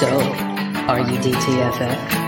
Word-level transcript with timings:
So, 0.00 0.08
are 0.08 0.98
you 0.98 1.18
DTFF? 1.20 2.24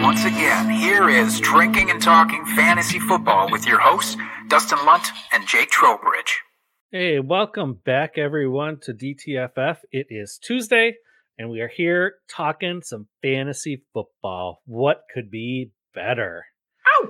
Once 0.00 0.24
again, 0.24 0.70
here 0.70 1.08
is 1.08 1.40
Drinking 1.40 1.90
and 1.90 2.00
Talking 2.00 2.46
Fantasy 2.54 3.00
Football 3.00 3.50
with 3.50 3.66
your 3.66 3.80
hosts, 3.80 4.16
Dustin 4.46 4.78
Lunt 4.86 5.08
and 5.32 5.44
Jake 5.48 5.70
Trowbridge. 5.70 6.42
Hey, 6.92 7.18
welcome 7.18 7.80
back, 7.84 8.16
everyone, 8.16 8.78
to 8.82 8.94
DTFF. 8.94 9.78
It 9.90 10.06
is 10.08 10.38
Tuesday, 10.40 10.94
and 11.36 11.50
we 11.50 11.60
are 11.60 11.68
here 11.68 12.14
talking 12.30 12.80
some 12.80 13.08
fantasy 13.22 13.82
football. 13.92 14.62
What 14.66 15.02
could 15.12 15.32
be 15.32 15.72
better? 15.94 16.44
Ow! 16.86 17.08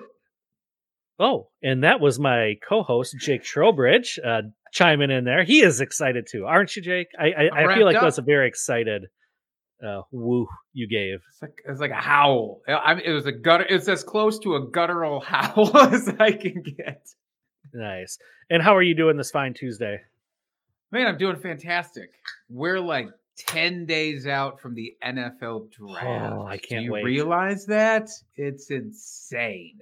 Oh, 1.19 1.49
and 1.63 1.85
that 1.85 2.01
was 2.01 2.19
my 2.19 2.55
co-host 2.67 3.15
Jake 3.21 3.45
Trowbridge 3.45 4.19
uh, 4.25 4.43
chiming 4.73 5.11
in 5.11 5.25
there. 5.25 5.45
He 5.45 5.61
is 5.61 5.81
excited 5.81 6.27
too, 6.31 6.47
aren't 6.47 6.75
you, 6.77 6.83
Jake? 6.83 7.09
I 7.19 7.27
I, 7.27 7.65
I 7.65 7.75
feel 7.75 7.85
like 7.85 7.95
wrapped 7.95 8.05
that's 8.05 8.19
a 8.19 8.23
very 8.23 8.49
excited 8.49 9.05
uh, 9.87 10.03
woo 10.13 10.47
you 10.73 10.89
gave. 10.89 11.21
It's 11.29 11.43
like 11.43 11.63
it's 11.67 11.81
like 11.81 11.91
a 11.91 11.95
howl. 11.95 12.61
I 12.69 12.95
mean, 12.95 13.05
it 13.05 13.13
was 13.13 13.27
a 13.27 13.33
gutter. 13.33 13.67
It's 13.69 13.89
as 13.89 14.03
close 14.03 14.39
to 14.41 14.57
a 14.57 14.67
guttural 14.71 15.21
howl 15.27 15.77
as 15.77 16.09
I 16.19 16.33
can 16.33 16.63
get. 16.63 17.07
Nice. 17.73 18.19
And 18.49 18.63
how 18.63 18.77
are 18.77 18.83
you 18.83 18.95
doing 18.95 19.17
this 19.17 19.31
fine 19.31 19.55
Tuesday? 19.55 20.01
Man, 20.93 21.07
I'm 21.07 21.19
doing 21.19 21.37
fantastic. 21.37 22.11
We're 22.49 22.81
like 22.81 23.09
ten 23.47 23.87
days 23.87 24.27
out 24.27 24.61
from 24.61 24.75
the 24.75 24.97
NFL 25.05 25.71
draft. 25.73 26.35
Oh, 26.35 26.47
I 26.47 26.59
can't 26.59 26.85
you 26.85 26.93
wait. 26.93 27.05
realize 27.05 27.67
that? 27.67 28.11
It's 28.37 28.71
insane. 28.71 29.79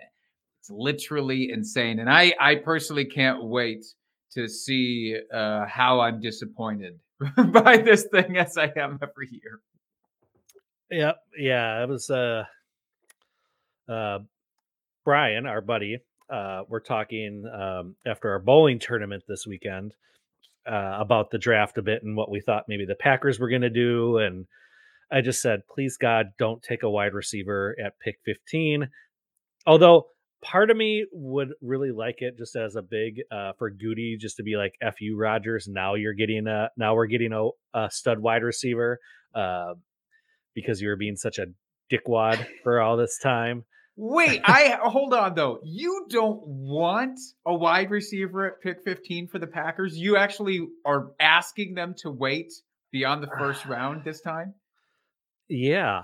It's 0.60 0.70
literally 0.70 1.50
insane, 1.50 1.98
and 1.98 2.10
I 2.10 2.34
I 2.40 2.56
personally 2.56 3.06
can't 3.06 3.44
wait 3.44 3.84
to 4.32 4.48
see 4.48 5.16
uh, 5.32 5.66
how 5.66 6.00
I'm 6.00 6.20
disappointed 6.20 6.98
by 7.52 7.78
this 7.78 8.04
thing 8.04 8.36
as 8.36 8.56
I 8.56 8.72
am 8.76 8.98
every 9.02 9.28
year. 9.30 9.60
Yep. 10.90 11.16
Yeah, 11.38 11.82
it 11.82 11.88
was 11.88 12.10
uh 12.10 12.44
uh 13.88 14.20
Brian, 15.04 15.46
our 15.46 15.60
buddy. 15.60 15.98
Uh 16.30 16.62
we're 16.68 16.80
talking 16.80 17.46
um 17.46 17.96
after 18.06 18.30
our 18.30 18.38
bowling 18.38 18.78
tournament 18.78 19.24
this 19.26 19.46
weekend 19.46 19.94
uh 20.68 20.96
about 21.00 21.30
the 21.30 21.38
draft 21.38 21.78
a 21.78 21.82
bit 21.82 22.02
and 22.02 22.16
what 22.16 22.30
we 22.30 22.40
thought 22.40 22.64
maybe 22.68 22.84
the 22.84 22.94
Packers 22.94 23.38
were 23.38 23.48
going 23.48 23.62
to 23.62 23.70
do 23.70 24.18
and 24.18 24.46
I 25.10 25.22
just 25.22 25.40
said, 25.40 25.60
"Please 25.74 25.96
God, 25.96 26.26
don't 26.38 26.62
take 26.62 26.82
a 26.82 26.90
wide 26.90 27.14
receiver 27.14 27.74
at 27.82 27.98
pick 27.98 28.16
15." 28.26 28.90
Although 29.66 30.06
part 30.42 30.70
of 30.70 30.76
me 30.76 31.06
would 31.12 31.48
really 31.62 31.90
like 31.90 32.16
it 32.18 32.36
just 32.38 32.54
as 32.56 32.76
a 32.76 32.82
big 32.82 33.22
uh 33.30 33.52
for 33.58 33.70
Goody 33.70 34.16
just 34.20 34.36
to 34.36 34.42
be 34.42 34.56
like 34.56 34.74
F 34.82 35.00
you 35.00 35.16
Rodgers, 35.16 35.66
now 35.68 35.94
you're 35.94 36.14
getting 36.14 36.46
a 36.46 36.70
now 36.76 36.94
we're 36.94 37.06
getting 37.06 37.32
a, 37.32 37.48
a 37.74 37.90
stud 37.90 38.18
wide 38.18 38.42
receiver. 38.42 38.98
Uh 39.34 39.74
because 40.54 40.80
you 40.80 40.88
were 40.88 40.96
being 40.96 41.16
such 41.16 41.38
a 41.38 41.46
dickwad 41.90 42.44
for 42.64 42.80
all 42.80 42.96
this 42.96 43.18
time. 43.18 43.64
Wait, 44.00 44.40
I 44.44 44.78
hold 44.80 45.12
on 45.12 45.34
though. 45.34 45.58
You 45.64 46.06
don't 46.08 46.40
want 46.46 47.18
a 47.44 47.52
wide 47.54 47.90
receiver 47.90 48.46
at 48.46 48.62
pick 48.62 48.84
15 48.84 49.26
for 49.26 49.40
the 49.40 49.48
Packers. 49.48 49.98
You 49.98 50.16
actually 50.16 50.68
are 50.84 51.10
asking 51.18 51.74
them 51.74 51.94
to 51.98 52.10
wait 52.10 52.52
beyond 52.92 53.22
the 53.22 53.26
first 53.38 53.66
round 53.66 54.04
this 54.04 54.20
time. 54.20 54.54
Yeah, 55.48 56.02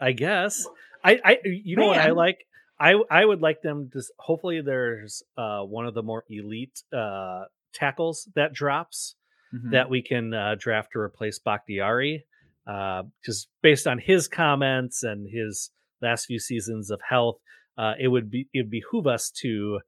I 0.00 0.12
guess. 0.12 0.66
I, 1.04 1.20
I, 1.24 1.38
you 1.44 1.76
know 1.76 1.86
what 1.86 1.98
I 1.98 2.10
like. 2.10 2.46
I, 2.80 2.94
I 3.10 3.24
would 3.24 3.40
like 3.40 3.62
them 3.62 3.90
to. 3.92 4.02
Hopefully, 4.18 4.60
there's 4.60 5.22
uh 5.38 5.60
one 5.60 5.86
of 5.86 5.94
the 5.94 6.02
more 6.02 6.24
elite 6.28 6.82
uh 6.92 7.44
tackles 7.72 8.28
that 8.34 8.52
drops 8.52 9.14
Mm-hmm. 9.54 9.70
that 9.70 9.88
we 9.88 10.02
can 10.02 10.34
uh, 10.34 10.56
draft 10.58 10.90
to 10.94 10.98
replace 10.98 11.38
Bakhtiari. 11.38 12.24
Uh, 12.66 13.04
just 13.24 13.46
based 13.62 13.86
on 13.86 13.98
his 13.98 14.26
comments 14.26 15.04
and 15.04 15.28
his 15.30 15.70
last 16.04 16.26
few 16.26 16.38
seasons 16.38 16.90
of 16.90 17.00
health, 17.08 17.36
uh, 17.78 17.94
it 17.98 18.08
would 18.08 18.30
be 18.30 18.48
it 18.52 18.60
would 18.62 18.70
behoove 18.70 19.06
us 19.06 19.30
to 19.42 19.80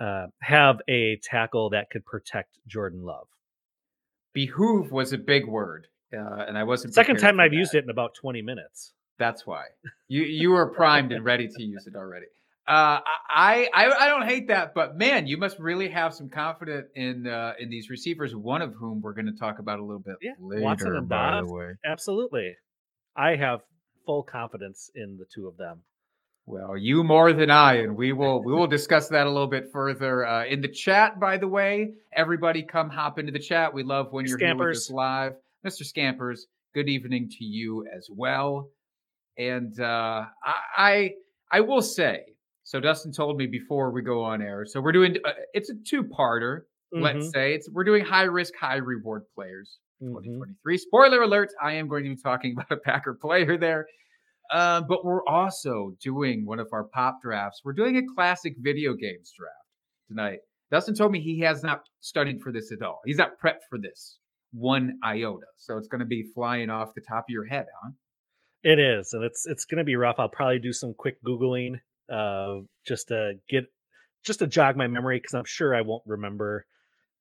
uh, 0.00 0.26
have 0.40 0.76
a 0.88 1.18
tackle 1.22 1.70
that 1.70 1.90
could 1.90 2.04
protect 2.04 2.58
Jordan 2.66 3.02
Love. 3.04 3.28
behoove 4.32 4.90
was 4.90 5.12
a 5.12 5.18
big 5.18 5.46
word, 5.46 5.86
uh, 6.12 6.44
and 6.46 6.56
I 6.58 6.64
wasn't. 6.64 6.94
Second 6.94 7.18
time 7.18 7.38
I've 7.40 7.50
that. 7.50 7.56
used 7.56 7.74
it 7.74 7.84
in 7.84 7.90
about 7.90 8.14
20 8.20 8.42
minutes. 8.42 8.92
That's 9.18 9.46
why 9.46 9.64
you 10.08 10.22
you 10.22 10.50
were 10.50 10.66
primed 10.72 11.12
and 11.12 11.24
ready 11.24 11.46
to 11.48 11.62
use 11.62 11.86
it 11.86 11.94
already. 11.96 12.26
Uh, 12.66 13.00
I, 13.28 13.68
I 13.74 13.90
I 14.04 14.08
don't 14.08 14.26
hate 14.26 14.48
that, 14.48 14.72
but 14.74 14.96
man, 14.96 15.26
you 15.26 15.36
must 15.36 15.58
really 15.58 15.88
have 15.88 16.14
some 16.14 16.28
confidence 16.28 16.88
in 16.94 17.26
uh, 17.26 17.52
in 17.58 17.68
these 17.70 17.90
receivers. 17.90 18.34
One 18.34 18.62
of 18.62 18.72
whom 18.74 19.00
we're 19.00 19.12
going 19.14 19.26
to 19.26 19.38
talk 19.38 19.58
about 19.58 19.78
a 19.80 19.82
little 19.84 20.00
bit 20.00 20.16
Yeah, 20.22 20.32
later. 20.40 20.62
Watson 20.62 20.96
and 20.96 21.08
by 21.08 21.32
Dobbs. 21.32 21.48
the 21.48 21.54
way. 21.54 21.70
Absolutely. 21.84 22.54
I 23.16 23.36
have 23.36 23.60
full 24.04 24.22
confidence 24.22 24.90
in 24.94 25.16
the 25.16 25.24
two 25.24 25.46
of 25.46 25.56
them. 25.56 25.80
Well, 26.46 26.76
you 26.76 27.04
more 27.04 27.32
than 27.32 27.50
I, 27.50 27.74
and 27.74 27.96
we 27.96 28.12
will 28.12 28.42
we 28.42 28.52
will 28.52 28.66
discuss 28.78 29.08
that 29.08 29.26
a 29.26 29.30
little 29.30 29.46
bit 29.46 29.70
further 29.72 30.26
uh, 30.26 30.44
in 30.44 30.60
the 30.60 30.68
chat. 30.68 31.20
By 31.20 31.38
the 31.38 31.46
way, 31.48 31.92
everybody 32.14 32.62
come 32.64 32.90
hop 32.90 33.18
into 33.18 33.30
the 33.32 33.38
chat. 33.38 33.72
We 33.72 33.84
love 33.84 34.12
when 34.12 34.26
you're 34.26 34.38
here 34.38 34.56
with 34.56 34.76
us 34.76 34.90
live, 34.90 35.34
Mr. 35.64 35.84
Scampers. 35.84 36.46
Good 36.74 36.88
evening 36.88 37.28
to 37.38 37.44
you 37.44 37.86
as 37.96 38.08
well. 38.10 38.70
And 39.38 39.78
uh, 39.78 40.24
I, 40.44 40.54
I 40.76 41.10
I 41.52 41.60
will 41.60 41.82
say, 41.82 42.24
so 42.64 42.80
Dustin 42.80 43.12
told 43.12 43.36
me 43.36 43.46
before 43.46 43.90
we 43.92 44.02
go 44.02 44.22
on 44.24 44.42
air. 44.42 44.64
So 44.66 44.80
we're 44.80 44.92
doing 44.92 45.16
uh, 45.24 45.32
it's 45.54 45.70
a 45.70 45.74
two 45.86 46.02
parter. 46.02 46.62
Let's 46.92 47.28
Mhm, 47.28 47.30
say 47.32 47.54
it's 47.54 47.70
we're 47.70 47.84
doing 47.84 48.04
high 48.04 48.24
risk, 48.24 48.54
high 48.60 48.76
reward 48.76 49.22
players. 49.34 49.78
Mhm. 50.02 50.08
2023. 50.08 50.78
Spoiler 50.78 51.22
alert, 51.22 51.50
I 51.62 51.74
am 51.74 51.88
going 51.88 52.04
to 52.04 52.10
be 52.10 52.16
talking 52.16 52.52
about 52.56 52.70
a 52.70 52.76
Packer 52.76 53.14
player 53.14 53.56
there. 53.56 53.86
Uh, 54.50 54.82
but 54.82 55.04
we're 55.04 55.24
also 55.26 55.92
doing 56.02 56.44
one 56.44 56.60
of 56.60 56.68
our 56.72 56.84
pop 56.84 57.20
drafts. 57.22 57.62
We're 57.64 57.72
doing 57.72 57.96
a 57.96 58.14
classic 58.14 58.54
video 58.58 58.94
games 58.94 59.32
draft 59.36 59.54
tonight. 60.08 60.40
Dustin 60.70 60.94
told 60.94 61.12
me 61.12 61.20
he 61.20 61.40
has 61.40 61.62
not 61.62 61.80
studied 62.00 62.40
for 62.42 62.52
this 62.52 62.72
at 62.72 62.82
all. 62.82 63.00
He's 63.06 63.16
not 63.16 63.40
prepped 63.42 63.64
for 63.70 63.78
this 63.78 64.18
one 64.52 64.98
iota. 65.02 65.46
So 65.56 65.78
it's 65.78 65.88
going 65.88 66.00
to 66.00 66.06
be 66.06 66.24
flying 66.34 66.70
off 66.70 66.94
the 66.94 67.00
top 67.00 67.24
of 67.24 67.30
your 67.30 67.46
head, 67.46 67.66
huh? 67.82 67.90
It 68.62 68.78
is, 68.78 69.12
and 69.12 69.24
it's 69.24 69.44
it's 69.44 69.64
gonna 69.64 69.82
be 69.82 69.96
rough. 69.96 70.16
I'll 70.18 70.28
probably 70.28 70.60
do 70.60 70.72
some 70.72 70.94
quick 70.96 71.16
googling, 71.26 71.80
uh, 72.12 72.60
just 72.86 73.08
to 73.08 73.34
get 73.48 73.64
just 74.24 74.38
to 74.38 74.46
jog 74.46 74.76
my 74.76 74.86
memory 74.86 75.18
because 75.18 75.34
I'm 75.34 75.44
sure 75.44 75.74
I 75.74 75.80
won't 75.80 76.04
remember 76.06 76.64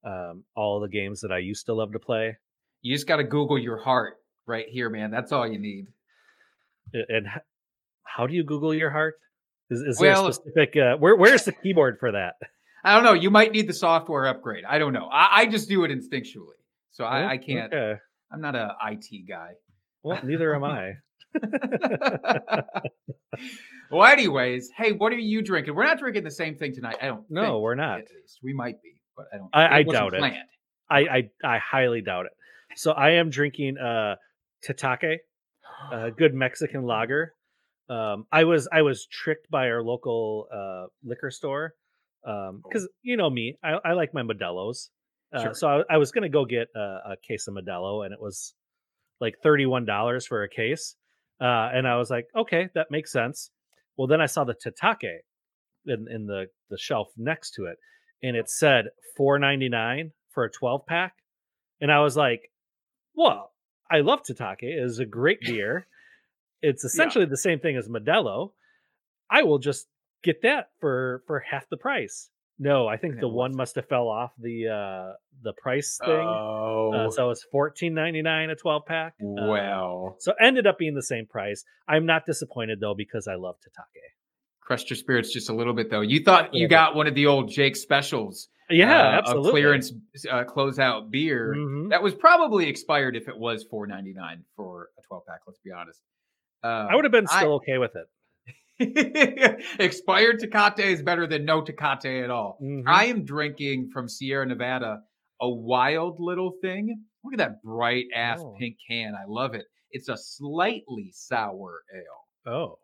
um, 0.06 0.44
all 0.56 0.80
the 0.80 0.88
games 0.88 1.22
that 1.22 1.32
I 1.32 1.40
used 1.40 1.66
to 1.66 1.74
love 1.74 1.94
to 1.94 2.00
play. 2.00 2.38
You 2.82 2.96
just 2.96 3.08
got 3.08 3.18
to 3.18 3.24
Google 3.24 3.58
your 3.60 3.78
heart 3.78 4.16
right 4.48 4.66
here, 4.70 4.90
man. 4.90 5.12
That's 5.12 5.32
all 5.32 5.48
you 5.48 5.60
need. 5.60 5.88
And 6.94 7.28
how 8.04 8.28
do 8.28 8.34
you 8.34 8.44
Google 8.44 8.74
your 8.74 8.90
heart? 8.90 9.16
Is, 9.70 9.82
is 9.82 10.00
Well- 10.00 10.24
there 10.24 10.30
a 10.32 10.34
specific? 10.34 10.76
Uh, 10.76 10.98
where 10.98 11.16
where's 11.16 11.46
the 11.46 11.52
keyboard 11.54 11.98
for 12.00 12.12
that? 12.14 12.36
I 12.84 12.96
don't 12.96 13.04
know. 13.04 13.14
You 13.14 13.30
might 13.30 13.52
need 13.52 13.68
the 13.68 13.74
software 13.74 14.26
upgrade. 14.26 14.64
I 14.68 14.80
don't 14.80 14.92
know. 14.94 15.06
I, 15.12 15.42
I 15.42 15.46
just 15.46 15.70
do 15.70 15.84
it 15.84 15.92
instinctually. 15.92 16.58
So 16.92 17.06
I, 17.06 17.24
Oh, 17.24 17.28
I 17.28 17.38
can't. 17.38 17.72
I'm 18.34 18.42
not 18.42 18.56
a 18.56 18.76
IT 18.90 19.28
guy. 19.30 19.52
Well, 20.04 20.20
neither 20.24 20.56
am 20.56 20.64
I. 20.64 20.94
well, 23.92 24.04
anyways, 24.06 24.70
hey, 24.76 24.92
what 24.94 25.14
are 25.14 25.18
you 25.18 25.42
drinking? 25.44 25.76
We're 25.76 25.86
not 25.86 26.00
drinking 26.00 26.24
the 26.24 26.32
same 26.32 26.56
thing 26.56 26.74
tonight. 26.74 26.98
I 27.02 27.06
don't. 27.08 27.24
No, 27.30 27.42
think, 27.44 27.62
we're 27.62 27.76
not. 27.76 28.00
At 28.00 28.08
least 28.22 28.40
we 28.44 28.54
might 28.54 28.82
be, 28.82 28.94
but 29.16 29.26
I 29.34 29.38
don't. 29.38 29.50
I- 29.54 29.78
I 29.78 29.84
doubt 29.84 30.14
it. 30.16 30.24
I, 30.90 31.00
I 31.00 31.30
I 31.44 31.58
highly 31.60 32.02
doubt 32.02 32.26
it. 32.26 32.32
So 32.76 32.92
I 32.92 33.12
am 33.12 33.30
drinking 33.30 33.78
uh 33.78 34.16
Tecate, 34.68 35.20
a 35.92 36.12
good 36.18 36.34
Mexican 36.34 36.84
lager. 36.84 37.34
Um, 37.90 38.26
I 38.32 38.46
was 38.46 38.68
I 38.72 38.84
was 38.84 39.06
tricked 39.08 39.50
by 39.50 39.70
our 39.70 39.84
local 39.84 40.48
uh, 40.54 40.88
liquor 41.04 41.32
store 41.32 41.74
because 42.24 42.88
you 43.02 43.18
know 43.18 43.30
me, 43.30 43.58
I, 43.64 43.78
I 43.84 43.94
like 43.94 44.14
my 44.14 44.22
Modelo's. 44.22 44.90
Uh, 45.34 45.44
Sure. 45.44 45.54
So 45.54 45.68
I, 45.68 45.96
I 45.96 45.98
was 45.98 46.12
gonna 46.12 46.30
go 46.30 46.46
get 46.46 46.68
a, 46.76 46.80
a 46.80 47.16
case 47.28 47.48
of 47.48 47.56
Modelo, 47.56 48.06
and 48.06 48.14
it 48.14 48.22
was 48.22 48.54
like 49.20 49.36
thirty 49.44 49.66
one 49.66 49.86
dollars 49.86 50.26
for 50.28 50.44
a 50.44 50.50
case. 50.50 50.96
Uh, 51.40 51.70
and 51.74 51.88
I 51.88 51.98
was 51.98 52.10
like, 52.12 52.28
okay, 52.38 52.70
that 52.76 52.92
makes 52.92 53.12
sense. 53.12 53.50
Well, 53.98 54.08
then 54.08 54.22
I 54.22 54.28
saw 54.28 54.44
the 54.44 54.54
Tecate 54.54 55.22
in, 55.86 56.06
in 56.10 56.28
the 56.28 56.46
the 56.70 56.78
shelf 56.78 57.08
next 57.18 57.52
to 57.56 57.66
it, 57.66 57.78
and 58.22 58.38
it 58.38 58.50
said 58.50 58.86
four 59.18 59.40
ninety 59.40 59.68
nine 59.70 60.12
for 60.30 60.44
a 60.46 60.52
twelve 60.52 60.86
pack, 60.86 61.14
and 61.82 61.92
I 61.92 62.00
was 62.02 62.16
like, 62.16 62.52
well, 63.16 63.52
I 63.90 64.00
love 64.00 64.22
Tecate. 64.24 64.64
It 64.64 64.84
is 64.84 65.00
a 65.00 65.06
great 65.06 65.42
beer. 65.46 65.88
It's 66.62 66.84
essentially 66.84 67.26
the 67.26 67.38
same 67.38 67.60
thing 67.60 67.76
as 67.78 67.88
Modelo. 67.88 68.52
I 69.30 69.44
will 69.44 69.60
just 69.60 69.88
get 70.24 70.42
that 70.44 70.70
for 70.80 71.24
for 71.28 71.40
half 71.40 71.68
the 71.70 71.78
price. 71.78 72.30
No, 72.60 72.88
I 72.88 72.98
think 72.98 73.16
Yeah, 73.16 73.22
the 73.22 73.28
one 73.30 73.56
must 73.56 73.74
have 73.76 73.88
fell 73.88 74.08
off 74.08 74.32
the 74.38 74.68
uh 74.68 75.14
the 75.42 75.54
price 75.54 75.98
thing. 76.00 76.12
Oh, 76.12 76.92
Uh, 76.94 77.10
so 77.10 77.32
it's 77.32 77.44
fourteen 77.52 77.94
ninety 77.96 78.22
nine 78.22 78.50
a 78.52 78.56
twelve 78.56 78.86
pack. 78.86 79.14
Uh, 79.20 79.48
well. 79.48 80.16
so 80.20 80.34
ended 80.40 80.68
up 80.68 80.78
being 80.78 80.94
the 80.94 81.02
same 81.02 81.26
price. 81.26 81.64
I'm 81.88 82.06
not 82.06 82.26
disappointed 82.28 82.80
though 82.80 82.94
because 82.96 83.28
I 83.28 83.36
love 83.36 83.56
Tecate. 83.66 84.12
Crushed 84.62 84.90
your 84.92 84.98
spirits 84.98 85.34
just 85.34 85.50
a 85.50 85.54
little 85.56 85.74
bit 85.74 85.90
though. 85.90 86.02
You 86.02 86.24
thought 86.24 86.54
you 86.54 86.68
got 86.68 86.96
one 86.96 87.08
of 87.08 87.16
the 87.16 87.26
old 87.26 87.50
Jake 87.50 87.76
specials, 87.76 88.48
Yeah, 88.72 88.96
uh, 88.98 89.12
absolutely. 89.20 89.50
of 89.50 89.52
clearance 89.54 89.92
uh, 90.30 90.44
closeout 90.46 91.12
beer. 91.12 91.54
Mhm. 91.58 91.90
That 91.90 92.02
was 92.02 92.14
probably 92.16 92.68
expired 92.68 93.16
if 93.16 93.28
it 93.28 93.38
was 93.38 93.64
four 93.70 93.86
ninety 93.88 94.14
nine 94.14 94.44
for 94.56 94.90
a 94.98 95.02
twelve 95.08 95.24
pack. 95.28 95.42
Let's 95.48 95.60
be 95.60 95.72
honest. 95.72 96.02
Uh, 96.64 96.88
I 96.90 96.96
would 96.96 97.06
have 97.06 97.12
been 97.12 97.28
I- 97.32 97.38
still 97.40 97.54
okay 97.56 97.78
with 97.78 97.92
it. 97.96 98.08
expired 99.80 100.40
Tecate 100.40 100.80
is 100.80 101.02
better 101.02 101.28
than 101.28 101.46
no 101.46 101.62
Tecate 101.62 102.24
at 102.24 102.30
all. 102.32 102.58
Mhm. 102.62 102.84
I 102.88 103.06
am 103.06 103.24
drinking 103.26 103.90
from 103.94 104.08
Sierra 104.10 104.46
Nevada 104.46 105.02
a 105.40 105.50
wild 105.50 106.20
little 106.20 106.54
thing. 106.62 107.04
Look 107.24 107.34
at 107.34 107.38
that 107.40 107.62
bright 107.64 108.06
ass 108.16 108.40
Oh. 108.42 108.56
pink 108.60 108.78
can. 108.90 109.14
I 109.16 109.26
love 109.28 109.54
it. 109.54 109.66
It's 109.92 110.10
a 110.10 110.18
slightly 110.18 111.12
sour 111.14 111.82
ale. 111.94 112.52
Oh, 112.54 112.80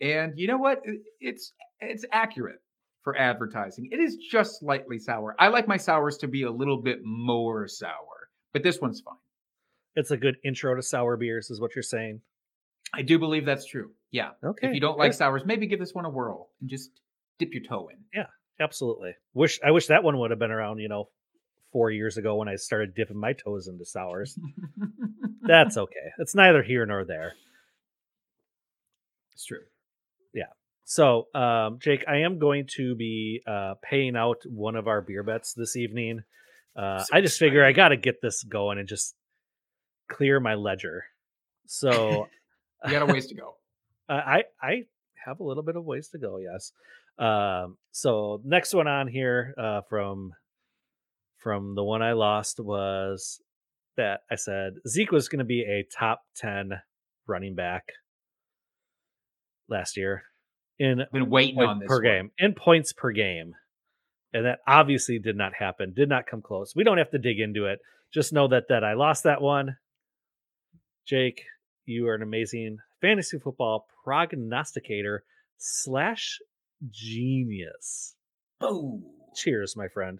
And 0.00 0.32
you 0.36 0.46
know 0.48 0.58
what? 0.58 0.80
It's 1.20 1.52
it's 1.80 2.04
accurate 2.12 2.58
for 3.02 3.16
advertising. 3.16 3.88
It 3.92 4.00
is 4.00 4.16
just 4.16 4.58
slightly 4.60 4.98
sour. 4.98 5.34
I 5.38 5.48
like 5.48 5.68
my 5.68 5.76
sours 5.76 6.18
to 6.18 6.28
be 6.28 6.42
a 6.42 6.50
little 6.50 6.80
bit 6.82 6.98
more 7.04 7.66
sour, 7.68 8.28
but 8.52 8.62
this 8.62 8.80
one's 8.80 9.00
fine. 9.00 9.14
it's 9.96 10.10
a 10.10 10.16
good 10.16 10.36
intro 10.44 10.74
to 10.74 10.82
sour 10.82 11.16
beers, 11.16 11.50
is 11.50 11.60
what 11.60 11.74
you're 11.74 11.82
saying. 11.82 12.20
I 12.94 13.02
do 13.02 13.18
believe 13.18 13.44
that's 13.44 13.66
true. 13.66 13.90
Yeah. 14.10 14.30
Okay. 14.42 14.68
If 14.68 14.74
you 14.74 14.80
don't 14.80 14.98
like 14.98 15.12
sours, 15.12 15.42
maybe 15.44 15.66
give 15.66 15.78
this 15.80 15.94
one 15.94 16.04
a 16.06 16.10
whirl 16.10 16.48
and 16.60 16.70
just 16.70 16.90
dip 17.38 17.52
your 17.52 17.62
toe 17.62 17.88
in. 17.88 17.98
Yeah, 18.14 18.26
absolutely. 18.60 19.14
Wish 19.34 19.60
I 19.64 19.70
wish 19.72 19.86
that 19.88 20.02
one 20.02 20.18
would 20.18 20.30
have 20.30 20.38
been 20.38 20.50
around. 20.50 20.78
You 20.78 20.88
know, 20.88 21.08
four 21.72 21.90
years 21.90 22.16
ago 22.16 22.36
when 22.36 22.48
I 22.48 22.56
started 22.56 22.94
dipping 22.94 23.20
my 23.20 23.34
toes 23.34 23.68
into 23.68 23.84
sours. 23.84 24.38
That's 25.42 25.76
okay. 25.76 26.12
It's 26.18 26.34
neither 26.34 26.62
here 26.62 26.86
nor 26.86 27.04
there. 27.04 27.34
it's 29.34 29.44
true. 29.44 29.58
So, 30.90 31.26
um, 31.34 31.80
Jake, 31.80 32.02
I 32.08 32.20
am 32.20 32.38
going 32.38 32.66
to 32.76 32.94
be 32.94 33.42
uh, 33.46 33.74
paying 33.82 34.16
out 34.16 34.38
one 34.46 34.74
of 34.74 34.88
our 34.88 35.02
beer 35.02 35.22
bets 35.22 35.52
this 35.52 35.76
evening. 35.76 36.22
Uh, 36.74 37.00
So 37.00 37.14
I 37.14 37.20
just 37.20 37.38
figure 37.38 37.62
I 37.62 37.72
got 37.72 37.88
to 37.88 37.98
get 37.98 38.22
this 38.22 38.42
going 38.42 38.78
and 38.78 38.88
just 38.88 39.14
clear 40.08 40.40
my 40.40 40.54
ledger. 40.54 41.04
So, 41.66 42.26
You 42.86 42.92
got 42.92 43.02
a 43.02 43.12
ways 43.12 43.26
to 43.26 43.34
go. 43.34 43.56
I 44.08 44.44
I 44.62 44.84
have 45.26 45.40
a 45.40 45.44
little 45.44 45.62
bit 45.62 45.76
of 45.76 45.84
ways 45.84 46.08
to 46.12 46.18
go. 46.18 46.38
Yes. 46.38 46.72
Um, 47.18 47.76
so 47.90 48.40
next 48.42 48.72
one 48.72 48.88
on 48.88 49.08
here 49.08 49.52
uh, 49.58 49.82
from 49.90 50.32
from 51.36 51.74
the 51.74 51.84
one 51.84 52.00
I 52.00 52.12
lost 52.12 52.60
was 52.60 53.42
that 53.98 54.20
I 54.30 54.36
said 54.36 54.76
Zeke 54.88 55.12
was 55.12 55.28
going 55.28 55.40
to 55.40 55.44
be 55.44 55.62
a 55.64 55.84
top 55.94 56.22
ten 56.34 56.80
running 57.26 57.54
back 57.54 57.92
last 59.68 59.98
year 59.98 60.22
in 60.78 61.02
Been 61.12 61.30
waiting 61.30 61.58
on 61.60 61.78
this 61.80 61.88
per 61.88 61.96
one. 61.96 62.02
game 62.04 62.30
in 62.38 62.54
points 62.54 62.92
per 62.92 63.10
game, 63.12 63.54
and 64.32 64.44
that 64.46 64.60
obviously 64.66 65.18
did 65.18 65.36
not 65.36 65.52
happen. 65.54 65.92
Did 65.94 66.08
not 66.08 66.26
come 66.26 66.42
close. 66.42 66.74
We 66.76 66.84
don't 66.84 66.98
have 66.98 67.10
to 67.10 67.18
dig 67.18 67.40
into 67.40 67.66
it. 67.66 67.80
Just 68.12 68.32
know 68.32 68.48
that 68.48 68.68
that 68.68 68.84
I 68.84 68.94
lost 68.94 69.24
that 69.24 69.42
one. 69.42 69.76
Jake, 71.06 71.42
you 71.86 72.06
are 72.08 72.14
an 72.14 72.22
amazing 72.22 72.78
fantasy 73.00 73.38
football 73.38 73.86
prognosticator 74.04 75.24
slash 75.56 76.38
genius. 76.90 78.14
Oh, 78.60 79.00
Cheers, 79.34 79.74
my 79.76 79.88
friend. 79.88 80.18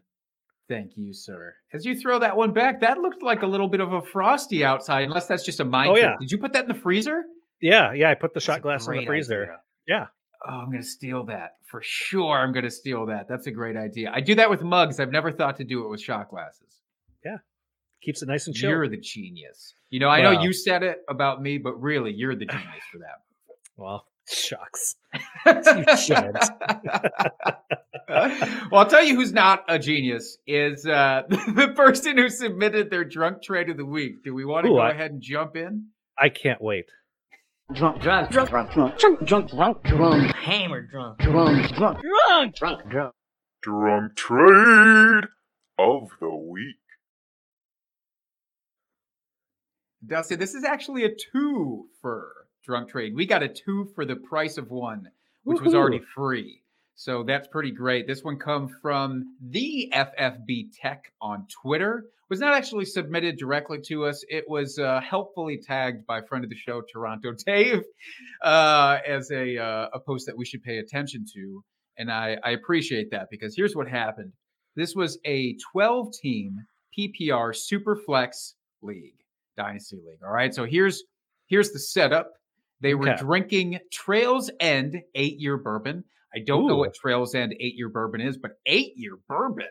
thank 0.69 0.93
you, 0.97 1.13
sir. 1.13 1.55
As 1.73 1.85
you 1.85 1.99
throw 1.99 2.19
that 2.21 2.37
one 2.37 2.53
back, 2.53 2.81
that 2.81 2.99
looked 2.99 3.23
like 3.23 3.43
a 3.43 3.47
little 3.47 3.69
bit 3.69 3.81
of 3.81 3.93
a 3.93 4.03
frosty 4.03 4.65
outside, 4.65 5.05
unless 5.05 5.27
that's 5.27 5.45
just 5.45 5.61
a 5.61 5.65
mind 5.65 5.91
Oh, 5.91 5.97
yeah. 5.97 6.15
Did 6.21 6.31
you 6.31 6.39
put 6.39 6.53
that 6.53 6.63
in 6.65 6.69
the 6.69 6.75
freezer? 6.81 7.23
Yeah, 7.61 7.93
yeah. 7.93 8.11
I 8.11 8.15
put 8.15 8.33
the 8.33 8.39
That's 8.39 8.45
shot 8.47 8.63
glass 8.63 8.87
in 8.87 8.97
the 8.97 9.07
freezer. 9.07 9.43
idea. 9.45 9.57
Yeah. 9.89 10.07
Oh, 10.47 10.53
I'm 10.53 10.71
gonna 10.71 10.83
steal 10.83 11.25
that 11.25 11.57
for 11.67 11.81
sure. 11.83 12.39
I'm 12.39 12.53
gonna 12.53 12.71
steal 12.71 13.07
that. 13.07 13.27
That's 13.29 13.47
a 13.47 13.51
great 13.51 13.77
idea. 13.77 14.11
I 14.15 14.21
do 14.21 14.35
that 14.37 14.51
with 14.51 14.63
mugs. 14.63 15.01
I've 15.01 15.11
never 15.11 15.33
thought 15.33 15.57
to 15.57 15.65
do 15.65 15.85
it 15.85 15.89
with 15.89 16.01
shot 16.01 16.31
glasses. 16.31 16.79
Yeah. 17.25 17.39
Keeps 18.03 18.23
it 18.23 18.27
nice 18.29 18.47
and 18.47 18.55
chill. 18.55 18.71
You're 18.71 18.89
the 18.89 18.97
genius. 18.99 19.75
You 19.91 19.99
know, 20.01 20.09
I 20.09 20.23
know 20.23 20.43
you 20.43 20.53
said 20.53 20.83
it 20.85 20.99
about 21.09 21.43
me, 21.43 21.59
but 21.59 21.81
really, 21.81 22.13
you're 22.13 22.37
the 22.37 22.47
genius 22.47 22.85
for 22.93 22.99
that. 22.99 23.21
Well, 23.81 24.07
shucks. 24.29 24.97
well, 28.09 28.81
I'll 28.81 28.87
tell 28.87 29.05
you 29.05 29.15
who's 29.15 29.33
not 29.33 29.65
a 29.69 29.79
genius 29.79 30.39
is 30.49 30.85
uh, 30.85 31.23
the 31.29 31.73
person 31.77 32.17
who 32.19 32.29
submitted 32.29 32.91
their 32.91 33.05
drunk 33.05 33.43
trade 33.43 33.69
of 33.71 33.77
the 33.77 33.85
week. 33.85 34.25
Do 34.25 34.35
we 34.35 34.45
want 34.45 34.67
to 34.67 34.73
Ooh, 34.73 34.77
go 34.77 34.81
I- 34.81 34.91
ahead 34.91 35.13
and 35.13 35.23
jump 35.23 35.57
in? 35.57 35.87
I 36.19 36.29
can't 36.31 36.61
wait. 36.61 36.87
Drunk, 37.75 38.01
drunk, 38.01 38.31
drunk, 38.31 38.49
drunk, 38.51 38.73
drunk, 38.73 38.99
drunk, 38.99 39.27
drunk, 39.27 39.51
drunk, 39.51 39.83
drunk, 39.85 40.35
hammer 40.37 40.83
drunk, 40.83 41.19
drunk, 41.19 41.75
drunk, 41.75 42.01
drunk, 42.01 42.55
drunk, 42.55 42.89
drunk. 42.89 43.15
Drunk 43.61 44.17
trade 44.17 45.25
of 45.79 46.09
the 46.21 46.35
week. 46.35 46.77
Dustin, 50.07 50.39
this 50.39 50.55
is 50.55 50.65
actually 50.65 51.05
a 51.05 51.11
two 51.11 51.89
for 52.01 52.33
drunk 52.65 52.89
trade. 52.89 53.15
We 53.15 53.27
got 53.27 53.43
a 53.43 53.49
two 53.49 53.91
for 53.95 54.05
the 54.05 54.17
price 54.17 54.57
of 54.57 54.71
one, 54.71 55.09
which 55.43 55.61
was 55.61 55.75
already 55.75 56.01
free. 56.15 56.63
So 57.01 57.23
that's 57.23 57.47
pretty 57.47 57.71
great. 57.71 58.09
This 58.09 58.25
one 58.25 58.39
come 58.41 58.67
from 58.83 59.37
the 59.41 59.89
FFB 59.95 60.71
Tech 60.83 61.13
on 61.23 61.47
Twitter. 61.63 62.07
Was 62.29 62.41
not 62.41 62.55
actually 62.55 62.87
submitted 62.87 63.39
directly 63.39 63.79
to 63.87 64.05
us. 64.05 64.25
It 64.29 64.45
was 64.49 64.81
uh, 64.81 65.01
helpfully 65.01 65.59
tagged 65.65 66.05
by 66.07 66.23
friend 66.23 66.43
of 66.43 66.51
the 66.51 66.57
show, 66.57 66.83
Toronto 66.93 67.33
Dave, 67.47 67.85
uh, 68.43 68.99
as 69.07 69.31
a 69.31 69.57
uh, 69.59 69.89
a 69.95 70.01
post 70.01 70.27
that 70.27 70.37
we 70.37 70.45
should 70.45 70.63
pay 70.65 70.79
attention 70.79 71.25
to. 71.35 71.63
And 71.99 72.11
I, 72.11 72.37
I 72.43 72.51
appreciate 72.51 73.13
that 73.13 73.29
because 73.31 73.55
here's 73.57 73.77
what 73.77 73.89
happened. 73.89 74.33
This 74.75 74.97
was 74.97 75.19
a 75.25 75.57
12 75.73 76.13
team 76.21 76.57
PPR 76.99 77.55
Superflex 77.55 78.55
League, 78.83 79.15
Dynasty 79.57 79.97
League. 80.05 80.19
All 80.27 80.33
right. 80.33 80.53
So 80.53 80.65
here's 80.65 81.05
here's 81.47 81.71
the 81.71 81.79
setup. 81.79 82.33
They 82.81 82.95
were 82.95 83.09
Okay. 83.09 83.23
drinking 83.23 83.79
Trails 83.93 84.51
End 84.59 85.01
eight 85.15 85.39
year 85.39 85.57
bourbon. 85.57 86.03
I 86.35 86.41
don't 86.47 86.67
know 86.67 86.77
what 86.77 86.95
Trails 86.95 87.35
End 87.35 87.55
eight 87.59 87.75
year 87.77 87.89
bourbon 87.89 88.21
is, 88.21 88.37
but 88.37 88.59
eight 88.67 88.93
year 88.97 89.19
bourbon. 89.29 89.67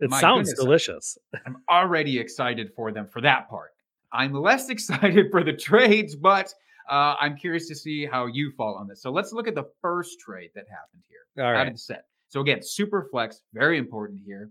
It 0.00 0.10
My 0.10 0.20
sounds 0.20 0.48
goodness. 0.50 0.64
delicious. 0.64 1.18
I'm 1.46 1.58
already 1.70 2.18
excited 2.18 2.72
for 2.74 2.92
them 2.92 3.06
for 3.06 3.20
that 3.22 3.48
part. 3.48 3.70
I'm 4.12 4.32
less 4.32 4.68
excited 4.68 5.30
for 5.30 5.42
the 5.44 5.52
trades, 5.52 6.14
but 6.16 6.52
uh, 6.90 7.14
I'm 7.20 7.36
curious 7.36 7.68
to 7.68 7.74
see 7.74 8.04
how 8.04 8.26
you 8.26 8.52
fall 8.56 8.74
on 8.74 8.88
this. 8.88 9.00
So 9.00 9.10
let's 9.10 9.32
look 9.32 9.48
at 9.48 9.54
the 9.54 9.70
first 9.80 10.18
trade 10.20 10.50
that 10.54 10.64
happened 10.68 11.02
here 11.08 11.44
All 11.44 11.50
out 11.50 11.54
right. 11.54 11.66
of 11.68 11.74
the 11.74 11.78
set. 11.78 12.06
So 12.28 12.40
again, 12.40 12.58
super 12.62 13.08
flex, 13.10 13.42
very 13.54 13.78
important 13.78 14.20
here. 14.24 14.50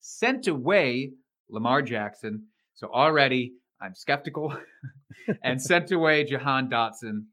Sent 0.00 0.46
away 0.48 1.12
Lamar 1.48 1.82
Jackson. 1.82 2.44
So 2.74 2.88
already 2.88 3.52
I'm 3.80 3.94
skeptical. 3.94 4.54
and 5.42 5.60
sent 5.70 5.92
away 5.92 6.24
Jahan 6.24 6.68
Dotson 6.68 7.24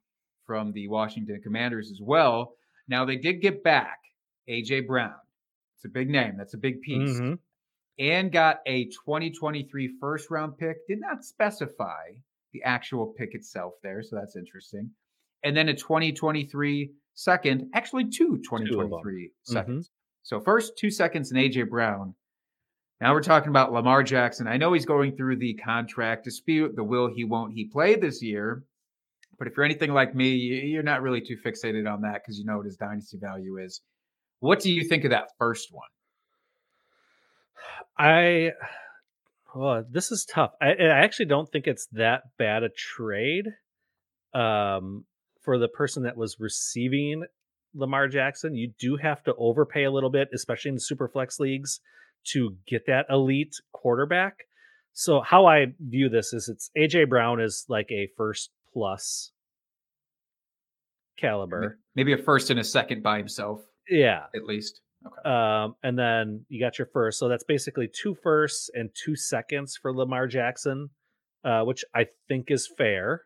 from 0.46 0.72
the 0.74 0.88
Washington 0.88 1.40
Commanders 1.42 1.90
as 1.92 2.00
well. 2.02 2.54
Now 2.88 3.06
they 3.06 3.18
did 3.18 3.42
get 3.42 3.64
back 3.64 4.00
AJ 4.50 4.88
Brown. 4.88 5.16
It's 5.78 5.86
a 5.86 5.90
big 5.90 6.10
name. 6.10 6.36
That's 6.38 6.54
a 6.54 6.58
big 6.58 6.82
piece. 6.82 7.20
Mhm. 7.20 7.40
And 7.98 8.32
got 8.32 8.60
a 8.66 8.86
2023 8.86 9.88
first 10.00 10.30
round 10.30 10.58
pick. 10.58 10.86
Did 10.88 11.00
not 11.00 11.24
specify 11.24 12.12
the 12.54 12.64
actual 12.64 13.08
pick 13.18 13.34
itself 13.36 13.74
there. 13.84 14.04
So 14.04 14.16
that's 14.16 14.36
interesting. 14.36 14.92
And 15.44 15.56
then 15.56 15.70
a 15.70 15.74
2023 15.74 16.92
second, 17.14 17.70
actually 17.74 18.06
two 18.10 18.38
2023 18.44 19.32
seconds. 19.44 19.92
So 20.24 20.40
first 20.40 20.78
two 20.78 20.90
seconds 20.92 21.32
in 21.32 21.38
AJ 21.38 21.64
Brown. 21.70 22.16
Now 23.02 23.14
we're 23.14 23.22
talking 23.22 23.50
about 23.50 23.74
Lamar 23.74 24.04
Jackson. 24.04 24.48
I 24.48 24.58
know 24.58 24.74
he's 24.74 24.86
going 24.86 25.16
through 25.16 25.36
the 25.38 25.54
contract 25.56 26.24
dispute, 26.24 26.76
the 26.76 26.84
will 26.84 27.08
he 27.14 27.24
won't 27.26 27.54
he 27.54 27.66
play 27.66 27.96
this 27.96 28.22
year. 28.24 28.64
But 29.38 29.48
if 29.48 29.58
you're 29.58 29.66
anything 29.66 29.94
like 29.94 30.16
me, 30.16 30.30
you- 30.30 30.62
you're 30.68 30.84
not 30.84 31.02
really 31.02 31.22
too 31.22 31.38
fixated 31.38 31.92
on 31.92 32.02
that 32.02 32.22
because 32.24 32.40
you 32.40 32.46
know 32.46 32.58
what 32.58 32.66
his 32.66 32.78
dynasty 32.78 33.18
value 33.18 33.58
is. 33.58 33.82
What 34.40 34.60
do 34.60 34.72
you 34.72 34.84
think 34.88 35.04
of 35.04 35.12
that 35.12 35.30
first 35.38 35.70
one? 35.72 35.88
I 37.98 38.52
well, 39.56 39.86
this 39.90 40.12
is 40.12 40.26
tough. 40.26 40.52
I, 40.62 40.72
I 40.74 41.04
actually 41.04 41.28
don't 41.28 41.50
think 41.50 41.66
it's 41.66 41.88
that 41.94 42.24
bad 42.38 42.64
a 42.64 42.70
trade. 42.70 43.48
Um, 44.34 45.06
for 45.44 45.58
the 45.58 45.70
person 45.70 46.04
that 46.04 46.18
was 46.18 46.38
receiving 46.40 47.24
Lamar 47.74 48.08
Jackson, 48.10 48.54
you 48.56 48.74
do 48.80 48.98
have 48.98 49.24
to 49.24 49.36
overpay 49.36 49.84
a 49.86 49.92
little 49.92 50.10
bit, 50.10 50.28
especially 50.34 50.70
in 50.70 50.76
the 50.76 50.82
super 50.82 51.08
flex 51.08 51.40
leagues, 51.40 51.80
to 52.32 52.58
get 52.68 52.86
that 52.88 53.06
elite 53.10 53.56
quarterback. 53.72 54.48
So 54.92 55.22
how 55.22 55.46
I 55.46 55.68
view 55.80 56.10
this 56.10 56.34
is 56.34 56.50
it's 56.50 56.70
AJ 56.78 57.08
Brown 57.10 57.40
is 57.40 57.66
like 57.70 57.92
a 57.92 58.10
first 58.18 58.50
plus 58.76 59.32
caliber. 61.18 61.80
Maybe 61.96 62.12
a 62.14 62.18
first 62.18 62.50
and 62.50 62.60
a 62.60 62.64
second 62.64 63.02
by 63.02 63.18
himself, 63.18 63.62
Yeah. 63.90 64.26
at 64.36 64.44
least. 64.44 64.82
Okay. 65.06 65.30
Um, 65.30 65.76
and 65.82 65.98
then 65.98 66.46
you 66.50 66.60
got 66.60 66.78
your 66.78 66.88
first. 66.92 67.20
So 67.20 67.30
that's 67.30 67.44
basically 67.46 67.88
two 67.88 68.16
firsts 68.22 68.70
and 68.74 68.90
two 68.94 69.16
seconds 69.16 69.78
for 69.82 69.96
Lamar 69.96 70.28
Jackson, 70.28 70.90
uh, 71.46 71.64
which 71.64 71.86
I 71.94 72.08
think 72.28 72.52
is 72.52 72.70
fair. 72.78 73.24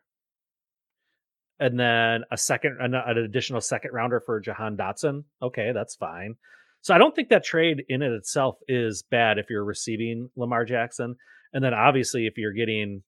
and 1.62 1.78
then 1.78 2.22
a 2.30 2.38
second, 2.38 2.78
an, 2.80 2.94
an 2.94 3.18
additional 3.18 3.60
second 3.60 3.90
rounder 3.92 4.22
for 4.24 4.40
Jahan 4.40 4.78
Dotson. 4.78 5.24
Okay, 5.42 5.72
that's 5.74 5.94
fine. 5.94 6.36
So 6.80 6.94
I 6.94 6.98
don't 6.98 7.14
think 7.14 7.28
that 7.28 7.44
trade 7.44 7.82
in 7.90 8.00
it 8.00 8.12
itself 8.12 8.56
is 8.66 9.02
bad 9.10 9.36
if 9.36 9.50
you're 9.50 9.62
receiving 9.64 10.30
Lamar 10.36 10.64
Jackson. 10.64 11.16
And 11.52 11.62
then 11.62 11.74
obviously 11.74 12.26
if 12.26 12.38
you're 12.38 12.54
getting 12.54 13.02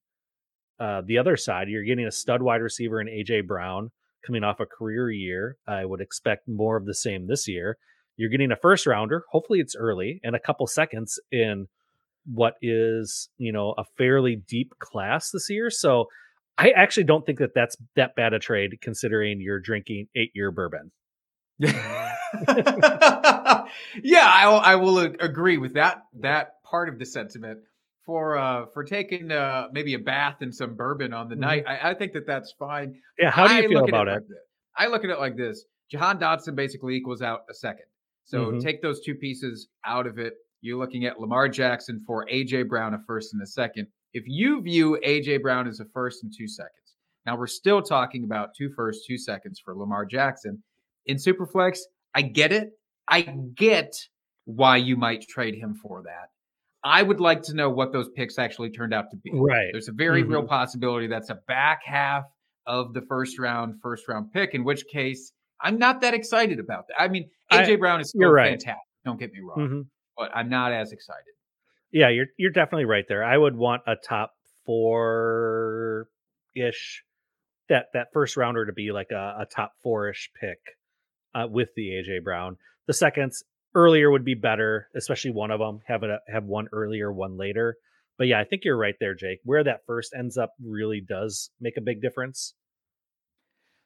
uh, 0.80 1.02
the 1.04 1.18
other 1.18 1.36
side, 1.36 1.68
you're 1.68 1.84
getting 1.84 2.06
a 2.06 2.12
stud 2.12 2.42
wide 2.42 2.62
receiver 2.62 3.00
in 3.00 3.06
AJ 3.06 3.46
Brown 3.46 3.90
coming 4.26 4.44
off 4.44 4.60
a 4.60 4.66
career 4.66 5.10
year. 5.10 5.56
I 5.66 5.84
would 5.84 6.00
expect 6.00 6.48
more 6.48 6.76
of 6.76 6.86
the 6.86 6.94
same 6.94 7.26
this 7.26 7.48
year. 7.48 7.76
You're 8.16 8.30
getting 8.30 8.52
a 8.52 8.56
first 8.56 8.86
rounder. 8.86 9.24
Hopefully 9.30 9.60
it's 9.60 9.76
early 9.76 10.20
and 10.22 10.36
a 10.36 10.40
couple 10.40 10.66
seconds 10.66 11.18
in 11.30 11.66
what 12.26 12.54
is, 12.62 13.28
you 13.38 13.52
know, 13.52 13.74
a 13.76 13.84
fairly 13.96 14.36
deep 14.36 14.74
class 14.78 15.30
this 15.30 15.50
year. 15.50 15.70
So 15.70 16.06
I 16.58 16.70
actually 16.70 17.04
don't 17.04 17.24
think 17.24 17.38
that 17.38 17.54
that's 17.54 17.76
that 17.96 18.14
bad 18.14 18.34
a 18.34 18.38
trade 18.38 18.78
considering 18.80 19.40
you're 19.40 19.60
drinking 19.60 20.08
eight 20.14 20.30
year 20.34 20.50
bourbon. 20.50 20.92
yeah, 21.58 22.16
I, 24.04 24.60
I 24.64 24.76
will 24.76 24.98
agree 24.98 25.58
with 25.58 25.74
that 25.74 26.02
that 26.20 26.62
part 26.64 26.88
of 26.88 26.98
the 26.98 27.06
sentiment 27.06 27.60
for 28.04 28.36
uh 28.36 28.66
for 28.72 28.84
taking 28.84 29.30
uh 29.30 29.68
maybe 29.72 29.94
a 29.94 29.98
bath 29.98 30.36
and 30.40 30.54
some 30.54 30.74
bourbon 30.74 31.12
on 31.12 31.28
the 31.28 31.34
mm-hmm. 31.34 31.42
night. 31.42 31.64
I, 31.66 31.90
I, 31.90 31.94
think 31.94 32.12
that 32.12 32.26
that's 32.26 32.52
fine. 32.58 32.94
Yeah, 33.18 33.30
how 33.30 33.46
do 33.46 33.54
you 33.54 33.64
I 33.64 33.68
feel 33.68 33.84
about 33.84 34.08
it? 34.08 34.10
it? 34.10 34.14
Like 34.14 34.24
I 34.76 34.86
look 34.88 35.04
at 35.04 35.10
it 35.10 35.18
like 35.18 35.36
this: 35.36 35.64
Jahan 35.90 36.18
Dotson 36.18 36.54
basically 36.54 36.94
equals 36.94 37.22
out 37.22 37.40
a 37.50 37.54
second. 37.54 37.86
So 38.24 38.46
mm-hmm. 38.46 38.58
take 38.60 38.82
those 38.82 39.00
two 39.04 39.14
pieces 39.14 39.68
out 39.84 40.06
of 40.06 40.18
it. 40.18 40.34
You're 40.60 40.78
looking 40.78 41.06
at 41.06 41.18
Lamar 41.18 41.48
Jackson 41.48 42.02
for 42.06 42.26
AJ 42.26 42.68
Brown, 42.68 42.94
a 42.94 42.98
first 43.06 43.34
and 43.34 43.42
a 43.42 43.46
second. 43.46 43.88
If 44.12 44.24
you 44.26 44.62
view 44.62 44.98
AJ 45.04 45.42
Brown 45.42 45.66
as 45.66 45.80
a 45.80 45.84
first 45.92 46.22
and 46.22 46.32
two 46.36 46.46
seconds, 46.46 46.96
now 47.26 47.36
we're 47.36 47.46
still 47.46 47.82
talking 47.82 48.24
about 48.24 48.50
two 48.56 48.70
first, 48.76 49.04
two 49.06 49.18
seconds 49.18 49.60
for 49.64 49.74
Lamar 49.76 50.04
Jackson 50.04 50.62
in 51.06 51.16
Superflex. 51.16 51.78
I 52.14 52.22
get 52.22 52.52
it. 52.52 52.70
I 53.08 53.22
get 53.56 53.94
why 54.44 54.76
you 54.76 54.96
might 54.96 55.26
trade 55.28 55.54
him 55.54 55.74
for 55.74 56.02
that. 56.04 56.28
I 56.84 57.02
would 57.02 57.20
like 57.20 57.42
to 57.42 57.54
know 57.54 57.70
what 57.70 57.92
those 57.92 58.08
picks 58.10 58.38
actually 58.38 58.70
turned 58.70 58.92
out 58.92 59.06
to 59.10 59.16
be. 59.16 59.30
Right. 59.32 59.68
There's 59.72 59.88
a 59.88 59.92
very 59.92 60.22
mm-hmm. 60.22 60.32
real 60.32 60.46
possibility 60.46 61.06
that's 61.06 61.30
a 61.30 61.38
back 61.46 61.82
half 61.84 62.24
of 62.66 62.92
the 62.92 63.02
first 63.02 63.38
round, 63.38 63.76
first 63.80 64.08
round 64.08 64.32
pick, 64.32 64.54
in 64.54 64.64
which 64.64 64.84
case 64.86 65.32
I'm 65.60 65.78
not 65.78 66.00
that 66.00 66.14
excited 66.14 66.58
about 66.58 66.88
that. 66.88 67.00
I 67.00 67.08
mean, 67.08 67.30
AJ 67.52 67.74
I, 67.74 67.76
Brown 67.76 68.00
is 68.00 68.10
still 68.10 68.30
right. 68.30 68.50
fantastic. 68.50 68.82
Don't 69.04 69.18
get 69.18 69.32
me 69.32 69.40
wrong, 69.40 69.58
mm-hmm. 69.58 69.80
but 70.16 70.30
I'm 70.34 70.48
not 70.48 70.72
as 70.72 70.92
excited. 70.92 71.22
Yeah, 71.92 72.08
you're 72.08 72.26
you're 72.36 72.50
definitely 72.50 72.86
right 72.86 73.04
there. 73.08 73.22
I 73.22 73.36
would 73.36 73.56
want 73.56 73.82
a 73.86 73.94
top 73.96 74.32
four 74.64 76.08
ish 76.54 77.02
that 77.68 77.86
that 77.94 78.08
first 78.12 78.36
rounder 78.36 78.66
to 78.66 78.72
be 78.72 78.92
like 78.92 79.10
a, 79.12 79.36
a 79.40 79.46
top 79.46 79.72
four 79.82 80.08
ish 80.08 80.30
pick 80.40 80.58
uh, 81.34 81.46
with 81.48 81.68
the 81.76 81.88
AJ 81.90 82.24
Brown. 82.24 82.56
The 82.86 82.94
seconds 82.94 83.44
earlier 83.74 84.10
would 84.10 84.24
be 84.24 84.34
better, 84.34 84.88
especially 84.94 85.30
one 85.30 85.50
of 85.50 85.60
them 85.60 85.80
have 85.86 86.02
a 86.02 86.18
have 86.28 86.44
one 86.44 86.68
earlier, 86.72 87.12
one 87.12 87.36
later. 87.36 87.76
But 88.18 88.26
yeah, 88.26 88.40
I 88.40 88.44
think 88.44 88.64
you're 88.64 88.76
right 88.76 88.94
there, 89.00 89.14
Jake. 89.14 89.40
Where 89.44 89.64
that 89.64 89.86
first 89.86 90.14
ends 90.16 90.36
up 90.36 90.52
really 90.62 91.00
does 91.00 91.50
make 91.60 91.76
a 91.76 91.80
big 91.80 92.00
difference. 92.02 92.54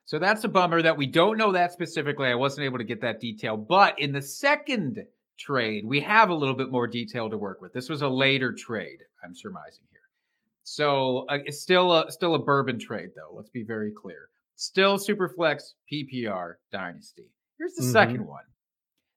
So 0.05 0.19
that's 0.21 0.45
a 0.45 0.49
bummer 0.49 0.83
that 0.83 0.97
we 0.97 1.07
don't 1.07 1.37
know 1.37 1.53
that 1.53 1.73
specifically. 1.73 2.29
I 2.29 2.35
wasn't 2.37 2.65
able 2.65 2.79
to 2.79 2.85
get 2.85 3.01
that 3.01 3.21
detail. 3.21 3.57
But 3.57 3.99
in 3.99 4.13
the 4.13 4.23
second 4.23 5.03
trade, 5.39 5.85
we 5.85 6.01
have 6.01 6.31
a 6.31 6.35
little 6.35 6.55
bit 6.55 6.71
more 6.71 6.87
detail 6.87 7.29
to 7.29 7.37
work 7.37 7.61
with. 7.61 7.73
This 7.73 7.89
was 7.89 8.03
a 8.03 8.09
later 8.09 8.53
trade, 8.53 8.99
I'm 9.25 9.35
surmising 9.35 9.85
here. 9.91 10.01
So 10.63 11.27
uh, 11.29 11.39
it's 11.45 11.61
still 11.61 11.93
a 11.93 12.11
still 12.11 12.35
a 12.35 12.39
bourbon 12.39 12.79
trade, 12.79 13.11
though. 13.17 13.37
Let's 13.37 13.51
be 13.51 13.65
very 13.65 13.93
clear. 13.93 14.29
Still 14.55 14.97
Superflex 14.97 15.63
PPR 15.93 16.55
Dynasty. 16.73 17.31
Here's 17.59 17.75
the 17.75 17.83
mm-hmm. 17.83 17.93
second 17.93 18.27
one. 18.27 18.45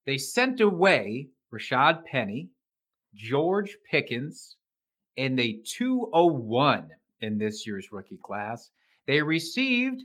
They 0.09 0.17
sent 0.17 0.59
away 0.59 1.27
Rashaad 1.53 2.03
Penny, 2.03 2.49
George 3.13 3.77
Pickens, 3.91 4.55
and 5.17 5.39
a 5.39 5.59
201 5.63 6.89
in 7.21 7.37
this 7.37 7.67
year's 7.67 7.91
rookie 7.91 8.17
class. 8.17 8.71
They 9.05 9.21
received 9.21 10.01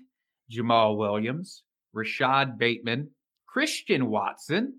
Jamaal 0.52 0.98
Williams, 0.98 1.62
Rashod 1.94 2.58
Bateman, 2.58 3.08
Christian 3.46 4.10
Watson, 4.10 4.74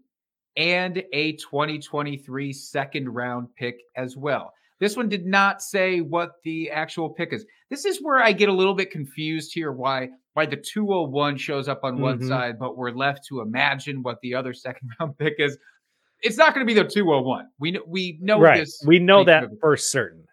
and 0.58 1.03
a 1.12 1.32
2023 1.38 2.53
second 2.53 3.10
round 3.10 3.48
pick 3.55 3.79
as 3.96 4.15
well. 4.15 4.53
This 4.86 4.96
one 4.96 5.10
did 5.10 5.25
not 5.25 5.63
say 5.63 6.01
what 6.01 6.34
the 6.44 6.70
actual 6.70 7.10
pick 7.10 7.34
is. 7.34 7.44
This 7.72 7.86
is 7.86 8.04
where 8.04 8.20
I 8.20 8.32
get 8.32 8.50
a 8.50 8.54
little 8.54 8.75
bit 8.75 8.92
confused 8.92 9.51
here 9.51 9.72
why 9.72 10.10
why 10.34 10.46
the 10.46 10.58
201 10.58 11.38
shows 11.38 11.68
up 11.68 11.80
on 11.84 11.96
mm-hmm. 11.96 12.04
one 12.04 12.24
side, 12.27 12.60
but 12.60 12.77
we're 12.77 12.92
left 12.92 13.25
to 13.30 13.42
imagine 13.42 14.04
what 14.04 14.20
the 14.22 14.36
other 14.36 14.54
second 14.65 14.92
round 15.00 15.18
pick 15.18 15.38
is. 15.39 15.58
It's 16.22 16.38
not 16.38 16.54
going 16.54 16.68
to 16.68 16.72
be 16.72 16.80
the 16.80 16.88
201. 16.88 17.48
We 17.60 17.72
know 17.72 17.80
we 17.88 18.20
know 18.22 18.39
right. 18.39 18.60
this. 18.60 18.80
We 18.86 19.00
know 19.00 19.24
that 19.24 19.46
for 19.60 19.75
certain. 19.75 20.24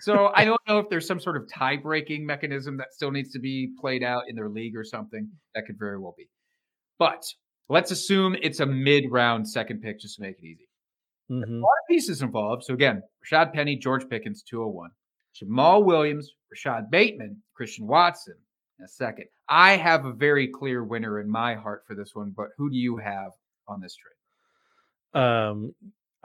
so 0.00 0.32
I 0.34 0.44
don't 0.46 0.60
know 0.66 0.80
if 0.80 0.88
there's 0.90 1.06
some 1.06 1.20
sort 1.20 1.36
of 1.36 1.48
tie 1.48 1.76
breaking 1.76 2.26
mechanism 2.26 2.76
that 2.78 2.92
still 2.92 3.12
needs 3.12 3.30
to 3.34 3.38
be 3.38 3.70
played 3.80 4.02
out 4.02 4.24
in 4.28 4.34
their 4.34 4.48
league 4.48 4.74
or 4.76 4.82
something. 4.82 5.30
That 5.54 5.64
could 5.64 5.78
very 5.78 6.00
well 6.00 6.16
be. 6.18 6.28
But 6.98 7.22
let's 7.68 7.92
assume 7.92 8.34
it's 8.42 8.58
a 8.58 8.66
mid 8.66 9.12
round 9.12 9.48
second 9.48 9.80
pick 9.80 10.00
just 10.00 10.16
to 10.16 10.22
make 10.22 10.40
it 10.40 10.44
easy. 10.44 10.66
Mm-hmm. 11.30 11.54
A 11.54 11.60
lot 11.60 11.80
of 11.82 11.88
pieces 11.88 12.22
involved. 12.22 12.64
So 12.64 12.74
again, 12.74 13.02
Rashaad 13.24 13.52
Penny, 13.52 13.76
George 13.76 14.08
Pickens, 14.08 14.42
201. 14.42 14.90
Jamaal 15.40 15.84
Williams, 15.84 16.32
Rashod 16.50 16.90
Bateman, 16.90 17.42
Christian 17.54 17.86
Watson, 17.86 18.34
In 18.78 18.84
a 18.84 18.88
second. 18.88 19.26
I 19.48 19.76
have 19.76 20.04
a 20.04 20.12
very 20.12 20.48
clear 20.48 20.84
winner 20.84 21.20
in 21.20 21.30
my 21.30 21.54
heart 21.54 21.84
for 21.86 21.94
this 21.94 22.10
one, 22.14 22.32
but 22.36 22.48
who 22.58 22.70
do 22.70 22.76
you 22.76 22.98
have 22.98 23.32
on 23.66 23.80
this 23.80 23.96
trade? 23.96 25.22
Um, 25.22 25.74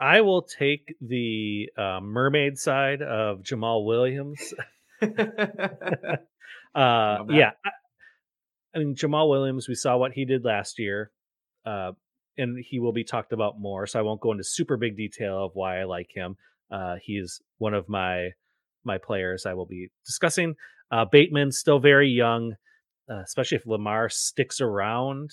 I 0.00 0.20
will 0.20 0.42
take 0.42 0.94
the 1.00 1.70
uh, 1.76 2.00
mermaid 2.02 2.58
side 2.58 3.02
of 3.02 3.42
Jamaal 3.42 3.84
Williams. 3.84 4.54
uh, 5.02 5.06
yeah, 6.74 7.52
I, 7.64 7.70
I, 8.74 8.78
mean 8.78 8.94
Jamaal 8.96 9.28
Williams. 9.28 9.68
We 9.68 9.74
saw 9.74 9.96
what 9.96 10.12
he 10.12 10.24
did 10.24 10.44
last 10.44 10.78
year. 10.78 11.12
Uh, 11.64 11.92
and 12.38 12.64
he 12.64 12.78
will 12.78 12.92
be 12.92 13.04
talked 13.04 13.32
about 13.32 13.60
more. 13.60 13.86
So 13.86 13.98
I 13.98 14.02
won't 14.02 14.20
go 14.20 14.32
into 14.32 14.44
super 14.44 14.76
big 14.76 14.96
detail 14.96 15.44
of 15.44 15.50
why 15.54 15.80
I 15.80 15.84
like 15.84 16.10
him. 16.14 16.36
Uh, 16.70 16.96
he's 17.02 17.40
one 17.58 17.74
of 17.74 17.88
my 17.88 18.30
my 18.84 18.98
players 18.98 19.44
I 19.44 19.54
will 19.54 19.66
be 19.66 19.88
discussing. 20.06 20.54
Uh, 20.90 21.04
Bateman 21.04 21.52
still 21.52 21.78
very 21.78 22.08
young, 22.08 22.54
uh, 23.10 23.20
especially 23.22 23.56
if 23.56 23.66
Lamar 23.66 24.08
sticks 24.08 24.60
around. 24.60 25.30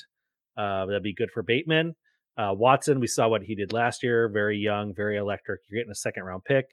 Uh, 0.58 0.86
that'd 0.86 1.04
be 1.04 1.14
good 1.14 1.32
for 1.32 1.44
Bateman. 1.44 1.96
Uh, 2.38 2.52
Watson, 2.54 3.00
we 3.00 3.08
saw 3.08 3.30
what 3.30 3.44
he 3.44 3.56
did 3.56 3.72
last 3.72 4.04
year. 4.04 4.28
Very 4.28 4.58
young, 4.58 4.94
very 4.94 5.18
electric. 5.18 5.62
You're 5.70 5.80
getting 5.80 5.92
a 5.92 5.96
second 5.96 6.24
round 6.24 6.44
pick. 6.44 6.66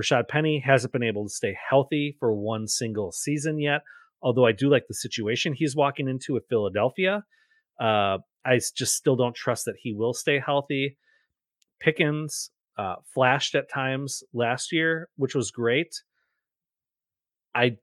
Rashaad 0.00 0.28
Penny 0.28 0.58
hasn't 0.64 0.92
been 0.92 1.02
able 1.02 1.24
to 1.24 1.30
stay 1.30 1.56
healthy 1.68 2.16
for 2.18 2.32
one 2.32 2.66
single 2.66 3.12
season 3.12 3.58
yet. 3.58 3.82
Although 4.22 4.46
I 4.46 4.52
do 4.52 4.70
like 4.70 4.86
the 4.88 4.94
situation 4.94 5.52
he's 5.52 5.76
walking 5.76 6.08
into 6.08 6.32
with 6.32 6.48
Philadelphia. 6.48 7.24
Uh, 7.78 8.18
I 8.44 8.58
just 8.74 8.94
still 8.94 9.16
don't 9.16 9.34
trust 9.34 9.64
that 9.66 9.76
he 9.80 9.92
will 9.92 10.14
stay 10.14 10.38
healthy. 10.38 10.96
Pickens 11.80 12.50
uh, 12.78 12.96
flashed 13.14 13.54
at 13.54 13.70
times 13.70 14.22
last 14.32 14.72
year, 14.72 15.08
which 15.16 15.34
was 15.34 15.50
great. 15.50 15.94
I 17.54 17.76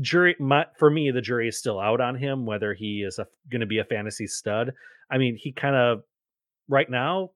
jury 0.00 0.36
my, 0.38 0.66
for 0.78 0.90
me 0.90 1.10
the 1.10 1.22
jury 1.22 1.48
is 1.48 1.58
still 1.58 1.80
out 1.80 2.02
on 2.02 2.14
him 2.14 2.44
whether 2.44 2.74
he 2.74 3.02
is 3.06 3.18
going 3.50 3.60
to 3.60 3.66
be 3.66 3.78
a 3.78 3.84
fantasy 3.84 4.26
stud. 4.26 4.72
I 5.10 5.18
mean, 5.18 5.36
he 5.40 5.52
kind 5.52 5.74
of 5.74 6.02
right 6.68 6.88
now 6.88 7.30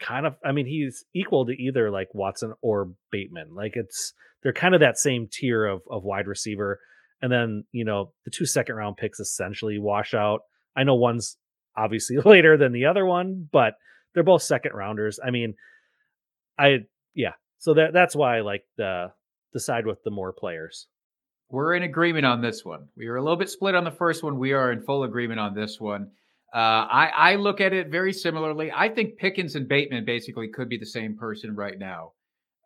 kind 0.00 0.26
of 0.26 0.36
I 0.44 0.52
mean, 0.52 0.66
he's 0.66 1.04
equal 1.14 1.46
to 1.46 1.52
either 1.52 1.90
like 1.90 2.08
Watson 2.14 2.54
or 2.62 2.90
Bateman. 3.10 3.54
Like 3.54 3.72
it's 3.74 4.12
they're 4.42 4.52
kind 4.52 4.74
of 4.74 4.80
that 4.80 4.98
same 4.98 5.28
tier 5.30 5.66
of 5.66 5.82
of 5.90 6.04
wide 6.04 6.26
receiver. 6.26 6.80
And 7.22 7.32
then, 7.32 7.64
you 7.72 7.84
know, 7.84 8.12
the 8.24 8.30
two 8.30 8.44
second 8.44 8.76
round 8.76 8.96
picks 8.96 9.18
essentially 9.18 9.78
wash 9.78 10.14
out. 10.14 10.42
I 10.76 10.84
know 10.84 10.94
one's 10.94 11.36
obviously 11.76 12.16
later 12.24 12.56
than 12.56 12.72
the 12.72 12.86
other 12.86 13.06
one, 13.06 13.48
but 13.50 13.74
they're 14.12 14.22
both 14.22 14.42
second 14.42 14.72
rounders. 14.72 15.18
I 15.24 15.30
mean, 15.30 15.54
I 16.58 16.80
yeah. 17.14 17.32
So 17.58 17.74
that 17.74 17.92
that's 17.92 18.14
why 18.16 18.38
I 18.38 18.40
like 18.40 18.64
the 18.76 19.12
the 19.52 19.60
side 19.60 19.86
with 19.86 20.02
the 20.04 20.10
more 20.10 20.32
players. 20.32 20.86
We're 21.50 21.74
in 21.74 21.82
agreement 21.82 22.26
on 22.26 22.40
this 22.40 22.64
one. 22.64 22.88
We 22.96 23.08
were 23.08 23.16
a 23.16 23.22
little 23.22 23.36
bit 23.36 23.50
split 23.50 23.74
on 23.74 23.84
the 23.84 23.90
first 23.90 24.22
one. 24.22 24.38
We 24.38 24.52
are 24.52 24.72
in 24.72 24.82
full 24.82 25.04
agreement 25.04 25.40
on 25.40 25.54
this 25.54 25.78
one. 25.78 26.10
Uh, 26.52 26.86
I, 26.90 27.10
I 27.14 27.34
look 27.36 27.60
at 27.60 27.72
it 27.72 27.88
very 27.88 28.12
similarly. 28.12 28.72
I 28.74 28.88
think 28.88 29.18
Pickens 29.18 29.56
and 29.56 29.68
Bateman 29.68 30.04
basically 30.04 30.48
could 30.48 30.68
be 30.68 30.78
the 30.78 30.86
same 30.86 31.16
person 31.16 31.54
right 31.54 31.78
now. 31.78 32.12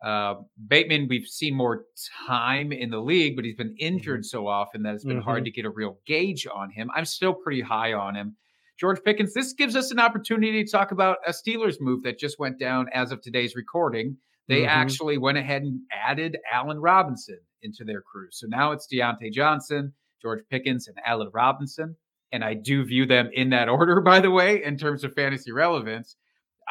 Uh, 0.03 0.35
Bateman, 0.67 1.07
we've 1.09 1.27
seen 1.27 1.55
more 1.55 1.83
time 2.27 2.71
in 2.71 2.89
the 2.89 2.99
league, 2.99 3.35
but 3.35 3.43
he's 3.43 3.55
been 3.55 3.75
injured 3.79 4.21
mm-hmm. 4.21 4.37
so 4.37 4.47
often 4.47 4.83
that 4.83 4.95
it's 4.95 5.03
been 5.03 5.17
mm-hmm. 5.17 5.23
hard 5.25 5.45
to 5.45 5.51
get 5.51 5.65
a 5.65 5.69
real 5.69 5.99
gauge 6.07 6.47
on 6.53 6.71
him. 6.71 6.89
I'm 6.95 7.05
still 7.05 7.33
pretty 7.33 7.61
high 7.61 7.93
on 7.93 8.15
him. 8.15 8.37
George 8.79 9.03
Pickens, 9.03 9.33
this 9.33 9.51
gives 9.51 9.75
us 9.75 9.91
an 9.91 9.99
opportunity 9.99 10.63
to 10.63 10.71
talk 10.71 10.91
about 10.91 11.17
a 11.27 11.31
Steelers 11.31 11.81
move 11.81 12.03
that 12.03 12.17
just 12.17 12.39
went 12.39 12.57
down 12.57 12.87
as 12.93 13.11
of 13.11 13.21
today's 13.21 13.55
recording. 13.55 14.15
They 14.47 14.61
mm-hmm. 14.61 14.69
actually 14.69 15.17
went 15.17 15.37
ahead 15.37 15.63
and 15.63 15.81
added 15.91 16.37
Allen 16.51 16.79
Robinson 16.79 17.39
into 17.61 17.83
their 17.83 18.01
crew. 18.01 18.27
So 18.31 18.47
now 18.47 18.71
it's 18.71 18.87
Diontae 18.91 19.33
Johnson, 19.33 19.93
George 20.21 20.43
Pickens, 20.49 20.87
and 20.87 20.95
Allen 21.05 21.29
Robinson. 21.33 21.97
And 22.31 22.41
I 22.41 22.53
do 22.53 22.85
view 22.85 23.05
them 23.05 23.29
in 23.33 23.49
that 23.49 23.67
order, 23.69 23.99
by 23.99 24.21
the 24.21 24.31
way, 24.31 24.63
in 24.63 24.77
terms 24.77 25.03
of 25.03 25.13
fantasy 25.13 25.51
relevance. 25.51 26.15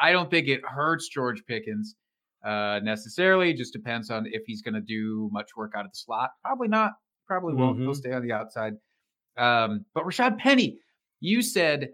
I 0.01 0.11
don't 0.11 0.31
think 0.31 0.47
it 0.47 0.61
hurts 0.65 1.09
George 1.09 1.43
Pickens 1.45 1.95
uh, 2.45 2.79
necessarily. 2.83 3.51
It 3.51 3.57
just 3.57 3.73
depends 3.73 4.09
on 4.09 4.25
if 4.31 4.43
he's 4.45 4.61
going 4.61 4.75
to 4.75 4.81
do 4.81 5.29
much 5.31 5.49
work 5.57 5.73
out 5.75 5.85
of 5.85 5.91
the 5.91 5.97
slot. 5.97 6.29
Probably 6.43 6.67
not. 6.67 6.93
Probably 7.27 7.53
won't. 7.53 7.79
He'll 7.79 7.91
Mhm. 7.91 7.95
stay 7.95 8.11
on 8.13 8.21
the 8.21 8.31
outside. 8.31 8.73
Um, 9.37 9.85
but 9.93 10.03
Rashaad 10.03 10.37
Penny, 10.37 10.79
you 11.19 11.41
said, 11.41 11.89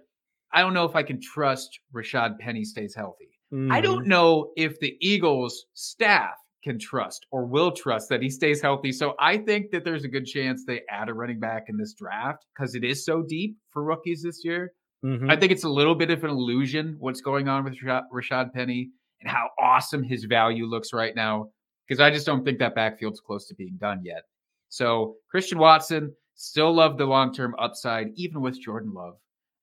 I 0.53 0.61
don't 0.61 0.73
know 0.73 0.85
if 0.85 0.95
I 0.95 1.03
can 1.03 1.19
trust 1.21 1.79
Rashaad 1.93 2.39
Penny 2.39 2.63
stays 2.63 2.95
healthy. 2.95 3.29
I 3.51 3.79
Mhm. 3.79 3.83
don't 3.83 4.07
know 4.07 4.51
if 4.55 4.79
the 4.79 4.97
Eagles 5.01 5.65
staff 5.73 6.35
can 6.63 6.79
trust 6.79 7.25
or 7.31 7.45
will 7.45 7.71
trust 7.71 8.09
that 8.09 8.21
he 8.23 8.29
stays 8.29 8.61
healthy. 8.61 8.91
So 8.91 9.13
I 9.19 9.37
think 9.37 9.69
that 9.71 9.83
there's 9.83 10.03
a 10.03 10.07
good 10.07 10.25
chance 10.25 10.63
they 10.65 10.81
add 10.89 11.09
a 11.09 11.13
running 11.13 11.39
back 11.39 11.65
in 11.67 11.77
this 11.77 11.93
draft 11.93 12.43
because 12.55 12.73
it 12.73 12.83
is 12.83 13.05
so 13.05 13.21
deep 13.21 13.57
for 13.71 13.83
rookies 13.83 14.23
this 14.23 14.43
year. 14.43 14.71
Mhm. 15.03 15.29
I 15.29 15.35
think 15.35 15.51
it's 15.51 15.63
a 15.63 15.69
little 15.69 15.93
bit 15.93 16.09
of 16.09 16.23
an 16.23 16.31
illusion 16.31 16.95
what's 16.99 17.21
going 17.21 17.47
on 17.47 17.63
with 17.65 17.75
Rashaad, 17.79 18.03
Rashaad 18.11 18.53
Penny 18.53 18.89
and 19.21 19.29
how 19.29 19.49
awesome 19.59 20.03
his 20.03 20.25
value 20.25 20.65
looks 20.65 20.93
right 20.93 21.15
now. 21.15 21.49
Because 21.87 21.99
I 22.01 22.09
just 22.09 22.25
don't 22.25 22.43
think 22.43 22.59
that 22.59 22.73
backfield's 22.75 23.19
close 23.19 23.47
to 23.47 23.55
being 23.55 23.77
done 23.79 24.01
yet. 24.03 24.23
So 24.69 25.15
Christian 25.29 25.59
Watson 25.59 26.15
still 26.33 26.73
love 26.73 26.97
the 26.97 27.05
long 27.05 27.33
term 27.33 27.55
upside, 27.59 28.07
even 28.15 28.41
with 28.41 28.59
Jordan 28.59 28.91
Love. 28.93 29.15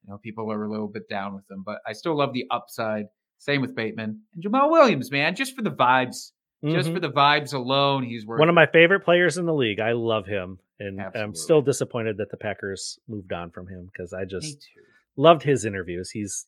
You 0.04 0.10
know, 0.10 0.18
people 0.18 0.50
are 0.50 0.64
a 0.64 0.70
little 0.70 0.88
bit 0.88 1.08
down 1.08 1.34
with 1.34 1.48
him, 1.50 1.62
but 1.66 1.78
I 1.86 1.92
still 1.92 2.16
love 2.16 2.32
the 2.32 2.44
upside. 2.50 3.06
Same 3.38 3.60
with 3.60 3.74
Bateman 3.74 4.20
and 4.34 4.44
Jamaal 4.44 4.70
Williams, 4.70 5.10
man. 5.10 5.34
Just 5.34 5.56
for 5.56 5.62
the 5.62 5.70
vibes, 5.70 6.30
just 6.64 6.88
Mhm. 6.90 6.94
for 6.94 7.00
the 7.00 7.10
vibes 7.10 7.52
alone, 7.54 8.04
he's 8.04 8.24
worth 8.24 8.38
one 8.38 8.48
of 8.48 8.54
my 8.54 8.66
favorite 8.66 9.00
players 9.00 9.36
in 9.36 9.46
the 9.46 9.52
league. 9.54 9.80
I 9.80 9.92
love 9.92 10.26
him, 10.26 10.60
and 10.78 11.00
I'm 11.00 11.34
still 11.34 11.60
disappointed 11.60 12.18
that 12.18 12.30
the 12.30 12.36
Packers 12.36 13.00
moved 13.08 13.32
on 13.32 13.50
from 13.50 13.66
him 13.66 13.86
because 13.92 14.12
I 14.12 14.24
just 14.24 14.68
loved 15.16 15.42
his 15.42 15.64
interviews. 15.64 16.10
He's 16.10 16.46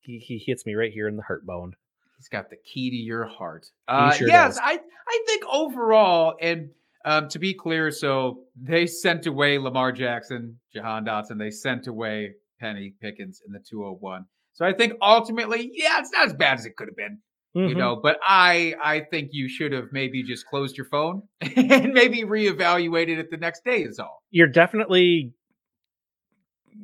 he, 0.00 0.18
he 0.18 0.38
hits 0.38 0.66
me 0.66 0.74
right 0.74 0.92
here 0.92 1.08
in 1.08 1.16
the 1.16 1.22
heart 1.22 1.44
bone. 1.46 1.74
He's 2.16 2.28
got 2.28 2.48
the 2.50 2.56
key 2.56 2.90
to 2.90 2.96
your 2.96 3.26
heart. 3.26 3.66
Uh, 3.88 4.10
sure 4.12 4.28
yes, 4.28 4.54
does. 4.56 4.60
I 4.64 4.78
I 5.08 5.24
think 5.26 5.44
overall, 5.50 6.34
and 6.40 6.70
um, 7.04 7.28
to 7.28 7.38
be 7.38 7.54
clear, 7.54 7.90
so 7.90 8.40
they 8.60 8.86
sent 8.86 9.26
away 9.26 9.58
Lamar 9.58 9.92
Jackson, 9.92 10.58
Jahan 10.74 11.04
Dotson. 11.04 11.38
They 11.38 11.50
sent 11.50 11.86
away 11.86 12.32
Penny 12.58 12.94
Pickens 13.00 13.42
in 13.46 13.52
the 13.52 13.60
201. 13.60 14.24
So 14.54 14.64
I 14.64 14.72
think 14.72 14.94
ultimately, 15.02 15.70
yeah, 15.74 16.00
it's 16.00 16.10
not 16.10 16.26
as 16.26 16.32
bad 16.34 16.58
as 16.58 16.64
it 16.66 16.74
could 16.76 16.88
have 16.88 16.96
been, 16.96 17.18
you 17.54 17.74
Mhm. 17.74 17.76
know. 17.76 17.96
But 18.02 18.18
I 18.26 18.74
I 18.82 19.00
think 19.10 19.28
you 19.32 19.48
should 19.48 19.72
have 19.72 19.92
maybe 19.92 20.22
just 20.22 20.46
closed 20.46 20.76
your 20.78 20.86
phone 20.86 21.22
and 21.56 21.92
maybe 21.92 22.22
reevaluated 22.24 23.18
it 23.18 23.30
the 23.30 23.36
next 23.36 23.62
day. 23.64 23.82
Is 23.82 23.98
all. 23.98 24.22
you're 24.30 24.48
definitely 24.48 25.34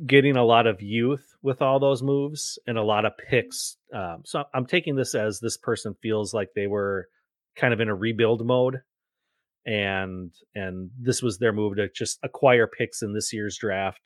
getting 0.06 0.36
a 0.36 0.44
lot 0.44 0.66
of 0.66 0.80
youth 0.82 1.31
with 1.42 1.60
all 1.60 1.80
those 1.80 2.02
moves 2.02 2.58
and 2.66 2.78
a 2.78 2.82
lot 2.82 3.04
of 3.04 3.12
picks. 3.28 3.76
Um, 3.92 4.22
so 4.24 4.44
I'm 4.54 4.66
taking 4.66 4.94
this 4.96 5.14
as 5.14 5.40
this 5.40 5.56
person 5.56 5.94
feels 6.00 6.32
like 6.32 6.50
they 6.54 6.66
were 6.68 7.08
kind 7.56 7.74
of 7.74 7.80
in 7.80 7.88
a 7.88 7.94
rebuild 7.94 8.46
mode, 8.46 8.80
and 9.66 10.32
and 10.54 10.90
this 10.98 11.22
was 11.22 11.38
their 11.38 11.52
move 11.52 11.76
to 11.76 11.88
just 11.94 12.18
acquire 12.22 12.66
picks 12.66 13.02
in 13.02 13.12
this 13.14 13.32
year's 13.32 13.58
draft, 13.58 14.00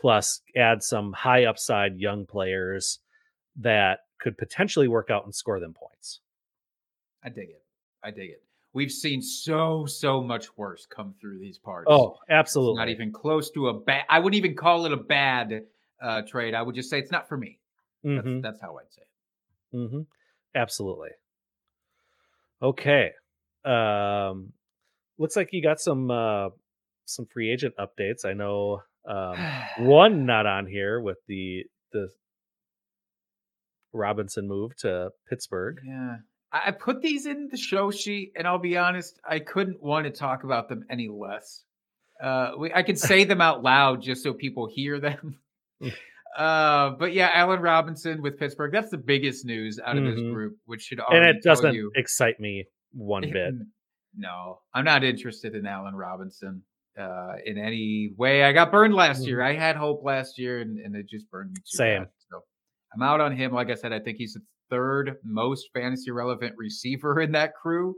plus 0.00 0.42
add 0.56 0.82
some 0.82 1.12
high 1.12 1.44
upside 1.44 1.96
young 1.96 2.26
players 2.26 3.00
that 3.56 4.00
could 4.20 4.36
potentially 4.38 4.88
work 4.88 5.08
out 5.10 5.24
and 5.24 5.34
score 5.34 5.60
them 5.60 5.74
points. 5.74 6.20
I 7.24 7.28
dig 7.28 7.50
it. 7.50 7.62
I 8.02 8.10
dig 8.10 8.30
it. 8.30 8.42
We've 8.72 8.92
seen 8.92 9.20
so 9.20 9.84
so 9.86 10.22
much 10.22 10.56
worse 10.56 10.86
come 10.86 11.14
through 11.20 11.38
these 11.40 11.58
parts. 11.58 11.88
Oh, 11.90 12.12
It's 12.12 12.30
absolutely. 12.30 12.78
not 12.78 12.88
even 12.88 13.12
close 13.12 13.50
to 13.52 13.68
a 13.68 13.74
bad. 13.74 14.04
I 14.08 14.20
wouldn't 14.20 14.36
even 14.38 14.54
call 14.56 14.86
it 14.86 14.92
a 14.92 14.96
bad 14.96 15.62
uh, 16.02 16.22
trade. 16.22 16.54
I 16.54 16.62
would 16.62 16.74
just 16.74 16.90
say 16.90 16.98
it's 16.98 17.10
not 17.10 17.28
for 17.28 17.36
me. 17.36 17.58
That's, 18.02 18.26
Mhm. 18.26 18.42
that's 18.42 18.60
how 18.60 18.78
I'd 18.78 18.92
say 18.92 19.02
it. 19.02 19.76
Mm-hmm. 19.76 20.00
Absolutely. 20.54 21.10
Okay. 22.62 23.10
Um, 23.64 24.52
looks 25.18 25.36
like 25.36 25.50
you 25.52 25.62
got 25.62 25.80
some 25.80 26.10
uh, 26.10 26.48
some 27.04 27.26
free 27.26 27.50
agent 27.50 27.74
updates. 27.78 28.24
I 28.24 28.32
know 28.32 28.82
um, 29.06 29.36
one 29.86 30.26
not 30.32 30.46
on 30.46 30.66
here 30.66 31.00
with 31.00 31.18
the 31.26 31.64
the 31.92 32.08
Robinson 33.92 34.46
move 34.46 34.76
to 34.78 35.10
Pittsburgh. 35.28 35.80
Yeah. 35.84 36.16
I 36.52 36.72
put 36.72 37.00
these 37.00 37.26
in 37.26 37.48
the 37.48 37.56
show 37.56 37.92
sheet, 37.92 38.32
and 38.34 38.44
I'll 38.46 38.58
be 38.58 38.76
honest, 38.76 39.20
I 39.28 39.38
couldn't 39.38 39.80
want 39.80 40.06
to 40.06 40.10
talk 40.10 40.42
about 40.42 40.68
them 40.68 40.84
any 40.90 41.08
less. 41.08 41.62
Uh, 42.20 42.52
we, 42.58 42.72
I 42.74 42.82
could 42.82 42.98
say 42.98 43.22
them 43.22 43.40
out 43.40 43.62
loud 43.62 44.02
just 44.02 44.24
so 44.24 44.32
people 44.34 44.66
hear 44.66 44.98
them. 44.98 45.38
Mm. 45.82 45.92
uh, 46.38 46.90
but 46.98 47.12
yeah, 47.12 47.30
Allen 47.34 47.60
Robinson 47.60 48.22
with 48.22 48.38
Pittsburgh. 48.38 48.72
That's 48.72 48.90
the 48.90 48.98
biggest 48.98 49.44
news 49.44 49.78
out 49.84 49.96
of 49.96 50.04
this 50.04 50.18
Mhm. 50.20 50.32
group, 50.32 50.56
which 50.66 50.82
should 50.82 51.00
And 51.10 51.24
it 51.24 51.42
doesn't 51.42 51.74
you. 51.74 51.90
excite 51.96 52.38
me 52.40 52.66
one 52.92 53.22
bit. 53.30 53.54
No, 54.16 54.60
I'm 54.74 54.84
not 54.84 55.04
interested 55.04 55.54
in 55.54 55.66
Allen 55.66 55.94
Robinson 55.94 56.62
uh, 56.98 57.34
in 57.46 57.56
any 57.56 58.12
way. 58.18 58.42
I 58.44 58.52
got 58.52 58.70
burned 58.72 58.94
last 58.94 59.26
year. 59.26 59.40
I 59.42 59.54
had 59.54 59.76
hope 59.76 60.02
last 60.04 60.38
year, 60.38 60.60
and, 60.60 60.78
and 60.78 60.94
it 60.96 61.08
just 61.08 61.30
burned 61.30 61.50
me 61.50 61.56
too 61.56 61.62
Same. 61.76 62.02
bad. 62.02 62.10
So 62.30 62.40
I'm 62.94 63.02
out 63.02 63.20
on 63.20 63.34
him. 63.34 63.52
Like 63.52 63.70
I 63.70 63.74
said, 63.74 63.92
I 63.92 64.00
think 64.00 64.18
he's 64.18 64.34
the 64.34 64.42
third 64.68 65.16
most 65.24 65.70
fantasy 65.72 66.10
relevant 66.10 66.54
receiver 66.58 67.20
in 67.20 67.32
that 67.32 67.54
crew. 67.54 67.94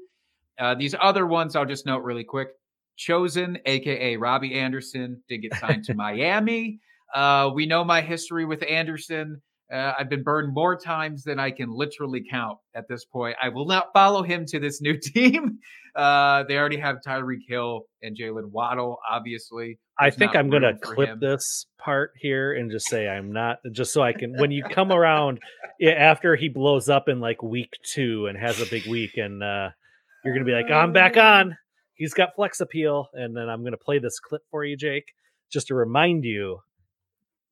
Uh, 0.58 0.74
these 0.74 0.94
other 1.00 1.26
ones, 1.26 1.56
I'll 1.56 1.64
just 1.66 1.86
note 1.86 2.02
really 2.04 2.24
quick. 2.24 2.48
Chosen, 2.96 3.58
aka 3.64 4.16
Robbie 4.18 4.54
Anderson, 4.54 5.22
did 5.28 5.38
get 5.38 5.54
signed 5.54 5.84
to 5.84 5.94
Miami. 5.94 6.78
Uh, 7.14 7.50
we 7.54 7.66
know 7.66 7.84
my 7.84 8.00
history 8.00 8.44
with 8.44 8.62
Anderson. 8.68 9.40
Uh, 9.72 9.92
I've 9.98 10.10
been 10.10 10.22
burned 10.22 10.52
more 10.52 10.76
times 10.76 11.24
than 11.24 11.38
I 11.38 11.50
can 11.50 11.70
literally 11.70 12.22
count 12.30 12.58
at 12.74 12.88
this 12.88 13.06
point. 13.06 13.36
I 13.42 13.48
will 13.48 13.66
not 13.66 13.86
follow 13.94 14.22
him 14.22 14.44
to 14.48 14.60
this 14.60 14.82
new 14.82 14.98
team. 15.02 15.58
Uh, 15.96 16.44
they 16.46 16.56
already 16.56 16.76
have 16.78 16.96
Tyreek 17.06 17.40
Hill 17.48 17.82
and 18.02 18.16
Jaylen 18.16 18.50
Waddle, 18.50 18.98
obviously. 19.10 19.78
I 19.98 20.10
think 20.10 20.34
I'm 20.34 20.50
gonna 20.50 20.76
clip 20.78 21.10
him. 21.10 21.20
this 21.20 21.66
part 21.78 22.12
here 22.18 22.54
and 22.54 22.70
just 22.70 22.88
say 22.88 23.08
I'm 23.08 23.32
not 23.32 23.58
just 23.72 23.92
so 23.92 24.02
I 24.02 24.12
can 24.18 24.34
when 24.38 24.50
you 24.50 24.64
come 24.64 24.90
around 24.90 25.38
after 25.86 26.34
he 26.34 26.48
blows 26.48 26.88
up 26.88 27.08
in 27.08 27.20
like 27.20 27.42
week 27.42 27.72
two 27.92 28.26
and 28.26 28.38
has 28.38 28.60
a 28.60 28.66
big 28.66 28.86
week 28.86 29.16
and 29.16 29.42
uh 29.42 29.68
you're 30.24 30.34
gonna 30.34 30.46
be 30.46 30.52
like, 30.52 30.70
I'm 30.70 30.92
back 30.92 31.16
on. 31.16 31.56
He's 31.94 32.14
got 32.14 32.34
flex 32.36 32.60
appeal, 32.60 33.08
and 33.12 33.36
then 33.36 33.48
I'm 33.48 33.64
gonna 33.64 33.76
play 33.76 33.98
this 33.98 34.18
clip 34.20 34.42
for 34.50 34.64
you, 34.64 34.76
Jake, 34.76 35.12
just 35.52 35.68
to 35.68 35.74
remind 35.74 36.24
you 36.24 36.60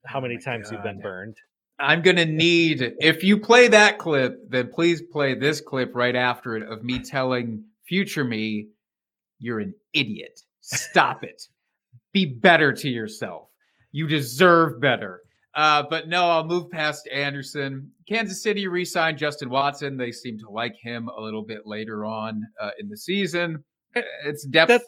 how 0.06 0.18
Oh 0.18 0.22
many 0.22 0.36
my 0.36 0.40
times 0.40 0.70
you've 0.70 0.82
been 0.82 1.00
burned. 1.00 1.36
I'm 1.78 2.02
gonna 2.02 2.26
need 2.26 2.94
if 3.00 3.22
you 3.24 3.38
play 3.38 3.68
that 3.68 3.98
clip, 3.98 4.38
then 4.50 4.70
please 4.72 5.00
play 5.02 5.34
this 5.34 5.60
clip 5.60 5.92
right 5.94 6.14
after 6.16 6.56
it 6.56 6.62
of 6.70 6.82
me 6.84 6.98
telling 6.98 7.64
future 7.88 8.24
me, 8.24 8.68
you're 9.38 9.60
an 9.60 9.74
idiot. 9.94 10.40
Stop 10.60 11.24
it. 11.24 11.42
Be 12.12 12.26
better 12.26 12.72
to 12.72 12.88
yourself. 12.88 13.48
You 13.92 14.06
deserve 14.06 14.80
better. 14.80 15.22
Uh, 15.54 15.82
but 15.88 16.06
no, 16.08 16.26
I'll 16.28 16.44
move 16.44 16.70
past 16.70 17.08
Anderson. 17.08 17.90
Kansas 18.08 18.40
City 18.42 18.68
re-signed 18.68 19.18
Justin 19.18 19.50
Watson. 19.50 19.96
They 19.96 20.12
seem 20.12 20.38
to 20.38 20.48
like 20.50 20.76
him 20.80 21.08
a 21.08 21.20
little 21.20 21.42
bit 21.42 21.66
later 21.66 22.04
on 22.04 22.42
uh, 22.60 22.70
in 22.78 22.88
the 22.88 22.96
season. 22.96 23.64
Uh, 23.96 24.02
It's 24.26 24.44
depth. 24.44 24.68
That- 24.68 24.82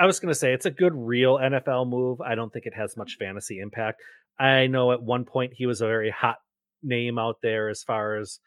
I 0.00 0.06
was 0.06 0.18
going 0.18 0.32
to 0.32 0.38
say 0.38 0.52
it's 0.54 0.66
a 0.66 0.70
good 0.70 0.94
real 0.94 1.36
NFL 1.36 1.86
move. 1.88 2.20
I 2.22 2.34
don't 2.34 2.50
think 2.52 2.64
it 2.66 2.74
has 2.74 2.96
much 2.96 3.16
fantasy 3.20 3.60
impact. 3.60 4.00
I 4.40 4.66
know 4.68 4.92
at 4.92 5.02
one 5.02 5.24
point 5.24 5.52
he 5.54 5.66
was 5.66 5.80
a 5.80 5.86
very 5.86 6.10
hot 6.10 6.36
name 6.82 7.18
out 7.18 7.36
there 7.42 7.68
as 7.68 7.82
far 7.82 8.16
as 8.16 8.40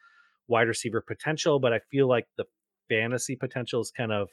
wide 0.48 0.68
receiver 0.68 1.00
potential, 1.00 1.60
but 1.60 1.72
I 1.72 1.78
feel 1.90 2.08
like 2.08 2.26
the 2.36 2.44
fantasy 2.88 3.36
potential 3.36 3.80
is 3.80 3.92
kind 3.96 4.12
of 4.12 4.28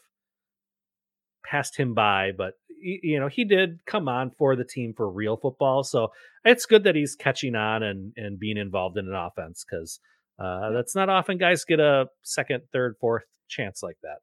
passed 1.46 1.78
him 1.78 1.94
by. 1.94 2.32
But 2.36 2.54
you 2.82 3.20
know, 3.20 3.28
he 3.28 3.46
did 3.46 3.80
come 3.86 4.08
on 4.08 4.32
for 4.32 4.56
the 4.56 4.66
team 4.66 4.94
for 4.98 5.10
real 5.10 5.38
football, 5.38 5.84
so 5.84 6.12
it's 6.44 6.66
good 6.66 6.84
that 6.86 6.96
he's 6.96 7.16
catching 7.16 7.56
on 7.56 7.84
and 7.84 8.14
and 8.18 8.40
being 8.40 8.58
involved 8.58 8.98
in 8.98 9.08
an 9.08 9.16
offense 9.16 9.64
because 9.70 10.00
uh, 10.40 10.72
that's 10.72 10.96
not 10.96 11.10
often 11.10 11.38
guys 11.38 11.64
get 11.64 11.80
a 11.80 12.08
second, 12.24 12.64
third, 12.74 12.96
fourth 13.00 13.26
chance 13.48 13.84
like 13.84 13.98
that. 14.02 14.18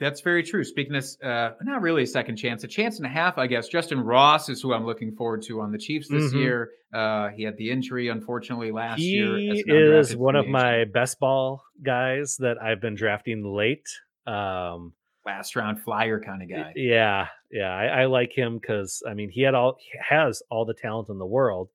That's 0.00 0.22
very 0.22 0.42
true. 0.42 0.64
Speaking 0.64 0.94
of, 0.96 1.04
uh, 1.22 1.50
not 1.62 1.82
really 1.82 2.02
a 2.04 2.06
second 2.06 2.36
chance, 2.36 2.64
a 2.64 2.68
chance 2.68 2.96
and 2.96 3.06
a 3.06 3.10
half, 3.10 3.36
I 3.38 3.46
guess. 3.46 3.68
Justyn 3.68 4.02
Ross 4.04 4.48
is 4.48 4.62
who 4.62 4.72
I'm 4.72 4.86
looking 4.86 5.14
forward 5.14 5.42
to 5.42 5.60
on 5.60 5.70
the 5.72 5.78
Chiefs 5.78 6.08
this 6.08 6.32
Mhm. 6.32 6.38
year. 6.38 6.70
Uh, 6.92 7.28
he 7.28 7.42
had 7.42 7.56
the 7.58 7.70
injury, 7.70 8.08
unfortunately, 8.08 8.72
last 8.72 8.98
year. 9.00 9.36
He 9.36 9.62
is 9.66 10.16
one 10.16 10.36
of 10.36 10.46
my 10.48 10.84
best 10.86 11.20
ball 11.20 11.62
guys 11.82 12.36
that 12.38 12.56
I've 12.60 12.80
been 12.80 12.94
drafting 12.94 13.44
late. 13.44 13.86
Um, 14.26 14.94
last 15.26 15.54
round 15.54 15.80
flyer 15.82 16.18
kind 16.18 16.42
of 16.42 16.48
guy. 16.48 16.72
yeah, 16.76 17.28
yeah, 17.52 17.68
I, 17.70 18.02
I 18.02 18.04
like 18.06 18.32
him 18.36 18.58
because 18.58 19.02
I 19.06 19.12
mean 19.14 19.28
he 19.30 19.42
had 19.42 19.54
all 19.54 19.76
he 19.78 19.98
has 20.08 20.42
all 20.50 20.64
the 20.64 20.74
talent 20.74 21.08
in 21.10 21.18
the 21.18 21.26
world. 21.26 21.68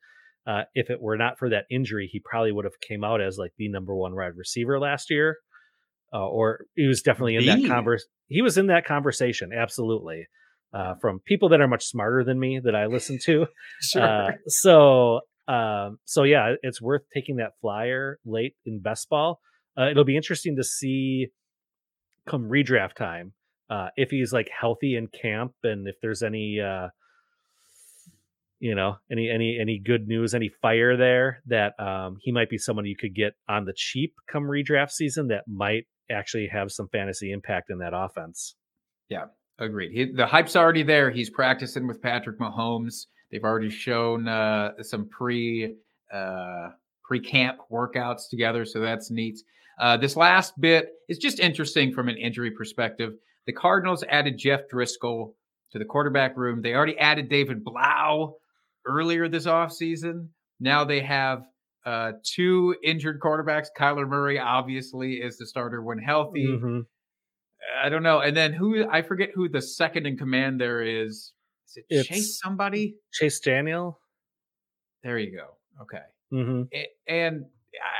Uh, 0.47 0.63
if 0.73 0.89
it 0.89 0.99
were 1.01 1.15
not 1.17 1.37
for 1.37 1.49
that 1.49 1.65
injury, 1.69 2.07
he 2.11 2.19
probably 2.19 2.51
would 2.51 2.65
have 2.65 2.79
came 2.81 3.03
out 3.03 3.21
as 3.21 3.37
like 3.37 3.51
the 3.57 3.67
number 3.69 3.95
one 3.95 4.15
wide 4.15 4.35
receiver 4.35 4.79
last 4.79 5.09
year, 5.11 5.37
uh, 6.13 6.27
or 6.27 6.65
he 6.75 6.87
was 6.87 7.01
definitely 7.01 7.35
in 7.35 7.45
The? 7.45 7.61
that 7.61 7.67
converse. 7.67 8.05
He 8.27 8.41
was 8.41 8.57
in 8.57 8.67
that 8.67 8.85
conversation, 8.85 9.51
absolutely. 9.53 10.27
uh, 10.73 10.95
from 10.99 11.19
people 11.19 11.49
that 11.49 11.61
are 11.61 11.67
much 11.67 11.85
smarter 11.85 12.23
than 12.23 12.39
me 12.39 12.59
that 12.63 12.75
I 12.75 12.87
listen 12.87 13.17
to. 13.25 13.47
Sure. 13.81 14.01
Uh, 14.03 14.31
so, 14.47 15.19
um, 15.47 15.99
so 16.05 16.23
yeah, 16.23 16.55
it's 16.61 16.81
worth 16.81 17.03
taking 17.13 17.37
that 17.37 17.51
flyer 17.61 18.19
late 18.25 18.55
in 18.65 18.81
best 18.81 19.09
ball. 19.09 19.39
Uh, 19.77 19.89
it'll 19.89 20.05
be 20.05 20.15
interesting 20.17 20.55
to 20.55 20.63
see 20.63 21.27
come 22.27 22.49
redraft 22.49 22.95
time 22.95 23.33
uh, 23.69 23.87
if 23.95 24.09
he's 24.09 24.33
like 24.33 24.49
healthy 24.49 24.95
in 24.95 25.07
camp 25.07 25.53
and 25.63 25.87
if 25.87 25.95
there's 26.01 26.23
any 26.23 26.59
uh, 26.59 26.87
you 28.59 28.73
know 28.75 28.95
any 29.11 29.29
any 29.29 29.57
any 29.59 29.79
good 29.83 30.07
news 30.07 30.33
any 30.33 30.49
fire 30.61 30.95
there 30.97 31.41
that 31.47 31.73
um 31.79 32.17
he 32.21 32.31
might 32.31 32.49
be 32.49 32.57
someone 32.57 32.85
you 32.85 32.95
could 32.97 33.13
get 33.13 33.33
on 33.49 33.65
the 33.65 33.73
cheap 33.75 34.13
come 34.31 34.43
redraft 34.43 34.91
season 34.91 35.27
that 35.27 35.43
might 35.47 35.85
actually 36.09 36.47
have 36.47 36.71
some 36.71 36.87
fantasy 36.89 37.31
impact 37.31 37.69
in 37.69 37.79
that 37.79 37.93
offense 37.93 38.55
Yeah, 39.09 39.25
Agreed. 39.57 39.91
He, 39.91 40.11
the 40.11 40.25
hype's 40.25 40.55
already 40.55 40.83
there. 40.83 41.09
He's 41.09 41.29
practicing 41.29 41.87
with 41.87 42.01
Patrick 42.01 42.39
Mahomes. 42.39 43.05
They've 43.31 43.43
already 43.43 43.69
shown 43.69 44.27
uh, 44.27 44.71
some 44.81 45.07
pre 45.07 45.75
uh, 46.13 46.69
pre 47.03 47.21
camp 47.21 47.59
workouts 47.71 48.29
together, 48.29 48.65
so 48.65 48.81
that's 48.81 49.11
neat. 49.11 49.39
Uh, 49.79 49.95
this 49.97 50.17
last 50.17 50.59
bit 50.59 50.89
is 51.07 51.17
just 51.17 51.39
interesting 51.39 51.93
from 51.93 52.09
an 52.09 52.17
injury 52.17 52.51
perspective. 52.51 53.13
The 53.45 53.53
Cardinals 53.53 54.03
added 54.09 54.37
Jeff 54.37 54.61
Driskel 54.71 55.33
to 55.71 55.79
the 55.79 55.85
quarterback 55.85 56.35
room. 56.35 56.61
They 56.61 56.73
already 56.73 56.97
added 56.97 57.29
David 57.29 57.63
Blough 57.63 58.35
earlier 58.85 59.29
this 59.29 59.45
offseason. 59.45 60.27
Now 60.59 60.83
they 60.83 61.01
have 61.01 61.43
uh, 61.85 62.13
two 62.23 62.75
injured 62.83 63.19
quarterbacks. 63.19 63.67
Kyler 63.77 64.07
Murray 64.07 64.39
obviously 64.39 65.15
is 65.15 65.37
the 65.37 65.45
starter 65.45 65.81
when 65.83 65.99
healthy. 65.99 66.47
Mhm. 66.47 66.85
I 67.83 67.89
don't 67.89 68.03
know. 68.03 68.19
And 68.19 68.35
then 68.35 68.53
who 68.53 68.87
I 68.89 69.01
forget 69.01 69.29
who 69.33 69.49
the 69.49 69.61
second 69.61 70.05
in 70.05 70.17
command 70.17 70.59
there 70.61 70.81
is. 70.81 71.33
Is 71.67 71.77
it 71.77 71.85
It's- 71.89 72.07
Chase 72.07 72.39
somebody? 72.39 72.95
chase 73.11 73.39
daniel 73.39 73.99
There 75.03 75.17
you 75.19 75.35
go. 75.37 75.57
Okay. 75.83 76.03
hmm 76.31 76.63
A- 76.73 76.89
And 77.07 77.45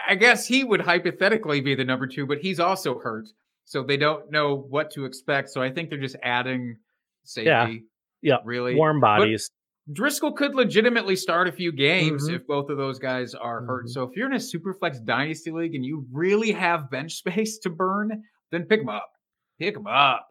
I 0.07 0.15
guess 0.15 0.47
he 0.47 0.63
would 0.63 0.81
hypothetically 0.81 1.61
be 1.61 1.75
the 1.75 1.83
number 1.83 2.07
two, 2.07 2.25
but 2.25 2.39
he's 2.39 2.59
also 2.59 2.99
hurt. 2.99 3.27
So 3.65 3.83
they 3.83 3.97
don't 3.97 4.31
know 4.31 4.55
what 4.55 4.91
to 4.91 5.05
expect. 5.05 5.49
So 5.49 5.61
I 5.61 5.71
think 5.71 5.89
they're 5.89 5.99
just 5.99 6.15
adding 6.23 6.77
safety. 7.23 7.85
Yeah. 8.21 8.37
Really. 8.43 8.75
warm 8.75 8.99
bodies 8.99 9.51
Driskel 9.91 10.35
could 10.35 10.55
legitimately 10.55 11.15
start 11.15 11.47
a 11.47 11.51
few 11.51 11.71
games 11.71 12.27
Mhm. 12.27 12.35
if 12.37 12.47
both 12.47 12.69
of 12.69 12.77
those 12.77 12.97
guys 12.97 13.35
are 13.35 13.63
hurt. 13.65 13.85
Mhm. 13.85 13.89
So 13.89 14.03
if 14.03 14.15
you're 14.15 14.25
in 14.27 14.33
a 14.33 14.37
superflex 14.37 15.03
dynasty 15.05 15.51
league 15.51 15.75
and 15.75 15.85
you 15.85 16.07
really 16.11 16.51
have 16.51 16.89
bench 16.89 17.13
space 17.17 17.59
to 17.59 17.69
burn, 17.69 18.23
then 18.51 18.65
pick 18.65 18.79
them 18.81 18.89
up. 18.89 19.11
Pick 19.59 19.75
them 19.75 19.87
up. 19.87 20.27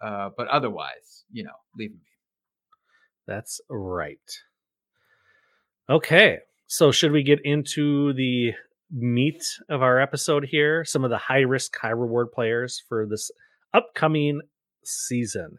Uh, 0.00 0.30
but 0.36 0.48
otherwise, 0.48 1.24
you 1.30 1.44
know, 1.44 1.54
leave 1.76 1.90
them 1.90 2.00
be. 2.00 2.06
That's 3.26 3.60
right. 3.68 4.18
Okay. 5.88 6.40
So, 6.66 6.90
should 6.92 7.12
we 7.12 7.22
get 7.22 7.40
into 7.44 8.12
the 8.14 8.52
meat 8.90 9.42
of 9.68 9.82
our 9.82 10.00
episode 10.00 10.44
here? 10.46 10.84
Some 10.84 11.04
of 11.04 11.10
the 11.10 11.18
high 11.18 11.40
risk, 11.40 11.76
high 11.76 11.90
reward 11.90 12.32
players 12.32 12.82
for 12.88 13.06
this 13.06 13.30
upcoming 13.72 14.40
season. 14.82 15.58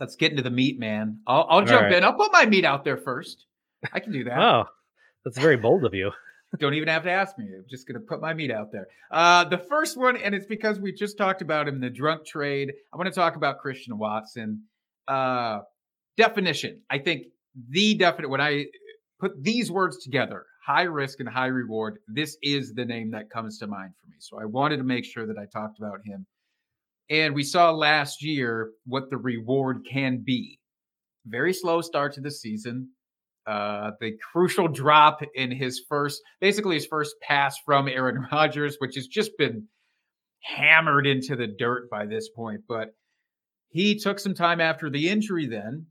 Let's 0.00 0.16
get 0.16 0.30
into 0.30 0.42
the 0.42 0.50
meat, 0.50 0.78
man. 0.78 1.18
I'll, 1.26 1.46
I'll 1.48 1.64
jump 1.64 1.82
right. 1.82 1.94
in. 1.94 2.04
I'll 2.04 2.14
put 2.14 2.32
my 2.32 2.46
meat 2.46 2.64
out 2.64 2.84
there 2.84 2.96
first. 2.96 3.46
I 3.92 4.00
can 4.00 4.12
do 4.12 4.24
that. 4.24 4.38
Oh, 4.38 4.64
that's 5.24 5.38
very 5.38 5.56
bold 5.56 5.84
of 5.84 5.94
you. 5.94 6.10
Don't 6.58 6.74
even 6.74 6.88
have 6.88 7.04
to 7.04 7.10
ask 7.10 7.38
me. 7.38 7.46
I'm 7.46 7.64
just 7.70 7.88
going 7.88 7.98
to 7.98 8.06
put 8.06 8.20
my 8.20 8.34
meat 8.34 8.50
out 8.50 8.72
there. 8.72 8.86
Uh, 9.10 9.44
the 9.44 9.58
first 9.58 9.96
one, 9.96 10.16
and 10.16 10.34
it's 10.34 10.46
because 10.46 10.78
we 10.78 10.92
just 10.92 11.16
talked 11.16 11.40
about 11.40 11.66
him, 11.66 11.80
the 11.80 11.88
drunk 11.88 12.26
trade. 12.26 12.72
I 12.92 12.96
want 12.96 13.08
to 13.08 13.14
talk 13.14 13.36
about 13.36 13.58
Christian 13.58 13.96
Watson. 13.96 14.64
Uh, 15.08 15.60
definition. 16.16 16.82
I 16.90 16.98
think 16.98 17.26
the 17.70 17.94
definite, 17.94 18.28
when 18.28 18.40
I 18.40 18.66
put 19.18 19.42
these 19.42 19.70
words 19.70 20.02
together, 20.02 20.44
high 20.64 20.82
risk 20.82 21.20
and 21.20 21.28
high 21.28 21.46
reward, 21.46 21.98
this 22.06 22.36
is 22.42 22.74
the 22.74 22.84
name 22.84 23.10
that 23.12 23.30
comes 23.30 23.58
to 23.58 23.66
mind 23.66 23.92
for 24.00 24.08
me. 24.08 24.16
So 24.18 24.38
I 24.40 24.44
wanted 24.44 24.78
to 24.78 24.84
make 24.84 25.04
sure 25.04 25.26
that 25.26 25.38
I 25.38 25.46
talked 25.46 25.78
about 25.78 26.00
him. 26.04 26.26
And 27.10 27.34
we 27.34 27.42
saw 27.42 27.70
last 27.70 28.22
year 28.22 28.70
what 28.86 29.10
the 29.10 29.16
reward 29.16 29.86
can 29.90 30.22
be. 30.24 30.58
Very 31.26 31.52
slow 31.52 31.80
start 31.80 32.14
to 32.14 32.20
the 32.20 32.30
season 32.30 32.88
uh, 33.46 33.90
the 34.00 34.12
crucial 34.32 34.68
drop 34.72 35.20
in 35.34 35.50
his 35.50 35.82
first, 35.88 36.20
basically 36.40 36.76
his 36.76 36.86
first 36.86 37.14
pass 37.22 37.56
from 37.64 37.88
Aaron 37.88 38.26
Rodgers, 38.32 38.76
which 38.78 38.94
has 38.94 39.06
just 39.06 39.32
been 39.38 39.66
hammered 40.42 41.06
into 41.06 41.36
the 41.36 41.46
dirt 41.46 41.88
by 41.90 42.06
this 42.06 42.28
point. 42.30 42.62
But 42.68 42.88
he 43.68 43.98
took 43.98 44.18
some 44.18 44.34
time 44.34 44.60
after 44.60 44.90
the 44.90 45.08
injury, 45.08 45.46
then 45.46 45.86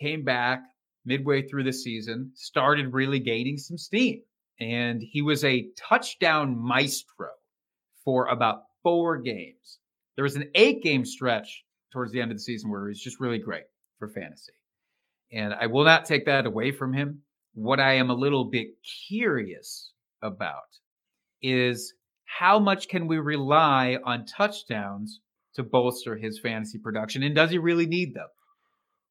came 0.00 0.24
back 0.24 0.62
midway 1.04 1.46
through 1.46 1.64
the 1.64 1.72
season, 1.72 2.32
started 2.34 2.92
really 2.92 3.20
gaining 3.20 3.56
some 3.56 3.78
steam. 3.78 4.22
And 4.60 5.02
he 5.02 5.22
was 5.22 5.44
a 5.44 5.66
touchdown 5.76 6.56
maestro 6.58 7.28
for 8.04 8.26
about 8.26 8.62
four 8.82 9.18
games. 9.18 9.78
There 10.16 10.24
was 10.24 10.36
an 10.36 10.50
eight 10.54 10.82
game 10.82 11.04
stretch 11.04 11.64
towards 11.92 12.12
the 12.12 12.20
end 12.20 12.30
of 12.30 12.36
the 12.36 12.42
season 12.42 12.70
where 12.70 12.86
he 12.86 12.88
was 12.88 13.00
just 13.00 13.20
really 13.20 13.38
great 13.38 13.64
for 13.98 14.08
fantasy. 14.08 14.52
And 15.32 15.54
I 15.54 15.66
will 15.66 15.84
not 15.84 16.04
take 16.04 16.26
that 16.26 16.46
away 16.46 16.72
from 16.72 16.92
him. 16.92 17.22
What 17.54 17.80
I 17.80 17.94
am 17.94 18.10
a 18.10 18.14
little 18.14 18.44
bit 18.50 18.68
curious 19.08 19.92
about 20.22 20.62
is 21.42 21.94
how 22.24 22.58
much 22.58 22.88
can 22.88 23.06
we 23.06 23.18
rely 23.18 23.98
on 24.04 24.26
touchdowns 24.26 25.20
to 25.54 25.62
bolster 25.62 26.16
his 26.16 26.40
fantasy 26.40 26.78
production? 26.78 27.22
And 27.22 27.34
does 27.34 27.50
he 27.50 27.58
really 27.58 27.86
need 27.86 28.14
them? 28.14 28.28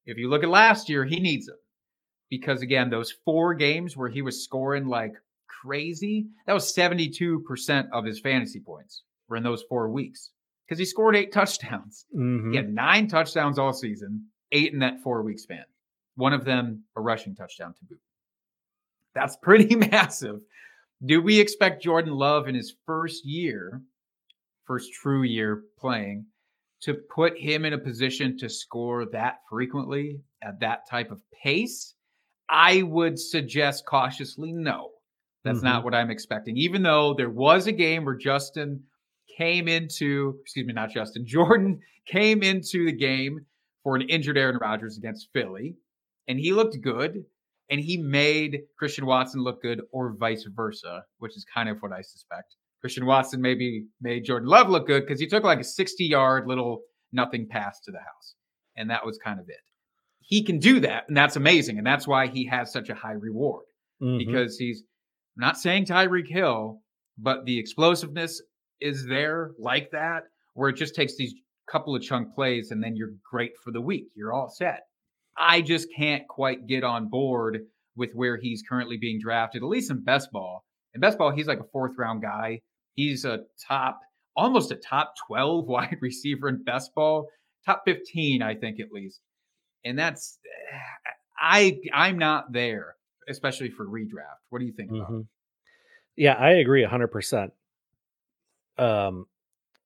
If 0.06 0.18
you 0.18 0.28
look 0.28 0.42
at 0.42 0.48
last 0.48 0.88
year, 0.88 1.04
he 1.04 1.20
needs 1.20 1.46
them. 1.46 1.56
Because 2.30 2.62
again, 2.62 2.90
those 2.90 3.12
four 3.24 3.54
games 3.54 3.96
where 3.96 4.08
he 4.08 4.22
was 4.22 4.42
scoring 4.42 4.86
like 4.86 5.12
crazy, 5.62 6.26
that 6.46 6.54
was 6.54 6.74
72% 6.74 7.88
of 7.92 8.04
his 8.04 8.20
fantasy 8.20 8.60
points 8.60 9.02
were 9.28 9.36
in 9.36 9.42
those 9.42 9.62
four 9.68 9.90
weeks. 9.90 10.30
Because 10.72 10.78
he 10.78 10.86
scored 10.86 11.14
eight 11.16 11.32
touchdowns. 11.32 12.06
Mhm. 12.16 12.52
He 12.52 12.56
had 12.56 12.72
nine 12.72 13.06
touchdowns 13.06 13.58
all 13.58 13.74
season, 13.74 14.30
eight 14.52 14.72
in 14.72 14.78
that 14.78 15.02
four 15.02 15.22
week 15.22 15.38
span. 15.38 15.66
One 16.14 16.32
of 16.32 16.46
them 16.46 16.84
a 16.96 17.00
rushing 17.02 17.34
touchdown 17.34 17.74
to 17.74 17.84
boot. 17.84 18.00
That's 19.14 19.36
pretty 19.36 19.76
massive. 19.92 20.40
Do 21.04 21.20
we 21.20 21.38
expect 21.38 21.82
Jordan 21.82 22.14
Love 22.14 22.48
in 22.48 22.54
his 22.54 22.74
first 22.86 23.26
year, 23.26 23.82
first 24.64 24.94
true 24.94 25.24
year 25.24 25.64
playing, 25.78 26.24
to 26.84 26.94
put 26.94 27.36
him 27.38 27.66
in 27.66 27.74
a 27.74 27.78
position 27.78 28.38
to 28.38 28.48
score 28.48 29.04
that 29.10 29.40
frequently 29.50 30.22
at 30.42 30.58
that 30.60 30.88
type 30.88 31.10
of 31.10 31.20
pace? 31.42 31.94
I 32.48 32.80
would 32.80 33.18
suggest 33.18 33.84
cautiously 33.84 34.52
no. 34.52 34.92
That's 35.44 35.60
not 35.60 35.84
what 35.84 35.94
I'm 35.94 36.10
expecting. 36.10 36.56
Even 36.56 36.82
though 36.82 37.12
there 37.12 37.28
was 37.28 37.66
a 37.66 37.72
game 37.72 38.06
where 38.06 38.14
Justin 38.14 38.84
came 39.42 39.68
into, 39.68 40.38
excuse 40.42 40.66
me, 40.66 40.72
not 40.72 40.90
Justin, 40.90 41.24
Jordan 41.36 41.80
came 42.06 42.42
into 42.42 42.84
the 42.86 42.92
game 42.92 43.40
for 43.82 43.96
an 43.96 44.02
injured 44.02 44.38
Aaron 44.38 44.58
Rodgers 44.60 44.96
against 44.98 45.28
Philly, 45.32 45.74
and 46.28 46.38
he 46.38 46.52
looked 46.52 46.80
good, 46.80 47.24
and 47.70 47.80
he 47.80 47.96
made 47.96 48.60
Christian 48.78 49.06
Watson 49.06 49.40
look 49.42 49.60
good, 49.62 49.80
or 49.92 50.14
vice 50.18 50.46
versa, 50.54 51.02
which 51.18 51.36
is 51.36 51.44
kind 51.52 51.68
of 51.68 51.78
what 51.80 51.92
I 51.92 52.02
suspect. 52.02 52.54
Christian 52.80 53.06
Watson 53.06 53.40
maybe 53.40 53.86
made 54.00 54.24
Jordan 54.24 54.48
Love 54.48 54.68
look 54.68 54.86
good 54.86 55.04
because 55.06 55.20
he 55.20 55.26
took 55.26 55.44
like 55.44 55.60
a 55.60 55.64
60 55.64 56.04
yard 56.04 56.46
little 56.46 56.82
nothing 57.12 57.46
pass 57.48 57.80
to 57.84 57.90
the 57.92 57.98
house, 57.98 58.34
and 58.76 58.90
that 58.90 59.04
was 59.06 59.18
kind 59.24 59.38
of 59.40 59.48
it. 59.48 59.60
He 60.20 60.42
can 60.44 60.58
do 60.58 60.80
that, 60.80 61.04
and 61.08 61.16
that's 61.16 61.36
amazing, 61.36 61.78
and 61.78 61.86
that's 61.86 62.06
why 62.06 62.26
he 62.26 62.46
has 62.46 62.72
such 62.72 62.88
a 62.88 62.94
high 62.94 63.12
reward 63.28 63.64
Mhm. 64.00 64.18
because 64.18 64.58
he's 64.58 64.82
I'm 65.36 65.40
not 65.46 65.56
saying 65.58 65.86
Tyreek 65.86 66.28
Hill, 66.28 66.82
but 67.16 67.46
the 67.46 67.58
explosiveness 67.58 68.42
is 68.82 69.06
there 69.06 69.52
like 69.58 69.90
that, 69.92 70.24
where 70.54 70.68
it 70.68 70.76
just 70.76 70.94
takes 70.94 71.16
these 71.16 71.34
couple 71.70 71.94
of 71.94 72.02
chunk 72.02 72.34
plays 72.34 72.70
and 72.70 72.82
then 72.82 72.96
you're 72.96 73.14
great 73.28 73.52
for 73.62 73.70
the 73.70 73.80
week. 73.80 74.08
You're 74.14 74.32
all 74.32 74.48
set. 74.48 74.80
I 75.38 75.62
just 75.62 75.88
can't 75.96 76.26
quite 76.28 76.66
get 76.66 76.84
on 76.84 77.08
board 77.08 77.60
with 77.96 78.10
where 78.14 78.36
he's 78.36 78.62
currently 78.68 78.96
being 78.98 79.18
drafted, 79.20 79.62
at 79.62 79.68
least 79.68 79.90
in 79.90 80.02
best 80.02 80.30
ball. 80.32 80.64
In 80.94 81.00
best 81.00 81.18
ball, 81.18 81.30
he's 81.30 81.46
like 81.46 81.60
a 81.60 81.68
fourth 81.72 81.92
round 81.96 82.22
guy. 82.22 82.60
He's 82.94 83.24
a 83.24 83.40
top, 83.66 84.00
almost 84.36 84.70
a 84.72 84.76
top 84.76 85.14
12 85.26 85.66
wide 85.68 85.96
receiver 86.00 86.48
in 86.48 86.62
best 86.62 86.94
ball, 86.94 87.28
top 87.64 87.82
15, 87.86 88.42
I 88.42 88.54
think 88.54 88.80
at 88.80 88.92
least. 88.92 89.20
And 89.84 89.98
that's 89.98 90.38
I 91.40 91.78
I'm 91.92 92.18
not 92.18 92.52
there, 92.52 92.94
especially 93.28 93.70
for 93.70 93.86
redraft. 93.86 94.42
What 94.50 94.60
do 94.60 94.66
you 94.66 94.72
think? 94.72 94.90
Mhm. 94.90 95.26
Yeah, 96.16 96.34
I 96.34 96.50
agree 96.52 96.84
100%. 96.84 97.50
Um, 98.78 99.26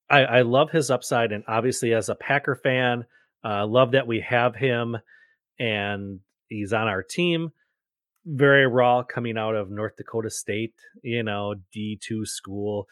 I, 0.09 0.25
I 0.25 0.42
love 0.42 0.70
his 0.70 0.90
upside, 0.90 1.33
and 1.33 1.44
obviously, 1.49 1.92
as 1.92 2.09
a 2.09 2.14
Packer 2.14 2.55
fan, 2.55 3.05
uh, 3.44 3.66
love 3.66 3.92
that 3.92 4.07
we 4.07 4.20
have 4.20 4.55
him 4.55 4.96
and 5.59 6.20
he's 6.49 6.72
on 6.72 6.88
our 6.88 7.03
team. 7.03 7.53
Very 8.25 8.66
raw 8.66 9.03
coming 9.03 9.38
out 9.38 9.55
of 9.55 9.70
North 9.70 9.96
Dakota 9.96 10.31
State, 10.31 10.75
you 11.03 11.22
know, 11.22 11.55
D2 11.75 12.27
school. 12.27 12.88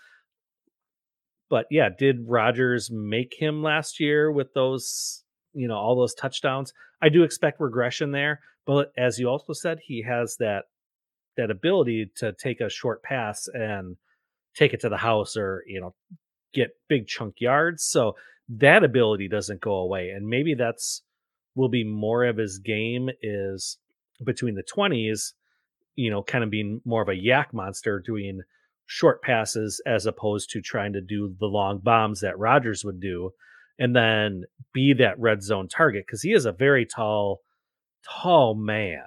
But 1.50 1.66
yeah, 1.70 1.88
did 1.96 2.28
Rodgers 2.28 2.90
make 2.90 3.34
him 3.36 3.62
last 3.62 4.00
year 4.00 4.30
with 4.30 4.54
those, 4.54 5.24
you 5.52 5.68
know, 5.68 5.76
all 5.76 5.96
those 5.96 6.14
touchdowns? 6.14 6.72
I 7.02 7.08
do 7.08 7.22
expect 7.22 7.60
regression 7.60 8.12
there, 8.12 8.40
but 8.64 8.92
as 8.96 9.18
you 9.18 9.28
also 9.28 9.52
said, 9.52 9.80
he 9.82 10.02
has 10.02 10.36
that 10.38 10.64
that 11.36 11.50
ability 11.50 12.12
to 12.14 12.32
take 12.32 12.60
a 12.60 12.70
short 12.70 13.02
pass 13.02 13.48
and 13.52 13.96
take 14.56 14.72
it 14.72 14.80
to 14.80 14.88
the 14.88 14.96
house 14.96 15.36
or, 15.36 15.62
you 15.66 15.80
know, 15.80 15.94
get 16.52 16.76
big 16.88 17.06
chunk 17.06 17.40
yards. 17.40 17.84
So 17.84 18.14
that 18.48 18.84
ability 18.84 19.28
doesn't 19.28 19.60
go 19.60 19.74
away. 19.74 20.10
And 20.10 20.26
maybe 20.26 20.54
that's 20.54 21.02
will 21.54 21.68
be 21.68 21.84
more 21.84 22.24
of 22.24 22.36
his 22.36 22.58
game 22.58 23.08
is 23.22 23.78
between 24.24 24.54
the 24.54 24.64
20s, 24.64 25.32
you 25.94 26.10
know, 26.10 26.22
kind 26.22 26.42
of 26.42 26.50
being 26.50 26.80
more 26.84 27.02
of 27.02 27.08
a 27.08 27.12
YAC 27.12 27.52
monster 27.52 28.02
doing 28.04 28.40
short 28.86 29.22
passes 29.22 29.80
as 29.86 30.06
opposed 30.06 30.50
to 30.50 30.60
trying 30.60 30.92
to 30.92 31.00
do 31.00 31.34
the 31.38 31.46
long 31.46 31.78
bombs 31.78 32.20
that 32.20 32.38
Rodgers 32.38 32.84
would 32.84 33.00
do 33.00 33.30
and 33.78 33.94
then 33.94 34.44
be 34.72 34.92
that 34.94 35.18
red 35.18 35.42
zone 35.42 35.68
target 35.68 36.04
because 36.06 36.22
he 36.22 36.32
is 36.32 36.44
a 36.44 36.52
very 36.52 36.86
tall, 36.86 37.40
tall 38.04 38.54
man. 38.54 39.04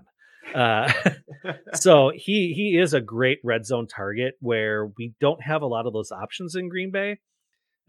Uh, 0.54 0.92
so 1.74 2.12
he 2.14 2.54
he 2.56 2.78
is 2.78 2.94
a 2.94 3.02
great 3.02 3.40
red 3.44 3.66
zone 3.66 3.88
target 3.88 4.36
where 4.40 4.92
we 4.98 5.14
don't 5.20 5.42
have 5.44 5.62
a 5.62 5.68
lot 5.68 5.86
of 5.86 5.94
those 5.94 6.12
options 6.12 6.56
in 6.56 6.70
Green 6.70 6.92
Bay, 6.92 7.20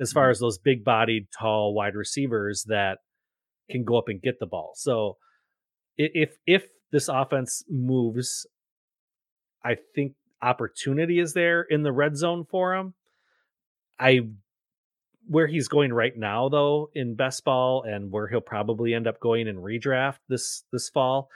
as 0.00 0.12
far 0.12 0.30
as 0.30 0.38
those 0.38 0.58
big 0.58 0.84
bodied, 0.84 1.28
tall 1.36 1.74
wide 1.74 1.94
receivers 1.94 2.64
that 2.68 2.98
can 3.70 3.84
go 3.84 3.98
up 3.98 4.08
and 4.08 4.22
get 4.22 4.38
the 4.38 4.46
ball. 4.46 4.72
So 4.76 5.16
if 5.96 6.36
if 6.46 6.66
this 6.92 7.08
offense 7.08 7.62
moves, 7.68 8.46
I 9.64 9.76
think 9.94 10.14
opportunity 10.40 11.18
is 11.18 11.34
there 11.34 11.62
in 11.62 11.82
the 11.82 11.92
red 11.92 12.16
zone 12.16 12.44
for 12.48 12.74
him. 12.74 12.94
I 13.98 14.20
where 15.26 15.46
he's 15.46 15.68
going 15.68 15.92
right 15.92 16.16
now 16.16 16.48
though 16.48 16.90
in 16.94 17.14
best 17.14 17.44
ball 17.44 17.82
and 17.82 18.10
where 18.10 18.28
he'll 18.28 18.40
probably 18.40 18.94
end 18.94 19.06
up 19.06 19.20
going 19.20 19.46
in 19.46 19.56
redraft 19.56 20.18
this 20.28 20.64
this 20.72 20.88
fall 20.88 21.28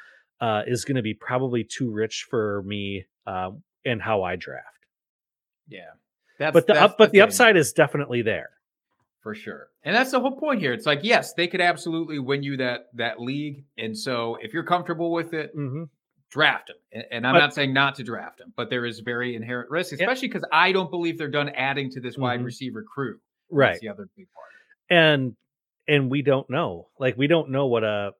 uh, 0.43 0.63
is 0.67 0.85
going 0.85 0.97
to 0.97 1.03
be 1.03 1.15
probably 1.15 1.65
too 1.65 1.91
rich 1.91 2.27
for 2.29 2.63
me 2.67 3.07
uh, 3.27 3.53
and 3.87 4.03
how 4.03 4.23
I 4.25 4.37
draft. 4.37 4.67
Yeah, 5.69 5.81
that's 6.39 6.53
but 6.53 6.67
the 6.67 6.75
that's 6.75 6.85
up, 6.93 6.99
but 6.99 7.07
the, 7.13 7.19
thing, 7.19 7.21
upside 7.23 7.57
is 7.57 7.73
definitely 7.73 8.23
there. 8.23 8.51
for 9.23 9.35
sure, 9.35 9.69
and 9.85 9.95
that's 9.97 10.11
the 10.11 10.21
whole 10.21 10.37
point 10.37 10.61
here. 10.61 10.73
It's 10.73 10.85
like 10.87 11.01
yes, 11.03 11.33
they 11.35 11.47
could 11.47 11.61
absolutely 11.61 12.19
win 12.19 12.43
you 12.43 12.57
that 12.59 12.89
that 12.95 13.21
league, 13.21 13.65
and 13.79 13.97
so 13.97 14.37
if 14.43 14.53
you're 14.53 14.65
comfortable 14.65 15.13
with 15.13 15.33
it, 15.33 15.57
Mm-hmm. 15.57 15.85
draft 16.31 16.71
him. 16.71 16.77
And, 16.93 17.05
and 17.13 17.27
I'm 17.27 17.35
But- 17.35 17.39
not 17.41 17.55
saying 17.55 17.73
not 17.73 17.95
to 17.97 18.03
draft 18.03 18.41
him, 18.41 18.53
but 18.57 18.69
there 18.71 18.85
is 18.85 19.01
very 19.01 19.37
inherent 19.37 19.71
risk, 19.71 19.93
especially 19.93 20.29
because 20.29 20.45
I 20.53 20.73
don't 20.73 20.91
believe 20.91 21.17
they're 21.19 21.29
done 21.29 21.51
adding 21.51 21.91
to 21.93 22.01
this 22.01 22.19
wide 22.19 22.41
Mhm. 22.41 22.45
receiver 22.47 22.83
crew. 22.83 23.21
Right. 23.51 23.69
That's 23.73 23.81
the 23.81 23.89
other 23.91 24.09
big 24.17 24.27
part. 24.35 24.49
and 24.91 25.37
and 25.89 26.11
we 26.11 26.23
don't 26.23 26.49
know 26.51 26.89
like 26.99 27.17
we 27.17 27.27
don't 27.27 27.51
know 27.51 27.67
what 27.67 27.85
a 27.85 28.13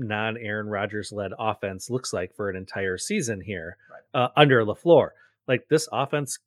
non 0.00 0.36
Aaron 0.36 0.68
Rodgers 0.68 1.12
led 1.12 1.32
offense 1.38 1.90
looks 1.90 2.12
like 2.12 2.34
for 2.34 2.48
an 2.50 2.56
entire 2.56 2.98
season 2.98 3.40
here 3.40 3.76
Right. 3.90 4.22
uh, 4.22 4.28
under 4.36 4.64
LaFleur. 4.64 5.10
Like 5.48 5.68
this 5.68 5.88
offense 5.92 6.38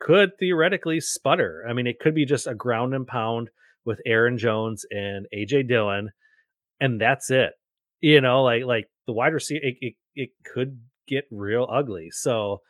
could 0.00 0.38
theoretically 0.38 1.00
sputter. 1.00 1.64
I 1.68 1.72
mean, 1.72 1.86
it 1.86 1.98
could 1.98 2.14
be 2.14 2.24
just 2.24 2.46
a 2.46 2.54
ground 2.54 2.94
and 2.94 3.06
pound 3.06 3.50
with 3.84 4.00
Aaron 4.06 4.38
Jones 4.38 4.84
and 4.90 5.26
AJ 5.34 5.68
Dillon, 5.68 6.10
and 6.80 7.00
that's 7.00 7.30
it. 7.30 7.52
You 8.00 8.20
know, 8.20 8.42
like 8.42 8.64
like 8.64 8.88
the 9.06 9.12
wide 9.12 9.32
receiver, 9.34 9.64
it 9.64 9.76
it, 9.80 9.94
it 10.14 10.30
could 10.44 10.80
get 11.06 11.24
real 11.30 11.66
ugly. 11.70 12.10
So 12.10 12.60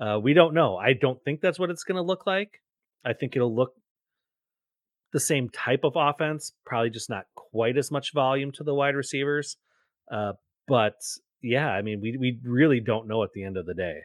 uh, 0.00 0.18
we 0.22 0.32
don't 0.34 0.54
know. 0.54 0.76
I 0.76 0.92
don't 0.92 1.22
think 1.24 1.40
that's 1.40 1.58
what 1.58 1.70
it's 1.70 1.82
going 1.84 1.96
to 1.96 2.02
look 2.02 2.26
like. 2.26 2.62
I 3.04 3.12
think 3.12 3.34
it'll 3.36 3.54
look 3.54 3.74
the 5.12 5.20
same 5.20 5.48
type 5.48 5.84
of 5.84 5.94
offense, 5.96 6.52
probably 6.64 6.90
just 6.90 7.10
not 7.10 7.24
quite 7.34 7.76
as 7.78 7.90
much 7.90 8.12
volume 8.12 8.52
to 8.52 8.62
the 8.62 8.74
wide 8.74 8.94
receivers. 8.94 9.56
Uh, 10.10 10.32
but 10.66 10.94
yeah, 11.42 11.68
I 11.70 11.82
mean, 11.82 12.00
we 12.00 12.16
we 12.16 12.38
really 12.44 12.80
don't 12.80 13.06
know 13.08 13.22
at 13.22 13.30
the 13.34 13.44
end 13.44 13.56
of 13.56 13.66
the 13.66 13.74
day. 13.74 14.00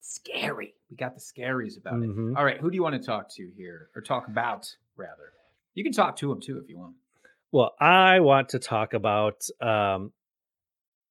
Scary. 0.00 0.74
We 0.90 0.96
got 0.96 1.14
the 1.14 1.20
scaries 1.20 1.78
about 1.78 1.94
Mhm. 1.94 2.32
it. 2.32 2.36
All 2.36 2.44
right. 2.44 2.58
Who 2.60 2.70
do 2.70 2.74
you 2.74 2.82
want 2.82 3.00
to 3.00 3.06
talk 3.06 3.28
to 3.36 3.50
here 3.56 3.88
or 3.94 4.02
talk 4.02 4.26
about 4.28 4.66
rather? 4.96 5.32
You 5.74 5.84
can 5.84 5.92
talk 5.92 6.16
to 6.16 6.30
him 6.32 6.40
too 6.40 6.58
if 6.58 6.68
you 6.68 6.78
want. 6.78 6.96
Well, 7.52 7.74
I 7.80 8.20
want 8.20 8.50
to 8.50 8.58
talk 8.58 8.94
about 8.94 9.46
um, 9.60 10.12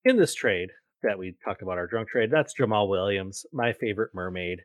in 0.04 0.18
this 0.18 0.34
trade 0.34 0.70
that 1.04 1.18
we 1.18 1.36
talked 1.44 1.62
about 1.62 1.78
our 1.78 1.88
drunk 1.88 2.10
trade. 2.10 2.30
That's 2.32 2.54
Jamaal 2.54 2.90
Williams, 2.90 3.46
my 3.52 3.74
favorite 3.74 4.14
mermaid. 4.14 4.62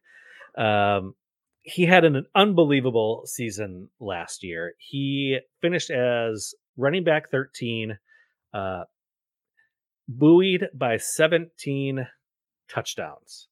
Um, 0.57 1.15
he 1.63 1.85
had 1.87 2.05
an 2.05 2.27
unbelievable 2.35 3.23
season 3.27 3.91
last 4.01 4.43
year. 4.43 4.75
He 4.79 5.39
finished 5.61 5.91
as 5.91 6.55
running 6.77 7.05
back 7.05 7.31
13, 7.31 7.99
uh, 8.53 8.85
buoyed 10.09 10.69
by 10.75 10.97
17 10.97 12.07
touchdowns, 12.69 13.49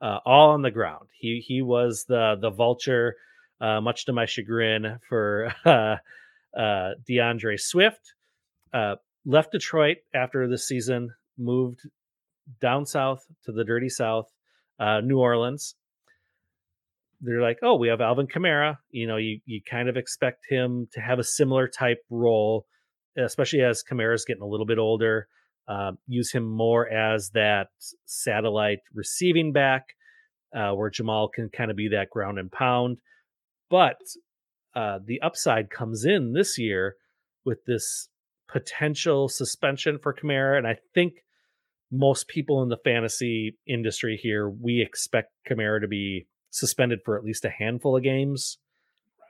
uh, 0.00 0.18
all 0.24 0.50
on 0.50 0.62
the 0.62 0.70
ground. 0.70 1.08
He 1.18 1.42
he 1.46 1.62
was 1.62 2.04
the 2.08 2.36
the 2.40 2.50
vulture, 2.50 3.16
uh, 3.60 3.80
much 3.80 4.06
to 4.06 4.12
my 4.12 4.26
chagrin 4.26 4.98
for 5.08 5.52
uh, 5.64 5.96
uh, 6.58 6.90
D'Andre 7.06 7.56
Swift. 7.56 8.14
Uh, 8.72 8.96
left 9.24 9.52
Detroit 9.52 9.98
after 10.14 10.46
the 10.48 10.58
season, 10.58 11.10
moved 11.36 11.80
down 12.60 12.86
south 12.86 13.24
to 13.44 13.52
the 13.52 13.64
dirty 13.64 13.88
south, 13.88 14.30
uh, 14.78 15.00
New 15.00 15.18
Orleans. 15.18 15.74
They're 17.20 17.42
like, 17.42 17.58
oh, 17.62 17.76
we 17.76 17.88
have 17.88 18.00
Alvin 18.00 18.28
Kamara. 18.28 18.78
You 18.90 19.08
know, 19.08 19.16
you 19.16 19.40
you 19.44 19.60
kind 19.68 19.88
of 19.88 19.96
expect 19.96 20.46
him 20.48 20.88
to 20.92 21.00
have 21.00 21.18
a 21.18 21.24
similar 21.24 21.66
type 21.66 21.98
role, 22.10 22.64
especially 23.16 23.62
as 23.62 23.82
Kamara's 23.82 24.24
getting 24.24 24.42
a 24.42 24.46
little 24.46 24.66
bit 24.66 24.78
older. 24.78 25.26
Um, 25.68 25.98
use 26.06 26.32
him 26.32 26.44
more 26.44 26.88
as 26.88 27.30
that 27.30 27.68
satellite 28.06 28.78
receiving 28.94 29.52
back, 29.52 29.84
uh, 30.56 30.72
where 30.72 30.90
Jamaal 30.90 31.28
can 31.30 31.50
kind 31.50 31.70
of 31.70 31.76
be 31.76 31.88
that 31.88 32.08
ground 32.08 32.38
and 32.38 32.50
pound. 32.50 32.96
But 33.68 34.00
uh, 34.74 35.00
the 35.04 35.20
upside 35.20 35.68
comes 35.70 36.06
in 36.06 36.32
this 36.32 36.58
year 36.58 36.96
with 37.44 37.64
this 37.66 38.08
potential 38.48 39.28
suspension 39.28 39.98
for 40.02 40.14
Kamara, 40.14 40.56
and 40.56 40.66
I 40.66 40.78
think 40.94 41.24
most 41.90 42.28
people 42.28 42.62
in 42.62 42.68
the 42.70 42.78
fantasy 42.78 43.56
industry 43.66 44.18
here 44.22 44.48
we 44.48 44.80
expect 44.80 45.32
Kamara 45.48 45.80
to 45.82 45.88
be 45.88 46.26
suspended 46.50 47.00
for 47.04 47.16
at 47.18 47.24
least 47.24 47.44
a 47.44 47.50
handful 47.50 47.96
of 47.96 48.02
games, 48.02 48.56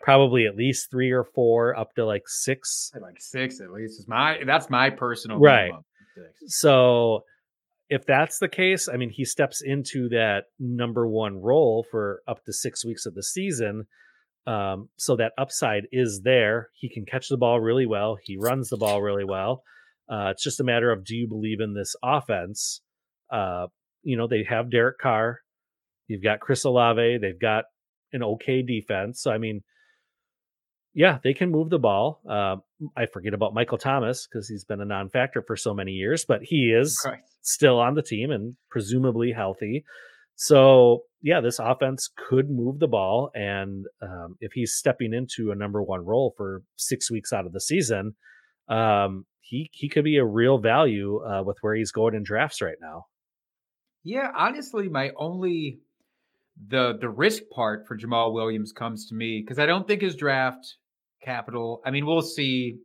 probably 0.03 0.47
at 0.47 0.57
least 0.57 0.91
three 0.91 1.11
or 1.11 1.25
four, 1.25 1.77
up 1.77 1.95
to 1.97 2.05
like 2.07 2.29
six. 2.29 2.93
Like 3.01 3.21
six 3.21 3.61
at 3.61 3.71
least 3.73 3.99
is 3.99 4.07
my 4.07 4.39
that's 4.47 4.71
my 4.71 4.91
personal 4.91 5.39
Right. 5.39 5.63
minimum. 5.65 5.85
So 6.47 7.25
if 7.89 8.05
that's 8.07 8.39
the 8.39 8.49
case, 8.49 8.89
I 8.89 8.97
mean, 8.97 9.11
he 9.11 9.25
steps 9.25 9.63
into 9.63 10.09
that 10.11 10.45
number 10.59 11.07
one 11.07 11.41
role 11.41 11.87
for 11.91 12.23
up 12.29 12.45
to 12.45 12.53
six 12.53 12.85
weeks 12.85 13.07
of 13.07 13.15
the 13.15 13.23
season. 13.23 13.87
Um, 14.47 14.89
so 14.97 15.17
that 15.17 15.33
upside 15.37 15.85
is 15.93 16.23
there. 16.25 16.71
He 16.75 16.89
can 16.89 17.05
catch 17.05 17.29
the 17.29 17.37
ball 17.37 17.61
really 17.61 17.87
well. 17.87 18.17
He 18.23 18.37
runs 18.39 18.69
the 18.69 18.77
ball 18.77 19.03
really 19.03 19.25
well. 19.25 19.63
Uh, 20.11 20.31
it's 20.31 20.43
just 20.43 20.61
a 20.61 20.65
matter 20.65 20.91
of 20.91 21.05
do 21.05 21.15
you 21.15 21.29
believe 21.29 21.61
in 21.61 21.75
this 21.75 21.95
offense? 22.03 22.81
Uh, 23.31 23.67
you 24.03 24.17
know, 24.17 24.27
they 24.27 24.45
have 24.49 24.71
Derek 24.71 24.99
Carr. 24.99 25.41
You've 26.07 26.23
got 26.23 26.41
Chris 26.41 26.65
Olave. 26.65 27.19
They've 27.19 27.39
got 27.39 27.65
an 28.13 28.23
okay 28.23 28.63
defense. 28.63 29.21
So, 29.23 29.31
I 29.31 29.37
mean, 29.39 29.63
yeah, 30.99 31.19
they 31.23 31.33
can 31.33 31.53
move 31.53 31.71
the 31.71 31.79
ball. 31.79 32.21
Uh, 32.29 32.57
I 32.97 33.07
forget 33.07 33.33
about 33.33 33.55
Michael 33.55 33.79
Thomas 33.79 34.27
because 34.27 34.49
he's 34.49 34.65
been 34.65 34.81
a 34.81 34.85
non 34.85 35.09
factor 35.11 35.45
for 35.47 35.55
so 35.57 35.73
many 35.73 35.93
years, 35.93 36.25
but 36.27 36.43
he 36.43 36.73
is 36.77 37.01
Right. 37.07 37.21
still 37.41 37.79
on 37.79 37.95
the 37.95 38.03
team 38.03 38.33
and 38.33 38.57
presumably 38.69 39.31
healthy. 39.31 39.85
So, 40.35 41.05
yeah, 41.23 41.41
this 41.41 41.61
offense 41.61 42.11
could 42.17 42.51
move 42.51 42.81
the 42.81 42.89
ball. 42.89 43.31
And 43.33 43.87
um, 44.03 44.39
if 44.41 44.51
he's 44.55 44.75
stepping 44.75 45.15
into 45.15 45.53
a 45.53 45.55
number 45.55 45.81
one 45.81 46.05
role 46.05 46.35
for 46.37 46.63
six 46.75 47.13
weeks 47.13 47.33
out 47.33 47.47
of 47.47 47.53
the 47.53 47.61
season, 47.61 48.17
um, 48.69 49.25
he, 49.39 49.71
he 49.73 49.89
could 49.89 50.03
be 50.03 50.17
a 50.17 50.25
real 50.25 50.59
value 50.59 51.25
uh, 51.25 51.45
with 51.45 51.59
where 51.61 51.77
he's 51.77 51.93
going 51.93 52.17
in 52.17 52.25
drafts 52.25 52.61
right 52.61 52.77
now. 52.81 53.05
Yeah, 54.03 54.33
honestly, 54.37 54.89
my 54.89 55.13
only 55.17 55.79
the 56.67 56.99
the 57.01 57.09
risk 57.09 57.45
part 57.55 57.87
for 57.87 57.97
Jamaal 57.97 58.33
Williams 58.33 58.73
comes 58.73 59.07
to 59.11 59.15
me 59.15 59.41
because 59.41 59.61
I 59.61 59.67
don't 59.67 59.87
think 59.87 60.03
his 60.03 60.17
draft 60.17 60.75
capital. 61.23 61.81
I 61.85 61.91
mean, 61.91 62.07
we'll 62.07 62.23
see 62.23 62.79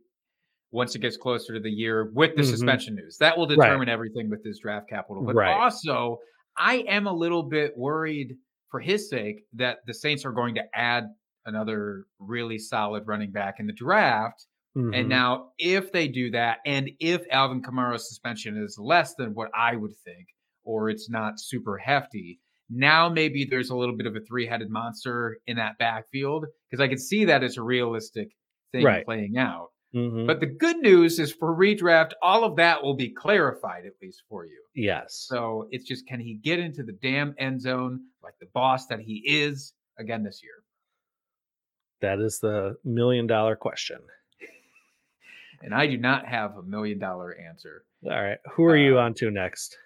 once 0.72 0.94
it 0.96 1.00
gets 1.00 1.16
closer 1.16 1.54
to 1.54 1.60
the 1.60 1.70
year 1.70 2.10
with 2.14 2.36
the 2.36 2.42
Mhm. 2.42 2.44
suspension 2.44 2.96
news. 2.96 3.18
That 3.18 3.38
will 3.38 3.46
Right. 3.54 3.78
determine 3.78 3.88
everything 3.88 4.30
with 4.30 4.44
his 4.44 4.60
draft 4.60 4.88
capital. 4.88 5.22
But 5.24 5.36
Right. 5.36 5.44
also, 5.44 6.18
I 6.58 6.78
am 6.88 7.06
a 7.06 7.12
little 7.12 7.44
bit 7.44 7.76
worried 7.76 8.36
for 8.70 8.80
his 8.80 9.08
sake 9.10 9.44
that 9.54 9.78
the 9.86 9.94
Saints 9.94 10.24
are 10.24 10.32
going 10.32 10.54
to 10.56 10.64
add 10.74 11.04
another 11.46 12.06
really 12.18 12.58
solid 12.58 13.04
running 13.06 13.32
back 13.32 13.56
in 13.60 13.66
the 13.66 13.72
draft. 13.72 14.46
Mhm. 14.74 14.94
And 14.94 15.08
now, 15.08 15.52
if 15.58 15.92
they 15.92 16.08
do 16.08 16.30
that, 16.32 16.58
and 16.66 16.90
if 17.00 17.24
Alvin 17.30 17.62
Kamara's 17.62 18.08
suspension 18.08 18.56
is 18.56 18.78
less 18.78 19.14
than 19.16 19.34
what 19.34 19.50
I 19.54 19.76
would 19.76 19.96
think, 20.04 20.26
or 20.64 20.90
it's 20.90 21.10
not 21.10 21.34
super 21.40 21.78
hefty, 21.78 22.40
now 22.70 23.08
maybe 23.08 23.44
there's 23.44 23.70
a 23.70 23.76
little 23.76 23.96
bit 23.96 24.06
of 24.06 24.16
a 24.16 24.20
three 24.20 24.46
headed 24.46 24.70
monster 24.70 25.38
in 25.46 25.56
that 25.56 25.78
backfield 25.78 26.46
because 26.70 26.82
I 26.82 26.88
could 26.88 27.00
see 27.00 27.24
that 27.26 27.42
as 27.42 27.56
a 27.56 27.62
realistic 27.62 28.28
thing 28.72 28.84
Right. 28.84 29.04
playing 29.04 29.36
out. 29.36 29.68
Mhm. 29.94 30.26
But 30.26 30.40
the 30.40 30.46
good 30.46 30.78
news 30.78 31.18
is 31.20 31.32
for 31.32 31.54
redraft, 31.54 32.12
all 32.22 32.42
of 32.42 32.56
that 32.56 32.82
will 32.82 32.94
be 32.96 33.10
clarified 33.10 33.86
at 33.86 33.92
least 34.02 34.22
for 34.28 34.44
you. 34.44 34.60
yes, 34.74 35.26
So 35.28 35.68
it's 35.70 35.84
just 35.86 36.06
can 36.08 36.18
he 36.20 36.34
get 36.34 36.58
into 36.58 36.82
the 36.82 36.92
damn 36.94 37.34
end 37.38 37.60
zone 37.60 38.00
like 38.22 38.34
the 38.40 38.46
boss 38.54 38.86
that 38.88 38.98
he 39.00 39.22
is 39.26 39.74
again 39.98 40.22
this 40.24 40.42
year? 40.42 40.62
that 42.00 42.18
is 42.18 42.38
the 42.40 42.76
million 42.84 43.26
dollar 43.26 43.56
question. 43.56 43.98
And 45.62 45.72
I 45.74 45.86
do 45.86 45.96
not 45.96 46.26
have 46.26 46.56
a 46.58 46.62
million 46.62 46.98
dollar 46.98 47.34
answer. 47.38 47.84
All 48.04 48.10
right, 48.10 48.38
who 48.52 48.64
are 48.64 48.76
you 48.76 48.98
Uh, 48.98 49.02
on 49.02 49.14
to 49.14 49.30
next? 49.30 49.78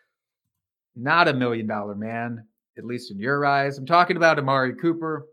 Not 0.97 1.29
a 1.29 1.33
million 1.35 1.67
dollar 1.69 1.95
man, 1.95 2.49
at 2.79 2.85
least 2.85 3.11
in 3.11 3.19
your 3.19 3.45
eyes. 3.45 3.77
I'm 3.77 3.87
talking 3.87 4.17
about 4.17 4.38
Amari 4.38 4.75
Cooper. 4.77 5.27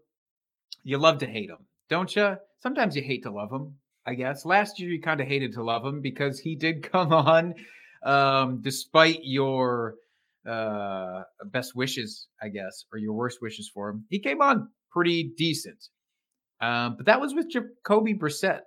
You 0.84 0.98
love 0.98 1.20
to 1.20 1.28
hate 1.28 1.50
him, 1.50 1.66
don't 1.90 2.14
you? 2.16 2.36
Sometimes 2.60 2.96
you 2.96 3.04
hate 3.04 3.24
to 3.24 3.32
love 3.32 3.52
him, 3.52 3.76
I 4.06 4.16
guess. 4.16 4.46
Last 4.46 4.80
year 4.80 4.90
you 4.90 5.02
kind 5.02 5.22
of 5.22 5.28
hated 5.28 5.54
to 5.54 5.64
love 5.64 5.86
him 5.86 6.02
because 6.02 6.40
he 6.40 6.56
did 6.56 6.84
come 6.92 7.14
on 7.14 7.54
um, 8.04 8.62
despite 8.62 9.20
your 9.24 9.96
uh, 10.48 11.24
best 11.46 11.76
wishes, 11.76 12.28
I 12.42 12.50
guess, 12.50 12.86
or 12.92 13.00
your 13.00 13.14
worst 13.14 13.42
wishes 13.42 13.70
for 13.74 13.90
him. 13.90 14.06
He 14.10 14.20
came 14.20 14.42
on 14.42 14.70
pretty 14.92 15.32
decent. 15.38 15.88
Um, 16.62 16.96
but 16.98 17.06
that 17.08 17.20
was 17.20 17.34
with 17.34 17.52
Jacoby 17.52 18.14
Brissett. 18.14 18.62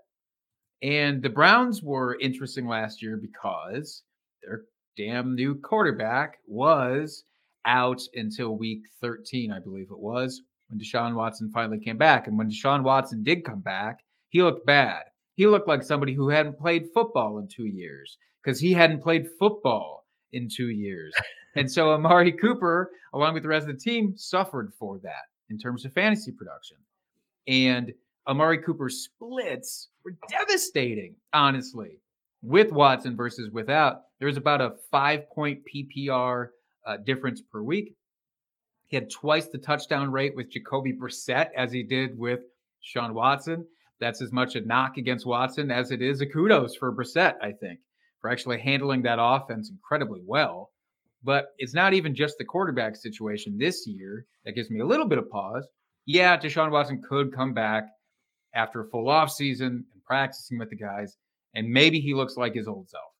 And 0.83 1.23
the 1.23 1.31
Browns 1.31 1.83
were 1.83 2.19
interesting 2.21 2.69
last 2.69 3.03
year 3.03 3.17
because 3.17 4.03
their 4.43 4.63
damn 4.97 5.35
new 5.35 5.57
quarterback 5.57 6.39
was 6.47 7.25
out 7.69 8.01
until 8.15 8.57
week 8.57 8.83
13, 9.01 9.53
I 9.53 9.61
believe 9.61 9.89
it 9.91 9.99
was, 9.99 10.43
when 10.69 10.81
Deshaun 10.81 11.15
Watson 11.15 11.51
finally 11.53 11.79
came 11.79 11.99
back. 11.99 12.27
And 12.27 12.37
when 12.37 12.51
Deshaun 12.51 12.83
Watson 12.83 13.23
did 13.23 13.45
come 13.45 13.61
back, 13.61 14.01
he 14.31 14.43
looked 14.43 14.67
bad. 14.67 15.05
He 15.37 15.47
looked 15.47 15.69
like 15.69 15.83
somebody 15.83 16.15
who 16.15 16.29
hadn't 16.29 16.59
played 16.59 16.89
football 16.93 17.39
in 17.39 17.47
two 17.47 17.67
years 17.67 18.19
because 18.43 18.59
he 18.59 18.73
hadn't 18.73 19.03
played 19.03 19.29
football 19.39 20.07
in 20.33 20.49
two 20.49 20.71
years. 20.71 21.15
and 21.57 21.71
so 21.71 21.93
Amari 21.93 22.33
Cooper, 22.33 22.91
along 23.15 23.35
with 23.35 23.43
the 23.43 23.49
rest 23.49 23.69
of 23.69 23.75
the 23.75 23.81
team, 23.81 24.15
suffered 24.17 24.73
for 24.79 24.99
that 25.01 25.27
in 25.51 25.59
terms 25.59 25.85
of 25.85 25.93
fantasy 25.93 26.33
production. 26.33 26.79
And 27.47 27.93
Amari 28.27 28.59
Cooper's 28.59 29.05
splits 29.05 29.89
were 30.05 30.17
devastating, 30.29 31.15
honestly, 31.33 32.01
with 32.43 32.73
Watson 32.73 33.17
versus 33.17 33.51
without. 33.51 34.03
There 34.19 34.27
was 34.27 34.37
about 34.37 34.61
a 34.61 34.75
five 34.91 35.31
point 35.31 35.61
PPR 35.73 36.49
uh, 36.89 36.97
difference 36.97 37.43
per 37.53 37.63
week. 37.63 37.95
He 38.87 38.97
had 38.97 39.11
twice 39.11 39.47
the 39.49 39.59
touchdown 39.59 40.11
rate 40.11 40.35
with 40.35 40.51
Jacoby 40.51 40.95
Brissett 40.95 41.51
as 41.57 41.71
he 41.71 41.83
did 41.83 42.19
with 42.19 42.41
Sean 42.81 43.13
Watson. 43.15 43.67
That's 44.01 44.23
as 44.23 44.33
much 44.33 44.57
a 44.57 44.63
knock 44.63 44.97
against 44.97 45.27
Watson 45.27 45.71
as 45.71 45.91
it 45.91 46.01
is 46.01 46.21
a 46.21 46.27
kudos 46.27 46.75
for 46.75 46.95
Brissett, 46.95 47.35
I 47.43 47.53
think, 47.53 47.81
for 48.21 48.31
actually 48.31 48.61
handling 48.61 49.03
that 49.03 49.19
offense 49.21 49.71
incredibly 49.71 50.21
well. 50.25 50.71
But 51.23 51.49
it's 51.59 51.75
not 51.75 51.95
even 51.95 52.15
just 52.15 52.39
the 52.39 52.45
quarterback 52.45 52.97
situation 52.97 53.59
this 53.59 53.87
year 53.87 54.25
that 54.45 54.53
gives 54.53 54.71
me 54.71 54.81
a 54.81 54.87
little 54.87 55.07
bit 55.07 55.19
of 55.19 55.29
pause. 55.29 55.67
Yeah, 56.07 56.39
Deshaun 56.39 56.71
Watson 56.71 57.03
could 57.07 57.35
come 57.35 57.53
back 57.53 57.89
after 58.55 58.81
a 58.81 58.89
full 58.89 59.11
off 59.11 59.31
season 59.31 59.85
and 59.93 60.05
practicing 60.05 60.59
with 60.59 60.71
the 60.71 60.77
guys, 60.77 61.17
and 61.55 61.69
maybe 61.69 62.01
he 62.01 62.15
looks 62.15 62.37
like 62.37 62.55
his 62.55 62.69
old 62.69 62.89
self. 62.89 63.13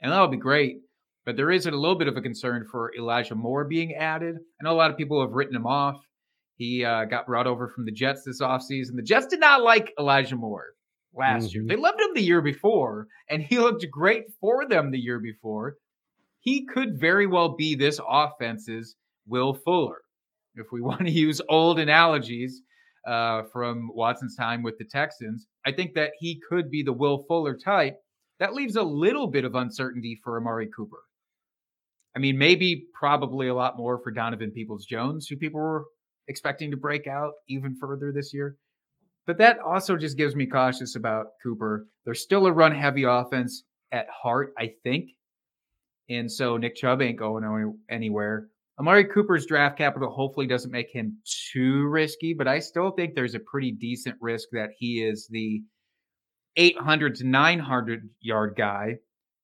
And 0.00 0.10
that'll 0.10 0.26
be 0.26 0.36
great. 0.38 0.80
But 1.24 1.36
there 1.36 1.50
is 1.50 1.66
a 1.66 1.70
little 1.70 1.94
bit 1.96 2.08
of 2.08 2.16
a 2.16 2.20
concern 2.20 2.66
for 2.70 2.92
Elijah 2.96 3.34
Moore 3.36 3.64
being 3.64 3.94
added. 3.94 4.36
I 4.60 4.64
know 4.64 4.72
a 4.72 4.74
lot 4.74 4.90
of 4.90 4.96
people 4.96 5.20
have 5.20 5.32
written 5.32 5.54
him 5.54 5.66
off. 5.66 5.96
He 6.56 6.84
uh, 6.84 7.04
got 7.04 7.26
brought 7.26 7.46
over 7.46 7.68
from 7.68 7.84
the 7.84 7.92
Jets 7.92 8.24
this 8.24 8.40
offseason. 8.40 8.96
The 8.96 9.02
Jets 9.02 9.26
did 9.26 9.40
not 9.40 9.62
like 9.62 9.92
Elijah 9.98 10.36
Moore 10.36 10.74
last 11.14 11.54
year. 11.54 11.62
Mhm. 11.62 11.68
They 11.68 11.76
loved 11.76 12.00
him 12.00 12.14
the 12.14 12.22
year 12.22 12.42
before, 12.42 13.06
and 13.30 13.42
he 13.42 13.58
looked 13.58 13.84
great 13.90 14.24
for 14.40 14.66
them 14.66 14.90
the 14.90 14.98
year 14.98 15.20
before. 15.20 15.76
He 16.40 16.66
could 16.66 16.98
very 16.98 17.26
well 17.26 17.54
be 17.56 17.74
this 17.76 18.00
offense's 18.08 18.96
Will 19.26 19.54
Fuller. 19.54 20.02
If 20.56 20.66
we 20.72 20.80
want 20.88 21.00
to 21.00 21.10
use 21.10 21.40
old 21.48 21.78
analogies 21.78 22.62
uh, 23.06 23.42
from 23.52 23.90
Watson's 23.94 24.34
time 24.36 24.62
with 24.62 24.76
the 24.78 24.84
Texans, 24.84 25.46
I 25.64 25.70
think 25.72 25.94
that 25.94 26.12
he 26.18 26.40
could 26.48 26.68
be 26.70 26.82
the 26.82 26.92
Will 26.92 27.24
Fuller 27.28 27.56
type. 27.56 27.96
That 28.40 28.54
leaves 28.54 28.74
a 28.76 28.82
little 28.82 29.28
bit 29.28 29.44
of 29.44 29.54
uncertainty 29.54 30.20
for 30.24 30.36
Amari 30.36 30.68
Cooper. 30.76 30.98
I 32.14 32.18
mean, 32.18 32.36
maybe 32.38 32.86
probably 32.92 33.48
a 33.48 33.54
lot 33.54 33.78
more 33.78 33.98
for 34.02 34.10
Donovan 34.10 34.50
Peoples 34.50 34.84
Jones, 34.84 35.26
who 35.26 35.36
people 35.36 35.60
were 35.60 35.86
expecting 36.28 36.70
to 36.70 36.76
break 36.76 37.06
out 37.06 37.32
even 37.48 37.76
further 37.80 38.12
this 38.12 38.32
year. 38.34 38.56
But 39.26 39.38
that 39.38 39.58
also 39.60 39.96
just 39.96 40.16
gives 40.16 40.34
me 40.34 40.46
cautious 40.46 40.96
about 40.96 41.26
Cooper. 41.42 41.86
They're 42.04 42.14
still 42.14 42.46
a 42.46 42.52
run 42.52 42.74
heavy 42.74 43.04
offense 43.04 43.64
at 43.92 44.06
heart, 44.10 44.52
I 44.58 44.72
think. 44.82 45.10
And 46.08 46.30
so 46.30 46.56
Nick 46.56 46.76
Chubb 46.76 47.00
ain't 47.00 47.18
going 47.18 47.44
any- 47.44 47.72
anywhere. 47.88 48.48
Amari 48.78 49.04
Cooper's 49.04 49.46
draft 49.46 49.78
capital 49.78 50.10
hopefully 50.10 50.46
doesn't 50.46 50.70
make 50.70 50.90
him 50.90 51.18
too 51.52 51.86
risky, 51.86 52.34
but 52.34 52.48
I 52.48 52.58
still 52.58 52.90
think 52.90 53.14
there's 53.14 53.34
a 53.34 53.40
pretty 53.40 53.70
decent 53.70 54.16
risk 54.20 54.48
that 54.52 54.70
he 54.76 55.02
is 55.02 55.28
the 55.28 55.62
800 56.56 57.14
to 57.16 57.26
900 57.26 58.10
yard 58.20 58.54
guy 58.56 58.98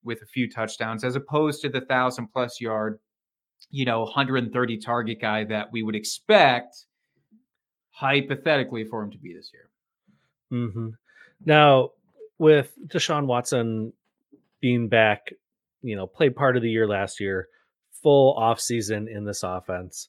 with 0.05 0.23
a 0.23 0.27
few 0.27 0.51
touchdowns 0.51 1.05
as 1.05 1.17
opposed 1.17 1.61
to 1.63 1.69
the 1.69 1.81
1000 1.81 2.29
plus 2.29 2.61
yard, 2.61 2.99
you 3.71 3.85
know, 3.85 4.03
130 4.03 4.79
target 4.79 5.21
guy 5.21 5.45
that 5.45 5.73
we 5.73 5.83
would 5.83 5.97
expect 5.97 6.85
hypothetically 7.91 8.85
for 8.85 9.03
him 9.03 9.11
to 9.11 9.19
be 9.19 9.35
this 9.35 9.51
year. 9.53 9.69
hmm 10.51 10.91
Now, 11.45 11.91
with 12.39 12.73
Deshaun 12.87 13.27
Watson 13.27 13.93
being 14.61 14.89
back, 14.89 15.33
you 15.83 15.97
know, 15.97 16.07
played 16.07 16.37
part 16.37 16.57
of 16.57 16.63
the 16.63 16.71
year 16.71 16.87
last 16.87 17.21
year, 17.21 17.49
full 18.03 18.35
off 18.37 18.61
season 18.61 19.09
in 19.09 19.25
this 19.25 19.43
offense. 19.43 20.09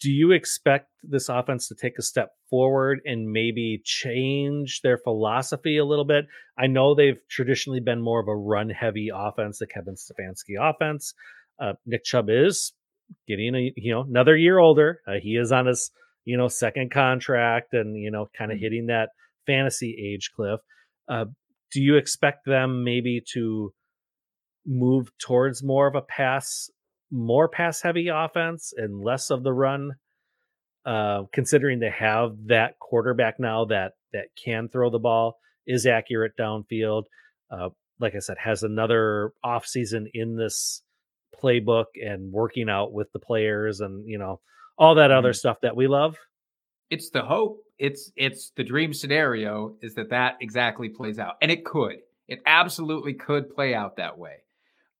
Do 0.00 0.10
you 0.12 0.30
expect 0.30 0.90
this 1.02 1.28
offense 1.28 1.66
to 1.68 1.74
take 1.74 1.98
a 1.98 2.02
step 2.02 2.30
forward 2.50 3.00
and 3.04 3.32
maybe 3.32 3.80
change 3.84 4.80
their 4.82 4.96
philosophy 4.98 5.76
a 5.76 5.84
little 5.84 6.04
bit? 6.04 6.26
I 6.56 6.68
know 6.68 6.94
they've 6.94 7.20
traditionally 7.28 7.80
been 7.80 8.00
more 8.00 8.20
of 8.20 8.28
a 8.28 8.36
run 8.36 8.70
heavy 8.70 9.10
offense, 9.12 9.58
the 9.58 9.66
Kevin 9.66 9.94
Stefanski 9.96 10.54
offense. 10.60 11.14
Uh, 11.60 11.72
Nick 11.84 12.04
Chubb 12.04 12.30
is 12.30 12.72
getting 13.26 13.54
a 13.54 13.72
you 13.76 13.92
know 13.92 14.02
another 14.02 14.36
year 14.36 14.58
older. 14.58 15.00
Uh, 15.06 15.14
he 15.20 15.36
is 15.36 15.50
on 15.50 15.66
his 15.66 15.90
you 16.24 16.36
know 16.36 16.46
second 16.48 16.92
contract 16.92 17.72
and 17.74 17.96
you 17.96 18.10
know 18.10 18.28
kind 18.36 18.52
of 18.52 18.58
Mhm. 18.58 18.62
hitting 18.62 18.86
that 18.86 19.10
fantasy 19.46 19.96
age 19.98 20.30
cliff. 20.36 20.60
Uh, 21.08 21.24
do 21.72 21.82
you 21.82 21.96
expect 21.96 22.44
them 22.46 22.84
maybe 22.84 23.20
to 23.32 23.72
move 24.66 25.10
towards 25.18 25.62
more 25.62 25.86
of 25.86 25.94
a 25.94 26.02
pass, 26.02 26.70
more 27.10 27.48
pass 27.48 27.80
heavy 27.82 28.08
offense 28.08 28.72
and 28.76 29.00
less 29.02 29.30
of 29.30 29.42
the 29.42 29.52
run? 29.52 29.92
Uh, 30.84 31.24
considering 31.32 31.80
they 31.80 31.90
have 31.90 32.32
that 32.46 32.78
quarterback 32.78 33.38
now 33.38 33.64
that 33.66 33.92
that 34.12 34.28
can 34.42 34.68
throw 34.68 34.88
the 34.90 34.98
ball, 34.98 35.38
is 35.66 35.84
accurate 35.86 36.32
downfield. 36.38 37.04
Uh, 37.50 37.68
like 38.00 38.14
I 38.14 38.20
said, 38.20 38.36
has 38.42 38.62
another 38.62 39.32
offseason 39.44 40.06
in 40.14 40.36
this 40.36 40.82
playbook 41.42 41.86
and 42.02 42.32
working 42.32 42.70
out 42.70 42.92
with 42.92 43.12
the 43.12 43.18
players 43.18 43.80
and 43.80 44.08
you 44.08 44.18
know 44.18 44.40
all 44.78 44.94
that 44.94 45.10
other 45.10 45.32
Mhm. 45.32 45.36
stuff 45.36 45.60
that 45.62 45.76
we 45.76 45.86
love. 45.88 46.16
it's 46.90 47.10
the 47.10 47.22
hope 47.22 47.58
it's 47.78 48.10
it's 48.16 48.50
the 48.56 48.64
dream 48.64 48.94
scenario 48.94 49.76
is 49.82 49.94
that 49.94 50.08
that 50.08 50.36
exactly 50.40 50.88
plays 50.88 51.18
out 51.18 51.34
and 51.42 51.50
it 51.50 51.62
could 51.66 51.98
it 52.28 52.40
absolutely 52.46 53.12
could 53.12 53.50
play 53.54 53.74
out 53.74 53.96
that 53.96 54.16
way 54.16 54.36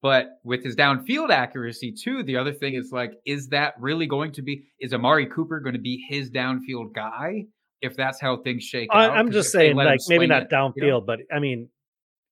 but 0.02 0.38
with 0.44 0.62
his 0.64 0.76
downfield 0.76 1.30
accuracy 1.30 1.92
too 1.92 2.22
the 2.22 2.37
other 2.37 2.52
thing 2.52 2.74
is 2.74 2.90
like 2.92 3.12
is 3.26 3.48
that 3.48 3.74
really 3.80 4.06
going 4.06 4.30
to 4.32 4.42
be 4.42 4.64
is 4.80 4.92
amari 4.94 5.26
cooper 5.26 5.61
going 5.61 5.74
to 5.74 5.80
be 5.80 6.04
his 6.08 6.30
downfield 6.30 6.92
guy 6.94 7.44
if 7.80 7.96
that's 7.96 8.20
how 8.20 8.37
things 8.37 8.62
shake 8.64 8.88
I, 8.92 9.06
out 9.06 9.16
I'm 9.16 9.30
just 9.30 9.52
saying, 9.52 9.76
like 9.76 10.00
maybe 10.08 10.26
not 10.26 10.42
it, 10.42 10.50
downfield, 10.50 10.72
you 10.76 10.87
know? 10.88 11.01
but 11.01 11.20
I 11.32 11.38
mean, 11.38 11.68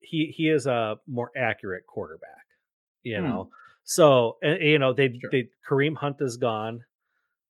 he 0.00 0.32
he 0.36 0.48
is 0.48 0.66
a 0.66 0.96
more 1.06 1.30
accurate 1.36 1.86
quarterback, 1.86 2.46
you 3.04 3.16
Hmm. 3.18 3.24
know. 3.24 3.50
So 3.84 4.38
and, 4.42 4.60
you 4.60 4.78
know 4.80 4.92
they 4.92 5.08
Sure. 5.08 5.30
they 5.30 5.48
Kareem 5.68 5.96
Hunt 5.96 6.16
is 6.20 6.36
gone. 6.36 6.80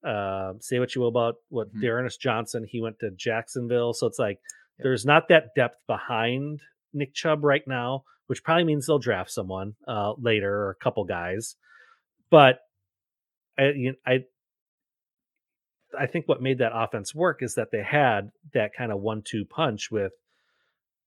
Uh, 0.05 0.53
say 0.61 0.79
what 0.79 0.95
you 0.95 1.01
will 1.01 1.09
about 1.09 1.37
what 1.49 1.75
Mhm. 1.75 1.81
D'Ernest 1.81 2.21
Johnson, 2.21 2.65
he 2.69 2.81
went 2.83 2.99
to 3.01 3.11
Jacksonville, 3.13 3.95
so 3.95 4.07
it's 4.07 4.19
like 4.19 4.39
Yep. 4.79 4.83
there's 4.85 5.07
not 5.07 5.29
that 5.29 5.55
depth 5.57 5.79
behind 5.87 6.61
Nick 6.93 7.15
Chubb 7.15 7.45
right 7.45 7.67
now, 7.67 8.05
which 8.27 8.43
probably 8.43 8.65
means 8.65 8.87
they'll 8.87 8.99
draft 8.99 9.31
someone 9.31 9.75
uh 9.87 10.13
later 10.19 10.53
or 10.53 10.71
a 10.71 10.85
couple 10.85 11.05
guys. 11.05 11.57
But 12.31 12.61
I 13.59 13.71
you 13.71 13.91
know, 13.91 13.97
I 14.07 14.25
I 15.99 16.07
think 16.07 16.29
what 16.29 16.43
made 16.43 16.59
that 16.59 16.73
offense 16.75 17.15
work 17.15 17.43
is 17.43 17.55
that 17.55 17.71
they 17.71 17.83
had 17.83 18.31
that 18.53 18.75
kind 18.77 18.93
of 18.93 19.01
one-two 19.01 19.45
punch 19.47 19.91
with 19.91 20.13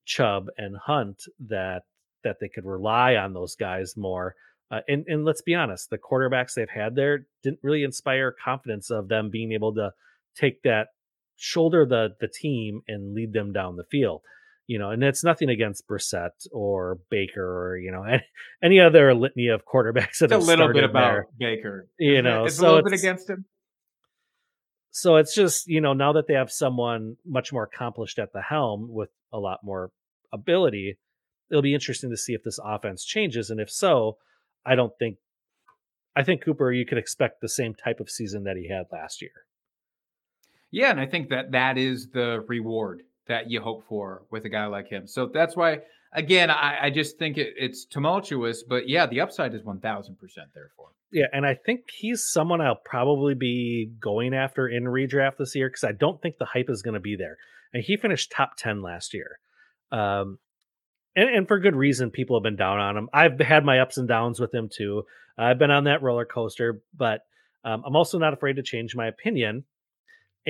Chubb 0.06 0.48
and 0.58 0.76
Hunt 0.78 1.24
that 1.48 1.84
that 2.24 2.38
they 2.42 2.50
could 2.50 2.66
rely 2.66 3.16
on 3.16 3.34
those 3.34 3.56
guys 3.56 3.96
more. 3.96 4.36
Uh, 4.72 4.82
and 4.88 5.06
and 5.08 5.26
let's 5.26 5.42
be 5.42 5.56
honest, 5.56 5.90
the 5.90 5.98
quarterbacks 5.98 6.54
they've 6.54 6.70
had 6.70 6.96
there 6.96 7.26
didn't 7.44 7.60
really 7.64 7.84
inspire 7.84 8.32
confidence 8.32 8.90
of 8.90 9.08
them 9.08 9.30
being 9.30 9.52
able 9.52 9.74
to 9.76 9.92
take 10.36 10.62
that 10.64 10.90
shoulder 11.38 11.86
the 11.86 12.16
the 12.20 12.28
team 12.28 12.82
and 12.88 13.14
lead 13.14 13.34
them 13.34 13.52
down 13.54 13.78
the 13.78 13.84
field. 13.84 14.22
You 14.70 14.78
know, 14.78 14.92
and 14.92 15.04
it's 15.04 15.24
nothing 15.24 15.50
against 15.50 15.88
Brissett 15.88 16.46
or 16.52 17.00
Baker 17.10 17.42
or 17.42 17.78
you 17.80 17.92
know 17.92 18.04
any, 18.04 18.24
any 18.64 18.80
other 18.80 19.16
litany 19.16 19.48
of 19.48 19.64
quarterbacks 19.66 20.20
that 20.20 20.32
It's 20.32 20.46
a 20.46 20.48
little 20.48 20.72
bit 20.72 20.84
about 20.84 21.12
there. 21.12 21.28
Baker. 21.40 21.88
You 21.98 22.22
know, 22.22 22.46
it's 22.46 22.58
so 22.58 22.62
a 22.62 22.68
little 22.76 22.84
bit 22.92 23.00
against 23.00 23.28
him. 23.32 23.46
So 24.92 25.16
it's 25.16 25.34
just 25.34 25.68
you 25.68 25.82
know 25.82 25.94
now 25.94 26.14
that 26.14 26.28
they 26.28 26.36
have 26.36 26.52
someone 26.52 27.18
much 27.26 27.52
more 27.52 27.64
accomplished 27.64 28.20
at 28.20 28.32
the 28.32 28.44
helm 28.44 28.90
with 28.92 29.10
a 29.34 29.40
lot 29.40 29.62
more 29.64 29.90
ability, 30.32 31.00
it'll 31.50 31.64
be 31.64 31.74
interesting 31.74 32.12
to 32.12 32.18
see 32.18 32.34
if 32.34 32.44
this 32.44 32.60
offense 32.64 33.04
changes, 33.04 33.50
and 33.50 33.60
if 33.60 33.72
so, 33.72 34.18
I 34.64 34.76
don't 34.76 34.94
think. 35.00 35.18
I 36.16 36.24
think 36.24 36.44
Cooper, 36.44 36.72
you 36.72 36.86
could 36.86 36.98
expect 36.98 37.42
the 37.42 37.50
same 37.50 37.74
type 37.74 38.00
of 38.00 38.10
season 38.10 38.44
that 38.44 38.58
he 38.58 38.68
had 38.68 38.86
last 38.92 39.22
year. 39.22 39.32
Yeah, 40.70 40.92
and 40.92 41.00
I 41.00 41.08
think 41.08 41.30
that 41.30 41.52
that 41.52 41.78
is 41.78 42.10
the 42.10 42.44
reward 42.48 43.02
that 43.30 43.50
you 43.50 43.62
hope 43.62 43.88
for 43.88 44.24
with 44.30 44.44
a 44.44 44.50
guy 44.50 44.66
like 44.66 44.90
him. 44.90 45.08
So 45.08 45.30
that's 45.34 45.56
why, 45.56 45.80
again, 46.14 46.50
I, 46.50 46.88
I 46.88 46.90
just 46.90 47.18
think 47.18 47.38
it, 47.38 47.54
it's 47.56 47.86
tumultuous, 47.86 48.64
but 48.64 48.90
yeah, 48.90 49.06
the 49.06 49.22
upside 49.22 49.54
is 49.54 49.64
one 49.64 49.80
thousand 49.80 50.20
percent 50.20 50.50
there 50.54 50.72
for 50.76 50.88
him. 50.88 50.94
Yeah, 51.12 51.28
and 51.32 51.46
I 51.46 51.56
think 51.56 51.90
he's 51.90 52.24
someone 52.24 52.60
I'll 52.60 52.76
probably 52.76 53.34
be 53.34 53.92
going 54.00 54.34
after 54.34 54.68
in 54.68 54.84
redraft 54.84 55.38
this 55.38 55.56
year 55.56 55.70
because 55.70 55.86
I 55.86 55.94
don't 55.94 56.22
think 56.22 56.38
the 56.38 56.46
hype 56.46 56.70
is 56.70 56.82
going 56.82 56.96
to 56.96 57.00
be 57.00 57.16
there. 57.16 57.38
And 57.74 57.84
he 57.84 57.98
finished 57.98 58.32
top 58.32 58.58
ten 58.58 58.82
last 58.82 59.14
year, 59.14 59.40
um, 59.92 60.40
and, 61.16 61.30
and 61.30 61.48
for 61.48 61.60
good 61.60 61.76
reason. 61.76 62.12
People 62.12 62.38
have 62.38 62.44
been 62.44 62.56
down 62.56 62.80
on 62.80 62.98
him. 62.98 63.10
I've 63.14 63.40
had 63.40 63.64
my 63.64 63.80
ups 63.80 63.98
and 63.98 64.08
downs 64.08 64.40
with 64.40 64.54
him 64.54 64.70
too. 64.76 65.04
I've 65.38 65.60
been 65.60 65.72
on 65.72 65.86
that 65.86 66.02
roller 66.02 66.26
coaster, 66.26 66.82
but 66.96 67.22
um, 67.64 67.84
I'm 67.86 67.96
also 67.96 68.18
not 68.18 68.34
afraid 68.34 68.58
to 68.58 68.64
change 68.64 68.96
my 68.96 69.08
opinion. 69.08 69.64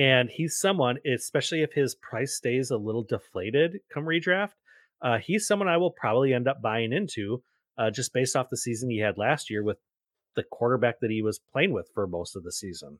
And 0.00 0.30
he's 0.30 0.58
someone, 0.58 0.96
especially 1.04 1.60
if 1.60 1.74
his 1.74 1.94
price 1.94 2.34
stays 2.34 2.70
a 2.70 2.76
little 2.78 3.02
deflated 3.02 3.80
come 3.92 4.04
redraft, 4.06 4.52
uh, 5.02 5.18
he's 5.18 5.46
someone 5.46 5.68
I 5.68 5.76
will 5.76 5.90
probably 5.90 6.32
end 6.32 6.48
up 6.48 6.62
buying 6.62 6.94
into 6.94 7.42
uh, 7.76 7.90
just 7.90 8.14
based 8.14 8.34
off 8.34 8.48
the 8.50 8.56
season 8.56 8.88
he 8.88 8.98
had 8.98 9.18
last 9.18 9.50
year 9.50 9.62
with 9.62 9.76
the 10.36 10.42
quarterback 10.42 11.00
that 11.00 11.10
he 11.10 11.20
was 11.20 11.38
playing 11.52 11.72
with 11.74 11.90
for 11.92 12.06
most 12.06 12.34
of 12.34 12.44
the 12.44 12.52
season. 12.52 12.98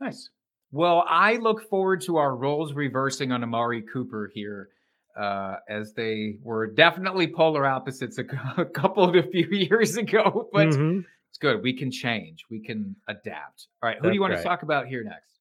Nice. 0.00 0.30
Well, 0.72 1.04
I 1.06 1.36
look 1.36 1.68
forward 1.68 2.00
to 2.02 2.16
our 2.16 2.34
roles 2.34 2.72
reversing 2.72 3.30
on 3.30 3.42
Amari 3.42 3.82
Cooper 3.82 4.30
here, 4.34 4.70
uh, 5.18 5.56
as 5.68 5.92
they 5.92 6.36
were 6.42 6.68
definitely 6.68 7.26
polar 7.26 7.66
opposites 7.66 8.16
a, 8.18 8.24
a 8.62 8.64
couple 8.64 9.04
of 9.04 9.14
a 9.14 9.28
few 9.28 9.46
years 9.50 9.98
ago. 9.98 10.48
But 10.54 10.68
Mhm. 10.68 11.04
it's 11.28 11.38
good. 11.38 11.62
We 11.62 11.76
can 11.76 11.90
change. 11.90 12.44
We 12.50 12.60
can 12.60 12.96
adapt. 13.08 13.66
All 13.82 13.90
right. 13.90 13.98
Who 14.00 14.08
do 14.08 14.14
you 14.14 14.22
want 14.22 14.32
right. 14.32 14.38
to 14.38 14.44
talk 14.44 14.62
about 14.62 14.86
here 14.86 15.04
next? 15.04 15.37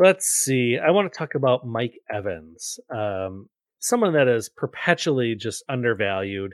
Let's 0.00 0.26
see. 0.26 0.78
I 0.78 0.92
want 0.92 1.12
to 1.12 1.18
talk 1.18 1.34
about 1.34 1.66
Mike 1.66 1.98
Evans, 2.08 2.78
um, 2.88 3.48
someone 3.80 4.12
that 4.12 4.28
is 4.28 4.48
perpetually 4.48 5.34
just 5.34 5.64
undervalued. 5.68 6.52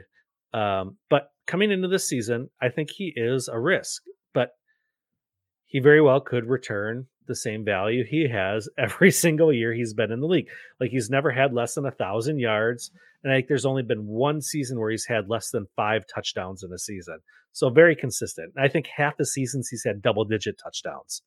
Um, 0.54 0.96
but 1.10 1.28
coming 1.46 1.70
into 1.70 1.88
this 1.88 2.08
season, 2.08 2.48
I 2.62 2.70
think 2.70 2.88
he 2.90 3.12
is 3.14 3.48
a 3.48 3.60
risk, 3.60 4.02
but 4.32 4.52
he 5.66 5.78
very 5.78 6.00
well 6.00 6.22
could 6.22 6.46
return 6.46 7.06
the 7.26 7.36
same 7.36 7.66
value 7.66 8.02
he 8.08 8.28
has 8.28 8.66
every 8.78 9.10
single 9.10 9.52
year 9.52 9.74
he's 9.74 9.92
been 9.92 10.10
in 10.10 10.20
the 10.20 10.26
league. 10.26 10.48
Like 10.80 10.90
he's 10.90 11.10
never 11.10 11.30
had 11.30 11.52
less 11.52 11.74
than 11.74 11.84
a 11.84 11.90
thousand 11.90 12.38
yards, 12.38 12.90
and 13.22 13.30
I 13.30 13.36
think 13.36 13.48
there's 13.48 13.66
only 13.66 13.82
been 13.82 14.06
one 14.06 14.40
season 14.40 14.80
where 14.80 14.90
he's 14.90 15.06
had 15.06 15.28
less 15.28 15.50
than 15.50 15.66
five 15.76 16.04
touchdowns 16.06 16.62
in 16.62 16.72
a 16.72 16.78
season. 16.78 17.18
So 17.52 17.68
very 17.68 17.94
consistent. 17.94 18.54
I 18.58 18.68
think 18.68 18.86
half 18.86 19.18
the 19.18 19.26
seasons 19.26 19.68
he's 19.68 19.84
had 19.84 20.00
double 20.00 20.24
digit 20.24 20.56
touchdowns. 20.62 21.20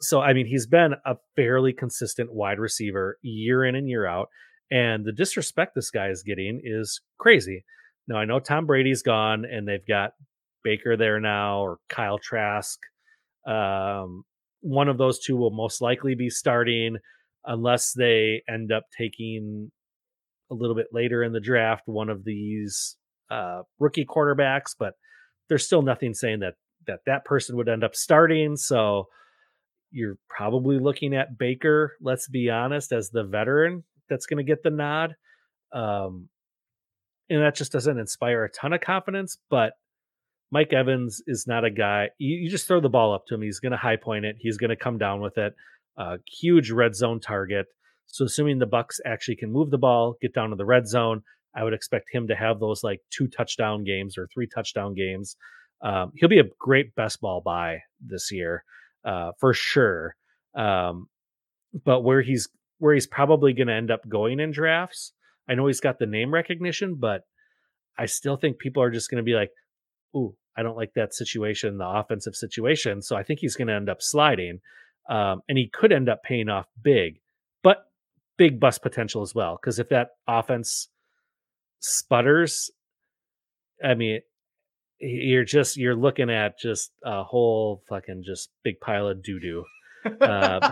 So 0.00 0.20
I 0.20 0.32
mean, 0.32 0.46
he's 0.46 0.66
been 0.66 0.94
a 1.04 1.16
fairly 1.36 1.72
consistent 1.72 2.32
wide 2.32 2.58
receiver 2.58 3.18
year 3.22 3.64
in 3.64 3.74
and 3.74 3.88
year 3.88 4.06
out, 4.06 4.28
and 4.70 5.04
the 5.04 5.12
disrespect 5.12 5.74
this 5.74 5.90
guy 5.90 6.08
is 6.08 6.22
getting 6.22 6.60
is 6.62 7.00
crazy. 7.18 7.64
Now 8.08 8.16
I 8.16 8.24
know 8.24 8.40
Tom 8.40 8.66
Brady's 8.66 9.02
gone, 9.02 9.44
and 9.44 9.66
they've 9.66 9.86
got 9.86 10.12
Baker 10.62 10.96
there 10.96 11.20
now, 11.20 11.60
or 11.60 11.78
Kyle 11.88 12.18
Trask. 12.18 12.78
Um, 13.46 14.24
one 14.60 14.88
of 14.88 14.98
those 14.98 15.18
two 15.18 15.36
will 15.36 15.50
most 15.50 15.80
likely 15.80 16.14
be 16.14 16.28
starting, 16.28 16.96
unless 17.44 17.92
they 17.92 18.42
end 18.48 18.72
up 18.72 18.84
taking 18.96 19.70
a 20.50 20.54
little 20.54 20.76
bit 20.76 20.88
later 20.92 21.22
in 21.22 21.32
the 21.32 21.40
draft 21.40 21.82
one 21.86 22.08
of 22.08 22.24
these 22.24 22.96
uh, 23.30 23.62
rookie 23.78 24.06
quarterbacks. 24.06 24.74
But 24.78 24.94
there's 25.48 25.64
still 25.64 25.82
nothing 25.82 26.14
saying 26.14 26.40
that 26.40 26.54
that 26.86 27.00
that 27.06 27.24
person 27.24 27.56
would 27.56 27.68
end 27.68 27.84
up 27.84 27.94
starting. 27.94 28.56
So 28.56 29.08
you're 29.90 30.18
probably 30.28 30.78
looking 30.78 31.14
at 31.14 31.38
Baker, 31.38 31.96
let's 32.00 32.28
be 32.28 32.50
honest, 32.50 32.92
as 32.92 33.10
the 33.10 33.24
veteran 33.24 33.84
that's 34.08 34.26
going 34.26 34.44
to 34.44 34.50
get 34.50 34.62
the 34.62 34.70
nod. 34.70 35.16
Um, 35.72 36.28
and 37.28 37.42
that 37.42 37.56
just 37.56 37.72
doesn't 37.72 37.98
inspire 37.98 38.44
a 38.44 38.50
ton 38.50 38.72
of 38.72 38.80
confidence. 38.80 39.38
But 39.50 39.72
Mike 40.50 40.72
Evans 40.72 41.22
is 41.26 41.46
not 41.46 41.64
a 41.64 41.70
guy, 41.70 42.10
you, 42.18 42.36
you 42.36 42.50
just 42.50 42.68
throw 42.68 42.80
the 42.80 42.88
ball 42.88 43.14
up 43.14 43.26
to 43.26 43.34
him. 43.34 43.42
He's 43.42 43.60
going 43.60 43.72
to 43.72 43.78
high 43.78 43.96
point 43.96 44.24
it, 44.24 44.36
he's 44.38 44.58
going 44.58 44.70
to 44.70 44.76
come 44.76 44.98
down 44.98 45.20
with 45.20 45.38
it. 45.38 45.54
Uh, 45.98 46.18
huge 46.26 46.70
red 46.70 46.94
zone 46.94 47.20
target. 47.20 47.66
So, 48.06 48.24
assuming 48.24 48.58
the 48.58 48.66
Bucs 48.66 49.00
actually 49.04 49.36
can 49.36 49.50
move 49.50 49.70
the 49.70 49.78
ball, 49.78 50.16
get 50.20 50.34
down 50.34 50.50
to 50.50 50.56
the 50.56 50.64
red 50.64 50.86
zone, 50.86 51.22
I 51.56 51.64
would 51.64 51.72
expect 51.72 52.06
him 52.12 52.28
to 52.28 52.36
have 52.36 52.60
those 52.60 52.84
like 52.84 53.00
two 53.10 53.26
touchdown 53.26 53.82
games 53.82 54.18
or 54.18 54.28
three 54.32 54.46
touchdown 54.46 54.94
games. 54.94 55.36
Um, 55.82 56.12
he'll 56.14 56.28
be 56.28 56.38
a 56.38 56.44
great 56.58 56.94
best 56.94 57.20
ball 57.20 57.40
buy 57.44 57.78
this 58.00 58.30
year 58.30 58.62
uh, 59.06 59.32
for 59.38 59.54
sure. 59.54 60.16
Um, 60.54 61.08
but 61.84 62.02
where 62.02 62.20
he's 62.20 62.48
where 62.78 62.92
he's 62.92 63.06
probably 63.06 63.54
going 63.54 63.68
to 63.68 63.74
end 63.74 63.90
up 63.90 64.06
going 64.06 64.40
in 64.40 64.50
drafts, 64.50 65.12
I 65.48 65.54
know 65.54 65.66
he's 65.66 65.80
got 65.80 65.98
the 65.98 66.06
name 66.06 66.34
recognition, 66.34 66.96
but 66.96 67.22
I 67.96 68.06
still 68.06 68.36
think 68.36 68.58
people 68.58 68.82
are 68.82 68.90
just 68.90 69.10
going 69.10 69.18
to 69.18 69.24
be 69.24 69.34
like, 69.34 69.50
"Ooh, 70.14 70.34
I 70.56 70.62
don't 70.62 70.76
like 70.76 70.92
that 70.94 71.14
situation, 71.14 71.78
the 71.78 71.88
offensive 71.88 72.34
situation." 72.34 73.00
So 73.00 73.16
I 73.16 73.22
think 73.22 73.40
he's 73.40 73.56
going 73.56 73.68
to 73.68 73.74
end 73.74 73.88
up 73.88 74.02
sliding, 74.02 74.60
um, 75.08 75.40
and 75.48 75.56
he 75.56 75.68
could 75.72 75.92
end 75.92 76.08
up 76.08 76.22
paying 76.22 76.48
off 76.48 76.66
big, 76.82 77.20
but 77.62 77.86
big 78.36 78.58
bust 78.60 78.82
potential 78.82 79.22
as 79.22 79.34
well. 79.34 79.58
Because 79.60 79.78
if 79.78 79.88
that 79.90 80.08
offense 80.26 80.88
sputters, 81.80 82.70
I 83.84 83.94
mean, 83.94 84.20
you're 84.98 85.44
just 85.44 85.76
you're 85.76 85.96
looking 85.96 86.30
at 86.30 86.58
just 86.58 86.92
a 87.04 87.22
whole 87.22 87.82
fucking 87.88 88.22
just 88.24 88.50
big 88.64 88.80
pile 88.80 89.08
of 89.08 89.22
doo 89.22 89.38
doo. 89.40 89.64
Uh, 90.20 90.70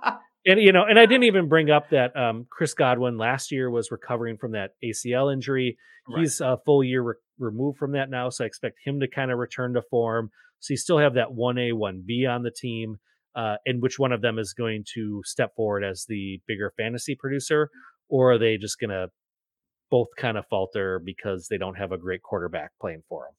and 0.46 0.60
you 0.60 0.72
know, 0.72 0.84
and 0.88 0.98
I 0.98 1.06
didn't 1.06 1.24
even 1.24 1.48
bring 1.48 1.70
up 1.70 1.90
that 1.90 2.16
um, 2.16 2.46
Chris 2.50 2.74
Godwin 2.74 3.18
last 3.18 3.52
year 3.52 3.70
was 3.70 3.90
recovering 3.90 4.38
from 4.38 4.52
that 4.52 4.70
ACL 4.84 5.32
injury. 5.32 5.76
Right. 6.08 6.20
He's 6.20 6.40
a 6.40 6.58
full 6.64 6.84
year 6.84 7.02
re- 7.02 7.14
removed 7.38 7.78
from 7.78 7.92
that 7.92 8.08
now, 8.08 8.30
so 8.30 8.44
I 8.44 8.46
expect 8.46 8.78
him 8.84 9.00
to 9.00 9.08
kind 9.08 9.30
of 9.30 9.38
return 9.38 9.74
to 9.74 9.82
form. 9.90 10.30
So 10.60 10.72
you 10.72 10.78
still 10.78 10.98
have 10.98 11.14
that 11.14 11.32
one 11.32 11.58
A, 11.58 11.72
one 11.72 12.02
B 12.06 12.26
on 12.26 12.42
the 12.42 12.50
team, 12.50 12.96
uh, 13.34 13.56
and 13.66 13.82
which 13.82 13.98
one 13.98 14.12
of 14.12 14.22
them 14.22 14.38
is 14.38 14.54
going 14.54 14.84
to 14.94 15.20
step 15.24 15.54
forward 15.54 15.84
as 15.84 16.06
the 16.08 16.40
bigger 16.46 16.72
fantasy 16.76 17.14
producer, 17.14 17.68
or 18.08 18.32
are 18.32 18.38
they 18.38 18.56
just 18.56 18.78
going 18.78 18.90
to 18.90 19.08
both 19.90 20.08
kind 20.16 20.38
of 20.38 20.46
falter 20.48 21.00
because 21.04 21.48
they 21.48 21.58
don't 21.58 21.76
have 21.76 21.92
a 21.92 21.98
great 21.98 22.22
quarterback 22.22 22.70
playing 22.80 23.02
for 23.08 23.24
them? 23.24 23.34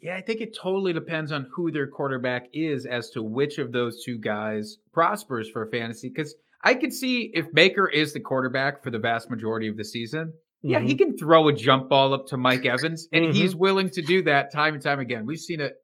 Yeah, 0.00 0.16
I 0.16 0.20
think 0.20 0.40
it 0.40 0.56
totally 0.56 0.92
depends 0.92 1.32
on 1.32 1.48
who 1.54 1.70
their 1.70 1.86
quarterback 1.86 2.46
is 2.52 2.86
as 2.86 3.10
to 3.10 3.22
which 3.22 3.58
of 3.58 3.72
those 3.72 4.04
two 4.04 4.18
guys 4.18 4.78
prospers 4.92 5.50
for 5.50 5.66
fantasy. 5.70 6.08
Because 6.08 6.34
I 6.64 6.74
could 6.74 6.92
see 6.92 7.30
if 7.34 7.52
Baker 7.52 7.88
is 7.88 8.12
the 8.12 8.20
quarterback 8.20 8.82
for 8.82 8.90
the 8.90 8.98
vast 8.98 9.30
majority 9.30 9.68
of 9.68 9.76
the 9.76 9.84
season, 9.84 10.32
yeah, 10.62 10.80
he 10.80 10.94
Mhm. 10.94 10.98
can 10.98 11.16
throw 11.18 11.48
a 11.48 11.52
jump 11.52 11.88
ball 11.88 12.12
up 12.14 12.26
to 12.28 12.36
Mike 12.36 12.66
Evans, 12.66 13.08
and 13.12 13.26
Mhm. 13.26 13.34
he's 13.34 13.54
willing 13.54 13.90
to 13.90 14.02
do 14.02 14.22
that 14.22 14.52
time 14.52 14.74
and 14.74 14.82
time 14.82 14.98
again. 15.00 15.24
We've 15.26 15.38
seen 15.38 15.60
it 15.60 15.74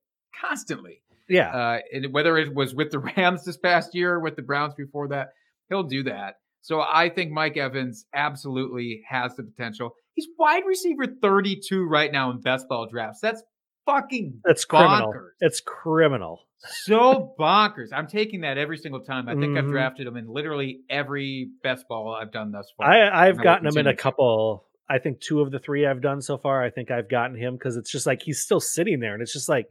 constantly. 0.40 1.00
yeah, 1.28 1.50
Uh, 1.56 1.78
and 1.92 2.12
whether 2.12 2.36
it 2.36 2.54
was 2.54 2.74
with 2.74 2.90
the 2.90 2.98
Rams 3.16 3.44
this 3.44 3.56
past 3.56 3.94
year 3.94 4.14
or 4.14 4.20
with 4.20 4.36
the 4.36 4.42
Browns 4.42 4.74
before 4.74 5.08
that, 5.08 5.28
he'll 5.68 5.82
do 5.84 6.02
that. 6.04 6.34
So 6.60 6.80
I 6.80 7.08
think 7.08 7.30
Mike 7.30 7.56
Evans 7.56 8.06
absolutely 8.14 9.02
has 9.08 9.34
the 9.36 9.42
potential. 9.44 9.94
He's 10.14 10.28
wide 10.38 10.64
receiver 10.66 11.06
32 11.06 11.84
right 11.86 12.10
now 12.12 12.30
in 12.30 12.40
best 12.40 12.68
ball 12.68 12.86
drafts. 12.90 13.20
That's 13.20 13.42
fucking 13.86 14.40
it's 14.46 14.64
criminal. 14.64 15.12
bonkers. 15.12 15.30
It's 15.40 15.60
criminal. 15.60 16.40
so 16.82 17.34
bonkers. 17.38 17.88
I'm 17.92 18.06
taking 18.06 18.40
that 18.42 18.56
every 18.58 18.78
single 18.78 19.00
time. 19.00 19.28
I 19.28 19.34
think 19.34 19.56
I've 19.58 19.64
Mhm. 19.64 19.70
drafted 19.70 20.06
him 20.06 20.16
in 20.16 20.26
literally 20.28 20.80
every 20.88 21.50
best 21.62 21.86
ball 21.88 22.14
I've 22.20 22.32
done 22.32 22.52
thus 22.52 22.72
far. 22.76 22.86
I, 22.86 23.28
I've 23.28 23.42
gotten 23.42 23.66
him 23.66 23.76
in 23.78 23.86
a 23.86 23.94
couple. 23.96 24.66
I 24.88 24.98
think 24.98 25.20
two 25.20 25.40
of 25.40 25.50
the 25.50 25.58
three 25.58 25.86
I've 25.86 26.00
done 26.02 26.20
so 26.22 26.36
far. 26.38 26.62
I 26.62 26.70
think 26.70 26.90
I've 26.90 27.08
gotten 27.08 27.36
him 27.36 27.54
because 27.54 27.76
it's 27.76 27.90
just 27.90 28.06
like 28.06 28.22
he's 28.22 28.40
still 28.40 28.60
sitting 28.60 29.00
there, 29.00 29.14
and 29.14 29.22
it's 29.22 29.32
just 29.32 29.48
like, 29.48 29.66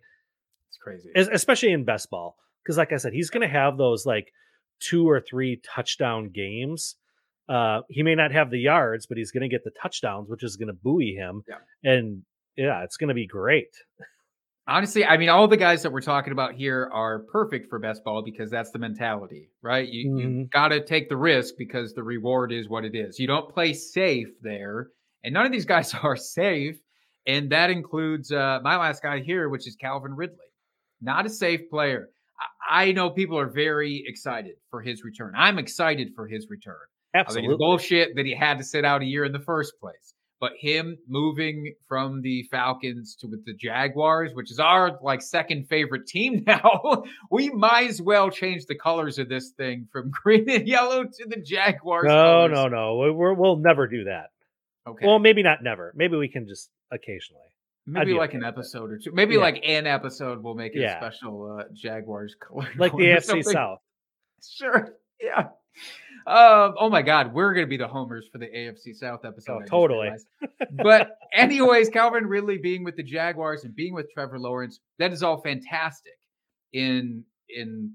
it's 0.69 0.77
crazy. 0.77 1.09
especially 1.15 1.71
in 1.71 1.83
best 1.83 2.09
ball, 2.09 2.35
because 2.63 2.77
like 2.77 2.91
I 2.91 2.97
said, 2.97 3.13
he's 3.13 3.29
going 3.29 3.41
to 3.47 3.47
have 3.47 3.77
those 3.77 4.05
like 4.05 4.31
two 4.79 5.07
or 5.09 5.19
three 5.21 5.61
touchdown 5.63 6.29
games. 6.29 6.95
Uh, 7.49 7.81
he 7.89 8.03
may 8.03 8.15
not 8.15 8.31
have 8.31 8.49
the 8.49 8.59
yards, 8.59 9.05
but 9.05 9.17
he's 9.17 9.31
going 9.31 9.41
to 9.41 9.49
get 9.49 9.63
the 9.63 9.71
touchdowns, 9.81 10.29
which 10.29 10.43
is 10.43 10.55
going 10.57 10.67
to 10.67 10.73
buoy 10.73 11.13
him. 11.13 11.43
Yeah. 11.47 11.57
And 11.91 12.23
yeah, 12.57 12.83
it's 12.83 12.97
going 12.97 13.07
to 13.09 13.13
be 13.13 13.27
great. 13.27 13.69
Honestly, 14.65 15.03
I 15.03 15.17
mean, 15.17 15.27
all 15.27 15.47
the 15.49 15.57
guys 15.57 15.83
that 15.83 15.91
we're 15.91 15.99
talking 16.01 16.31
about 16.31 16.53
here 16.53 16.89
are 16.93 17.19
perfect 17.31 17.69
for 17.69 17.79
best 17.79 18.01
ball 18.05 18.21
because 18.23 18.49
that's 18.49 18.71
the 18.71 18.79
mentality, 18.79 19.49
right? 19.61 19.87
You, 19.89 20.09
Mhm. 20.11 20.19
you 20.39 20.45
got 20.45 20.69
to 20.69 20.81
take 20.83 21.09
the 21.09 21.17
risk 21.17 21.55
because 21.57 21.93
the 21.93 22.03
reward 22.03 22.53
is 22.53 22.69
what 22.69 22.85
it 22.85 22.95
is. 22.95 23.19
You 23.19 23.27
don't 23.27 23.53
play 23.53 23.73
safe 23.73 24.29
there, 24.41 24.87
and 25.23 25.33
none 25.33 25.45
of 25.45 25.51
these 25.51 25.65
guys 25.65 25.93
are 26.03 26.15
safe. 26.15 26.77
And 27.27 27.49
that 27.51 27.69
includes 27.69 28.31
uh, 28.31 28.59
my 28.63 28.77
last 28.77 29.01
guy 29.03 29.19
here, 29.19 29.49
which 29.49 29.67
is 29.67 29.75
Calvin 29.75 30.13
Ridley. 30.13 30.37
Not 31.01 31.25
a 31.25 31.29
safe 31.29 31.69
player. 31.69 32.09
I, 32.69 32.85
I 32.87 32.91
know 32.93 33.09
people 33.09 33.37
are 33.37 33.49
very 33.49 34.03
excited 34.07 34.55
for 34.69 34.81
his 34.81 35.03
return. 35.03 35.33
I'm 35.35 35.57
excited 35.59 36.13
for 36.15 36.27
his 36.27 36.47
return. 36.49 36.75
Absolutely. 37.13 37.47
I 37.47 37.49
think 37.49 37.53
it's 37.53 37.59
bullshit 37.59 38.15
that 38.15 38.25
he 38.25 38.33
had 38.35 38.57
to 38.59 38.63
sit 38.63 38.85
out 38.85 39.01
a 39.01 39.05
year 39.05 39.23
in 39.25 39.31
the 39.33 39.39
first 39.39 39.73
place. 39.81 40.12
But 40.43 40.57
him 40.59 40.97
moving 41.07 41.73
from 41.87 42.21
the 42.21 42.43
Falcons 42.51 43.15
to 43.21 43.27
with 43.27 43.45
the 43.45 43.53
Jaguars, 43.53 44.31
which 44.33 44.51
is 44.51 44.59
our 44.59 44.99
like 45.01 45.21
second 45.21 45.69
favorite 45.69 46.05
team 46.05 46.43
now, 46.47 47.03
we 47.31 47.49
might 47.49 47.89
as 47.89 48.01
well 48.01 48.29
change 48.29 48.65
the 48.65 48.75
colors 48.75 49.19
of 49.19 49.29
this 49.29 49.51
thing 49.51 49.87
from 49.89 50.11
green 50.23 50.49
and 50.49 50.67
yellow 50.67 51.05
to 51.05 51.25
the 51.29 51.37
Jaguars. 51.37 52.03
No, 52.09 52.49
colors. 52.49 52.51
no, 52.51 52.67
no. 52.67 53.13
We- 53.13 53.35
we'll 53.35 53.55
never 53.55 53.87
do 53.87 54.03
that. 54.03 54.31
Okay, 54.85 55.07
Well, 55.07 55.17
maybe 55.19 55.43
not 55.43 55.63
never. 55.63 55.93
Maybe 55.95 56.17
we 56.17 56.27
can 56.27 56.45
just 56.45 56.69
occasionally. 56.91 57.47
maybe 57.87 58.13
like 58.13 58.31
okay 58.31 58.39
an 58.39 58.43
episode 58.43 58.91
or 58.91 58.97
two. 58.97 59.13
Maybe 59.13 59.35
Yeah. 59.35 59.39
like 59.39 59.63
an 59.65 59.87
episode 59.87 60.43
we'll 60.43 60.55
make 60.55 60.75
it 60.75 60.81
Yeah. 60.81 60.97
a 60.97 61.09
special 61.09 61.57
uh, 61.57 61.63
Jaguars 61.73 62.35
color, 62.45 62.67
Like 62.77 62.91
the 62.91 62.97
AFC. 63.05 63.45
South. 63.45 63.79
Sure. 64.45 64.89
Yeah. 65.21 65.51
Um, 66.25 66.75
oh 66.79 66.89
my 66.89 67.01
God, 67.01 67.33
we're 67.33 67.53
gonna 67.53 67.67
be 67.67 67.77
the 67.77 67.87
homers 67.87 68.27
for 68.31 68.37
the 68.37 68.47
AFC 68.47 68.95
South 68.95 69.25
episode. 69.25 69.63
Oh, 69.63 69.65
totally. 69.65 70.09
but 70.83 71.17
anyways, 71.33 71.89
Calvin 71.89 72.25
Ridley 72.27 72.57
being 72.57 72.83
with 72.83 72.95
the 72.95 73.03
Jaguars 73.03 73.63
and 73.63 73.75
being 73.75 73.93
with 73.93 74.11
Trevor 74.13 74.39
Lawrence, 74.39 74.79
that 74.99 75.11
is 75.11 75.21
all 75.23 75.41
fantastic. 75.41 76.13
In 76.71 77.23
in 77.49 77.93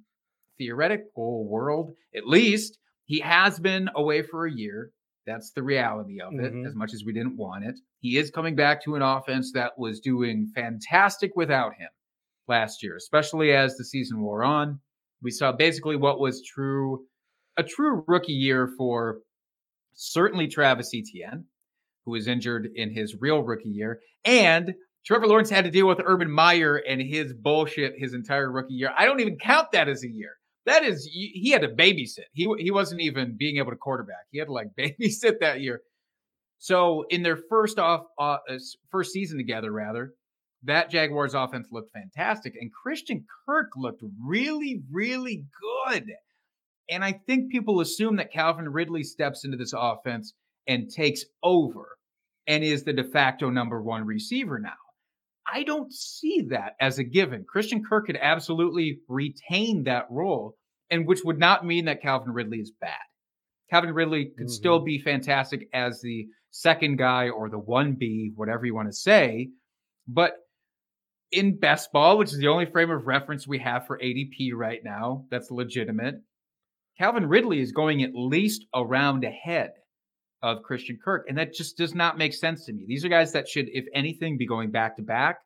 theoretical 0.58 1.46
world, 1.48 1.94
at 2.14 2.26
least 2.26 2.78
he 3.06 3.20
has 3.20 3.58
been 3.58 3.88
away 3.96 4.22
for 4.22 4.46
a 4.46 4.52
year. 4.52 4.90
That's 5.26 5.50
the 5.52 5.62
reality 5.62 6.20
of 6.20 6.32
it. 6.34 6.52
Mhm. 6.52 6.66
As 6.66 6.74
much 6.74 6.92
as 6.94 7.04
we 7.04 7.12
didn't 7.12 7.36
want 7.36 7.64
it, 7.64 7.78
he 8.00 8.16
is 8.18 8.30
coming 8.30 8.54
back 8.54 8.82
to 8.84 8.94
an 8.94 9.02
offense 9.02 9.52
that 9.52 9.78
was 9.78 10.00
doing 10.00 10.50
fantastic 10.54 11.34
without 11.36 11.74
him 11.74 11.88
last 12.46 12.82
year, 12.82 12.96
especially 12.96 13.52
as 13.52 13.76
the 13.76 13.84
season 13.84 14.20
wore 14.20 14.42
on. 14.44 14.80
We 15.22 15.30
saw 15.30 15.52
basically 15.52 15.96
what 15.96 16.20
was 16.20 16.42
true, 16.42 17.06
a 17.58 17.62
true 17.64 18.04
rookie 18.06 18.32
year 18.32 18.70
for 18.78 19.18
certainly 19.92 20.46
Travis 20.46 20.92
Etienne, 20.94 21.44
who 22.04 22.12
was 22.12 22.28
injured 22.28 22.68
in 22.74 22.94
his 22.94 23.16
real 23.20 23.42
rookie 23.42 23.68
year, 23.68 24.00
and 24.24 24.74
Trevor 25.04 25.26
Lawrence 25.26 25.50
had 25.50 25.64
to 25.64 25.70
deal 25.70 25.88
with 25.88 26.00
Urban 26.04 26.30
Meyer 26.30 26.76
and 26.76 27.00
his 27.00 27.32
bullshit 27.32 27.94
his 27.98 28.14
entire 28.14 28.50
rookie 28.50 28.74
year. 28.74 28.92
I 28.96 29.04
don't 29.06 29.20
even 29.20 29.38
count 29.38 29.72
that 29.72 29.88
as 29.88 30.04
a 30.04 30.08
year. 30.08 30.32
That 30.66 30.84
is, 30.84 31.08
he 31.10 31.50
had 31.50 31.62
to 31.62 31.68
babysit. 31.68 32.26
He 32.32 32.46
he 32.58 32.70
wasn't 32.70 33.00
even 33.00 33.36
being 33.38 33.56
able 33.56 33.70
to 33.70 33.76
quarterback. 33.76 34.26
He 34.30 34.38
had 34.38 34.46
to 34.46 34.52
like 34.52 34.68
babysit 34.78 35.40
that 35.40 35.60
year. 35.60 35.80
So 36.58 37.04
in 37.08 37.22
their 37.22 37.38
first 37.48 37.78
off 37.78 38.02
uh, 38.18 38.38
first 38.90 39.12
season 39.12 39.38
together, 39.38 39.72
rather, 39.72 40.12
that 40.64 40.90
Jaguars 40.90 41.34
offense 41.34 41.68
looked 41.72 41.92
fantastic, 41.92 42.54
and 42.60 42.70
Christian 42.72 43.24
Kirk 43.46 43.70
looked 43.76 44.02
really, 44.22 44.82
really 44.92 45.44
good. 45.86 46.04
And 46.90 47.04
I 47.04 47.20
think 47.26 47.50
people 47.50 47.80
assume 47.80 48.16
that 48.16 48.32
Calvin 48.32 48.68
Ridley 48.68 49.02
steps 49.02 49.44
into 49.44 49.56
this 49.56 49.74
offense 49.76 50.34
and 50.66 50.90
takes 50.90 51.24
over 51.42 51.98
and 52.46 52.64
is 52.64 52.84
the 52.84 52.92
de 52.92 53.04
facto 53.04 53.50
number 53.50 53.82
one 53.82 54.04
receiver 54.06 54.58
now. 54.58 54.72
I 55.50 55.62
don't 55.62 55.92
see 55.92 56.46
that 56.50 56.72
as 56.80 56.98
a 56.98 57.04
given. 57.04 57.44
Christian 57.48 57.82
Kirk 57.84 58.06
could 58.06 58.18
absolutely 58.20 59.00
retain 59.08 59.84
that 59.84 60.06
role, 60.10 60.56
and 60.90 61.06
which 61.06 61.20
would 61.24 61.38
not 61.38 61.64
mean 61.64 61.86
that 61.86 62.02
Calvin 62.02 62.32
Ridley 62.32 62.58
is 62.58 62.72
bad. 62.80 62.98
Calvin 63.70 63.94
Ridley 63.94 64.26
could 64.36 64.46
mm-hmm. 64.46 64.52
still 64.52 64.80
be 64.80 64.98
fantastic 64.98 65.68
as 65.72 66.00
the 66.00 66.26
second 66.50 66.96
guy 66.96 67.28
or 67.28 67.48
the 67.48 67.60
1B, 67.60 68.32
whatever 68.34 68.66
you 68.66 68.74
want 68.74 68.88
to 68.88 68.94
say. 68.94 69.50
But 70.06 70.32
in 71.30 71.58
best 71.58 71.92
ball, 71.92 72.18
which 72.18 72.32
is 72.32 72.38
the 72.38 72.48
only 72.48 72.66
frame 72.66 72.90
of 72.90 73.06
reference 73.06 73.46
we 73.46 73.58
have 73.58 73.86
for 73.86 73.98
ADP 73.98 74.52
right 74.54 74.80
now, 74.82 75.24
that's 75.30 75.50
legitimate. 75.50 76.16
Calvin 76.98 77.26
Ridley 77.26 77.60
is 77.60 77.70
going 77.70 78.02
at 78.02 78.10
least 78.14 78.66
a 78.74 78.84
round 78.84 79.22
ahead 79.22 79.70
of 80.42 80.62
Christian 80.62 80.98
Kirk. 81.02 81.26
And 81.28 81.38
that 81.38 81.54
just 81.54 81.76
does 81.76 81.94
not 81.94 82.18
make 82.18 82.34
sense 82.34 82.64
to 82.64 82.72
me. 82.72 82.84
These 82.86 83.04
are 83.04 83.08
guys 83.08 83.32
that 83.32 83.48
should, 83.48 83.66
if 83.72 83.86
anything, 83.94 84.36
be 84.36 84.46
going 84.46 84.70
back 84.70 84.96
to 84.96 85.02
back. 85.02 85.38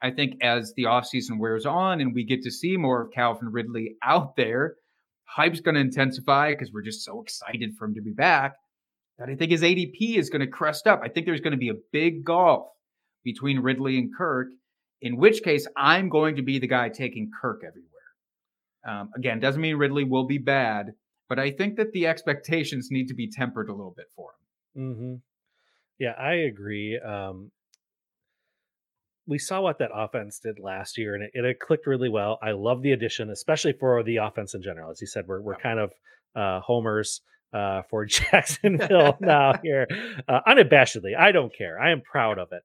I 0.00 0.10
think 0.10 0.34
as 0.42 0.72
the 0.76 0.84
offseason 0.84 1.38
wears 1.38 1.66
on 1.66 2.00
and 2.00 2.14
we 2.14 2.24
get 2.24 2.42
to 2.42 2.50
see 2.50 2.76
more 2.76 3.02
of 3.02 3.12
Calvin 3.12 3.50
Ridley 3.50 3.96
out 4.02 4.36
there, 4.36 4.74
hype's 5.24 5.60
going 5.60 5.76
to 5.76 5.80
intensify 5.80 6.50
because 6.50 6.72
we're 6.72 6.82
just 6.82 7.04
so 7.04 7.22
excited 7.22 7.74
for 7.78 7.86
him 7.86 7.94
to 7.94 8.02
be 8.02 8.12
back. 8.12 8.54
That 9.18 9.28
I 9.28 9.34
think 9.34 9.50
his 9.50 9.62
ADP 9.62 10.16
is 10.16 10.30
going 10.30 10.40
to 10.40 10.46
crest 10.46 10.86
up. 10.86 11.00
I 11.04 11.08
think 11.08 11.26
there's 11.26 11.40
going 11.40 11.52
to 11.52 11.56
be 11.56 11.68
a 11.68 11.80
big 11.92 12.24
gulf 12.24 12.66
between 13.24 13.60
Ridley 13.60 13.98
and 13.98 14.10
Kirk, 14.16 14.48
in 15.00 15.16
which 15.16 15.42
case 15.42 15.66
I'm 15.76 16.08
going 16.08 16.36
to 16.36 16.42
be 16.42 16.58
the 16.58 16.66
guy 16.66 16.88
taking 16.88 17.30
Kirk 17.40 17.62
everywhere. 17.66 17.91
Um, 18.86 19.10
again, 19.16 19.40
doesn't 19.40 19.60
mean 19.60 19.76
Ridley 19.76 20.04
will 20.04 20.26
be 20.26 20.38
bad, 20.38 20.92
but 21.28 21.38
I 21.38 21.50
think 21.50 21.76
that 21.76 21.92
the 21.92 22.06
expectations 22.06 22.88
need 22.90 23.08
to 23.08 23.14
be 23.14 23.30
tempered 23.30 23.68
a 23.68 23.72
little 23.74 23.94
bit 23.96 24.06
for 24.14 24.30
him. 24.74 24.94
hmm 24.96 25.14
Yeah, 25.98 26.12
I 26.18 26.34
agree. 26.34 26.98
Um, 26.98 27.50
we 29.26 29.38
saw 29.38 29.60
what 29.60 29.78
that 29.78 29.90
offense 29.94 30.40
did 30.40 30.58
last 30.58 30.98
year, 30.98 31.14
and 31.14 31.24
it, 31.24 31.44
it 31.44 31.60
clicked 31.60 31.86
really 31.86 32.08
well. 32.08 32.38
I 32.42 32.52
love 32.52 32.82
the 32.82 32.92
addition, 32.92 33.30
especially 33.30 33.72
for 33.72 34.02
the 34.02 34.16
offense 34.16 34.54
in 34.54 34.62
general. 34.62 34.90
As 34.90 35.00
you 35.00 35.06
said, 35.06 35.26
we're 35.28 35.40
we're 35.40 35.56
kind 35.56 35.78
of 35.78 35.92
uh, 36.34 36.60
homers 36.60 37.20
uh, 37.52 37.82
for 37.88 38.04
Jacksonville 38.06 39.16
now 39.20 39.54
here, 39.62 39.86
uh, 40.28 40.40
unabashedly. 40.46 41.16
I 41.16 41.32
don't 41.32 41.56
care. 41.56 41.78
I 41.80 41.92
am 41.92 42.00
proud 42.00 42.38
of 42.38 42.48
it. 42.52 42.62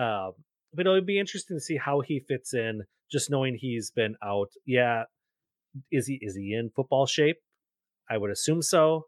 Um, 0.00 0.32
but 0.74 0.86
it'll 0.86 1.00
be 1.00 1.18
interesting 1.18 1.56
to 1.56 1.60
see 1.60 1.76
how 1.76 2.00
he 2.00 2.20
fits 2.20 2.52
in. 2.52 2.82
Just 3.12 3.30
knowing 3.30 3.56
he's 3.58 3.90
been 3.90 4.16
out, 4.24 4.48
yeah. 4.66 5.04
Is 5.90 6.06
he 6.06 6.18
is 6.20 6.36
he 6.36 6.54
in 6.54 6.70
football 6.74 7.06
shape? 7.06 7.38
I 8.10 8.18
would 8.18 8.30
assume 8.30 8.62
so 8.62 9.06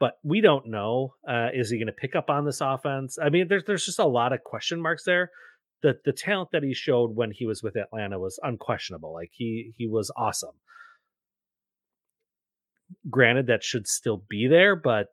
but 0.00 0.14
we 0.24 0.40
don't 0.40 0.66
know. 0.66 1.14
Uh, 1.28 1.48
is 1.52 1.70
he 1.70 1.76
going 1.76 1.86
to 1.86 1.92
pick 1.92 2.16
up 2.16 2.30
on 2.30 2.46
this 2.46 2.62
offense? 2.62 3.18
I 3.22 3.28
mean, 3.28 3.46
there's 3.48 3.64
there's 3.66 3.84
just 3.84 3.98
a 3.98 4.06
lot 4.06 4.32
of 4.32 4.42
question 4.42 4.80
marks 4.80 5.04
there. 5.04 5.30
The 5.82 5.98
the 6.04 6.12
talent 6.12 6.48
that 6.52 6.62
he 6.62 6.74
showed 6.74 7.14
when 7.14 7.30
he 7.30 7.46
was 7.46 7.62
with 7.62 7.76
Atlanta 7.76 8.18
was 8.18 8.40
unquestionable. 8.42 9.12
Like 9.12 9.30
he 9.32 9.74
he 9.76 9.86
was 9.86 10.10
awesome. 10.16 10.54
Granted, 13.08 13.46
that 13.48 13.62
should 13.62 13.86
still 13.86 14.24
be 14.28 14.48
there, 14.48 14.74
but 14.74 15.08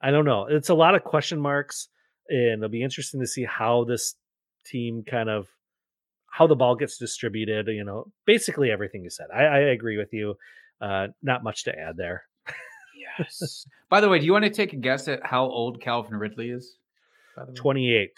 I 0.00 0.10
don't 0.10 0.26
know. 0.26 0.46
It's 0.48 0.68
a 0.68 0.74
lot 0.74 0.94
of 0.94 1.02
question 1.02 1.40
marks, 1.40 1.88
and 2.28 2.58
it'll 2.62 2.68
be 2.68 2.84
interesting 2.84 3.20
to 3.20 3.26
see 3.26 3.44
how 3.44 3.84
this 3.84 4.14
team 4.66 5.04
kind 5.08 5.30
of 5.30 5.48
how 6.36 6.46
the 6.46 6.56
ball 6.56 6.76
gets 6.76 6.98
distributed. 6.98 7.68
You 7.68 7.84
know, 7.84 8.12
basically 8.26 8.70
everything 8.70 9.04
you 9.04 9.10
said. 9.10 9.26
I, 9.34 9.44
I 9.44 9.58
agree 9.58 9.96
with 9.96 10.12
you. 10.12 10.34
Uh, 10.80 11.08
not 11.22 11.42
much 11.42 11.64
to 11.64 11.78
add 11.78 11.96
there. 11.96 12.24
Yes. 13.18 13.66
By 13.88 14.00
the 14.00 14.08
way, 14.08 14.18
do 14.18 14.26
you 14.26 14.32
want 14.32 14.44
to 14.44 14.50
take 14.50 14.72
a 14.72 14.76
guess 14.76 15.08
at 15.08 15.24
how 15.24 15.44
old 15.44 15.80
Calvin 15.80 16.18
Ridley 16.18 16.50
is? 16.50 16.76
by 17.36 17.44
the 17.44 17.52
way? 17.52 17.56
28. 17.56 18.10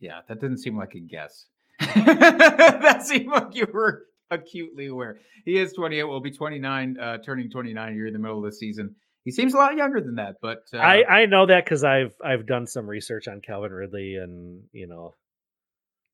Yeah, 0.00 0.20
that 0.28 0.40
didn't 0.40 0.58
seem 0.58 0.76
like 0.76 0.94
a 0.94 1.00
guess. 1.00 1.46
that 1.80 3.02
seemed 3.04 3.28
like 3.28 3.54
you 3.54 3.66
were 3.72 4.06
acutely 4.30 4.86
aware. 4.86 5.18
He 5.44 5.58
is 5.58 5.72
28, 5.72 6.04
will 6.04 6.20
be 6.20 6.30
29, 6.30 6.98
uh, 6.98 7.18
turning 7.18 7.50
29 7.50 7.96
You're 7.96 8.06
in 8.06 8.12
the 8.12 8.18
middle 8.18 8.38
of 8.38 8.44
the 8.44 8.56
season. 8.56 8.94
He 9.24 9.30
seems 9.30 9.54
a 9.54 9.56
lot 9.56 9.76
younger 9.76 10.00
than 10.02 10.16
that, 10.16 10.36
but 10.42 10.64
uh, 10.74 10.78
I 10.78 11.22
I 11.22 11.26
know 11.26 11.46
that 11.46 11.64
because 11.64 11.82
I've 11.82 12.14
I've 12.22 12.46
done 12.46 12.66
some 12.66 12.86
research 12.86 13.26
on 13.26 13.40
Calvin 13.40 13.72
Ridley, 13.72 14.16
and 14.16 14.64
you 14.70 14.86
know, 14.86 15.14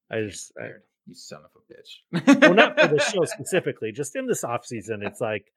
I 0.09 0.21
just 0.21 0.53
I. 0.57 0.69
you 1.11 1.15
son 1.15 1.41
of 1.45 1.51
a 1.55 2.25
bitch. 2.25 2.41
well 2.41 2.55
not 2.55 2.81
for 2.81 2.89
the 2.89 3.01
show 3.13 3.25
specifically, 3.25 3.93
just 3.93 4.17
in 4.17 4.27
this 4.27 4.45
off 4.45 4.65
season, 4.65 5.03
it's 5.03 5.21
like 5.21 5.53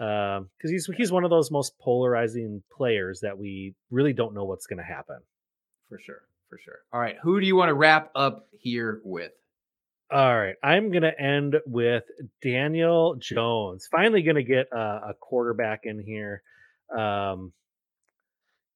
um 0.00 0.48
because 0.56 0.70
he's 0.70 0.90
he's 0.96 1.12
one 1.12 1.24
of 1.24 1.30
those 1.30 1.50
most 1.50 1.78
polarizing 1.78 2.62
players 2.76 3.20
that 3.20 3.38
we 3.38 3.74
really 3.90 4.12
don't 4.12 4.34
know 4.34 4.44
what's 4.44 4.66
going 4.66 4.78
to 4.78 4.82
happen. 4.82 5.18
For 5.88 5.98
sure, 6.00 6.22
for 6.48 6.58
sure. 6.58 6.78
All 6.92 7.00
right, 7.00 7.16
who 7.22 7.40
do 7.40 7.46
you 7.46 7.54
want 7.54 7.68
to 7.68 7.74
wrap 7.74 8.10
up 8.14 8.48
here 8.52 9.00
with? 9.04 9.32
All 10.10 10.36
right, 10.36 10.56
I'm 10.62 10.90
going 10.90 11.02
to 11.02 11.20
end 11.20 11.56
with 11.66 12.04
Daniel 12.42 13.16
Jones. 13.16 13.88
Finally, 13.90 14.22
going 14.22 14.36
to 14.36 14.42
get 14.42 14.68
a, 14.72 15.10
a 15.10 15.14
quarterback 15.20 15.80
in 15.84 16.00
here. 16.00 16.42
Um, 16.96 17.52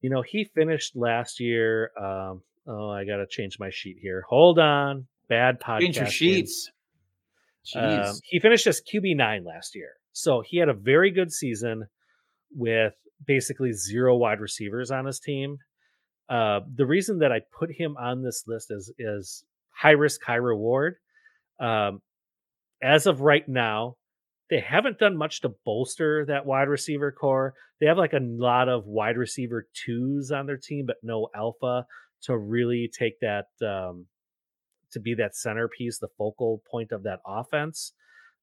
you 0.02 0.10
know, 0.10 0.20
he 0.20 0.44
finished 0.44 0.94
last 0.94 1.40
year. 1.40 1.90
Um, 1.98 2.42
oh, 2.66 2.90
I 2.90 3.04
got 3.06 3.16
to 3.16 3.26
change 3.26 3.58
my 3.58 3.70
sheet 3.70 3.96
here. 4.00 4.24
Hold 4.28 4.58
on, 4.58 5.06
bad 5.28 5.60
podcast. 5.60 5.80
Change 5.80 5.96
your 5.96 6.06
sheets. 6.06 6.70
Um, 7.76 8.14
he 8.24 8.40
finished 8.40 8.66
as 8.66 8.80
QB 8.80 9.16
nine 9.16 9.44
last 9.44 9.74
year, 9.74 9.90
so 10.12 10.42
he 10.44 10.58
had 10.58 10.68
a 10.68 10.74
very 10.74 11.10
good 11.10 11.32
season 11.32 11.86
with 12.54 12.94
basically 13.24 13.72
zero 13.72 14.16
wide 14.16 14.40
receivers 14.40 14.90
on 14.90 15.06
his 15.06 15.20
team. 15.20 15.58
Uh, 16.28 16.60
the 16.74 16.86
reason 16.86 17.18
that 17.18 17.30
I 17.30 17.40
put 17.58 17.70
him 17.70 17.96
on 17.96 18.22
this 18.22 18.44
list 18.46 18.70
is 18.70 18.92
is 18.98 19.44
high 19.70 19.90
risk, 19.90 20.22
high 20.24 20.34
reward. 20.34 20.96
Um, 21.60 22.00
as 22.82 23.06
of 23.06 23.20
right 23.20 23.48
now, 23.48 23.96
they 24.50 24.60
haven't 24.60 24.98
done 24.98 25.16
much 25.16 25.40
to 25.42 25.54
bolster 25.64 26.26
that 26.26 26.46
wide 26.46 26.68
receiver 26.68 27.12
corps. 27.12 27.54
They 27.80 27.86
have 27.86 27.96
like 27.96 28.12
a 28.12 28.20
lot 28.20 28.68
of 28.68 28.86
wide 28.86 29.16
receiver 29.16 29.66
twos 29.72 30.30
on 30.30 30.46
their 30.46 30.56
team, 30.56 30.86
but 30.86 30.96
no 31.02 31.28
alpha 31.34 31.86
to 32.22 32.36
really 32.36 32.90
take 32.92 33.20
that 33.20 33.46
um, 33.66 34.06
to 34.92 35.00
be 35.00 35.14
that 35.14 35.36
centerpiece, 35.36 35.98
the 35.98 36.08
focal 36.18 36.62
point 36.70 36.92
of 36.92 37.02
that 37.04 37.20
offense. 37.26 37.92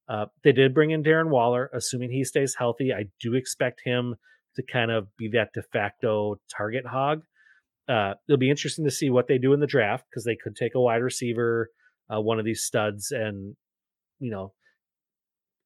Uh, 0.07 0.25
they 0.43 0.51
did 0.51 0.73
bring 0.73 0.91
in 0.91 1.03
Darren 1.03 1.29
Waller, 1.29 1.69
assuming 1.73 2.09
he 2.09 2.23
stays 2.23 2.55
healthy. 2.57 2.91
I 2.91 3.05
do 3.19 3.35
expect 3.35 3.81
him 3.85 4.15
to 4.55 4.63
kind 4.63 4.91
of 4.91 5.07
be 5.17 5.29
that 5.33 5.53
de 5.53 5.61
facto 5.61 6.39
target 6.55 6.85
hog. 6.85 7.21
Uh, 7.87 8.13
it'll 8.27 8.39
be 8.39 8.49
interesting 8.49 8.85
to 8.85 8.91
see 8.91 9.09
what 9.09 9.27
they 9.27 9.37
do 9.37 9.53
in 9.53 9.59
the 9.59 9.67
draft 9.67 10.05
because 10.09 10.23
they 10.23 10.35
could 10.35 10.55
take 10.55 10.75
a 10.75 10.81
wide 10.81 11.01
receiver, 11.01 11.69
uh, 12.13 12.19
one 12.19 12.39
of 12.39 12.45
these 12.45 12.63
studs, 12.63 13.11
and 13.11 13.55
you 14.19 14.31
know, 14.31 14.53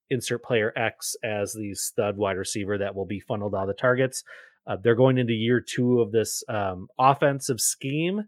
insert 0.09 0.43
player 0.43 0.71
X 0.77 1.15
as 1.23 1.53
the 1.53 1.73
stud 1.73 2.17
wide 2.17 2.37
receiver 2.37 2.77
that 2.77 2.95
will 2.95 3.05
be 3.05 3.19
funneled 3.19 3.55
of 3.55 3.67
the 3.67 3.73
targets. 3.73 4.23
Uh, 4.65 4.77
they're 4.81 4.95
going 4.95 5.17
into 5.17 5.33
year 5.33 5.61
two 5.61 5.99
of 5.99 6.11
this 6.11 6.43
um, 6.47 6.87
offensive 6.97 7.59
scheme, 7.59 8.23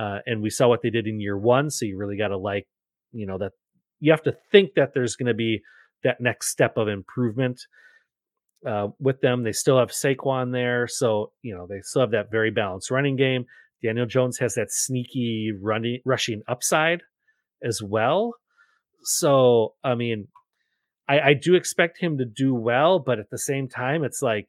uh, 0.00 0.20
and 0.24 0.40
we 0.40 0.48
saw 0.48 0.66
what 0.66 0.80
they 0.80 0.88
did 0.88 1.06
in 1.06 1.20
year 1.20 1.36
one. 1.36 1.68
So 1.68 1.84
you 1.84 1.98
really 1.98 2.16
got 2.16 2.28
to 2.28 2.38
like, 2.38 2.66
you 3.12 3.26
know, 3.26 3.36
that 3.38 3.52
you 3.98 4.12
have 4.12 4.22
to 4.22 4.36
think 4.50 4.74
that 4.74 4.94
there's 4.94 5.14
going 5.14 5.26
to 5.26 5.34
be 5.34 5.60
that 6.04 6.20
next 6.20 6.48
step 6.48 6.78
of 6.78 6.88
improvement 6.88 7.60
uh, 8.66 8.88
with 8.98 9.20
them. 9.20 9.42
They 9.42 9.52
still 9.52 9.78
have 9.78 9.90
Saquon 9.90 10.52
there, 10.52 10.88
so 10.88 11.32
you 11.42 11.54
know 11.54 11.66
they 11.66 11.80
still 11.82 12.00
have 12.02 12.12
that 12.12 12.30
very 12.30 12.50
balanced 12.50 12.90
running 12.90 13.16
game. 13.16 13.44
Daniel 13.82 14.06
Jones 14.06 14.38
has 14.38 14.54
that 14.54 14.70
sneaky 14.70 15.52
running 15.60 16.00
rushing 16.06 16.42
upside 16.48 17.02
as 17.62 17.82
well. 17.82 18.34
So 19.02 19.74
I 19.84 19.94
mean, 19.96 20.28
I, 21.08 21.20
I 21.20 21.34
do 21.34 21.54
expect 21.54 21.98
him 21.98 22.16
to 22.18 22.24
do 22.24 22.54
well, 22.54 23.00
but 23.00 23.18
at 23.18 23.28
the 23.30 23.38
same 23.38 23.68
time, 23.68 24.02
it's 24.04 24.22
like 24.22 24.48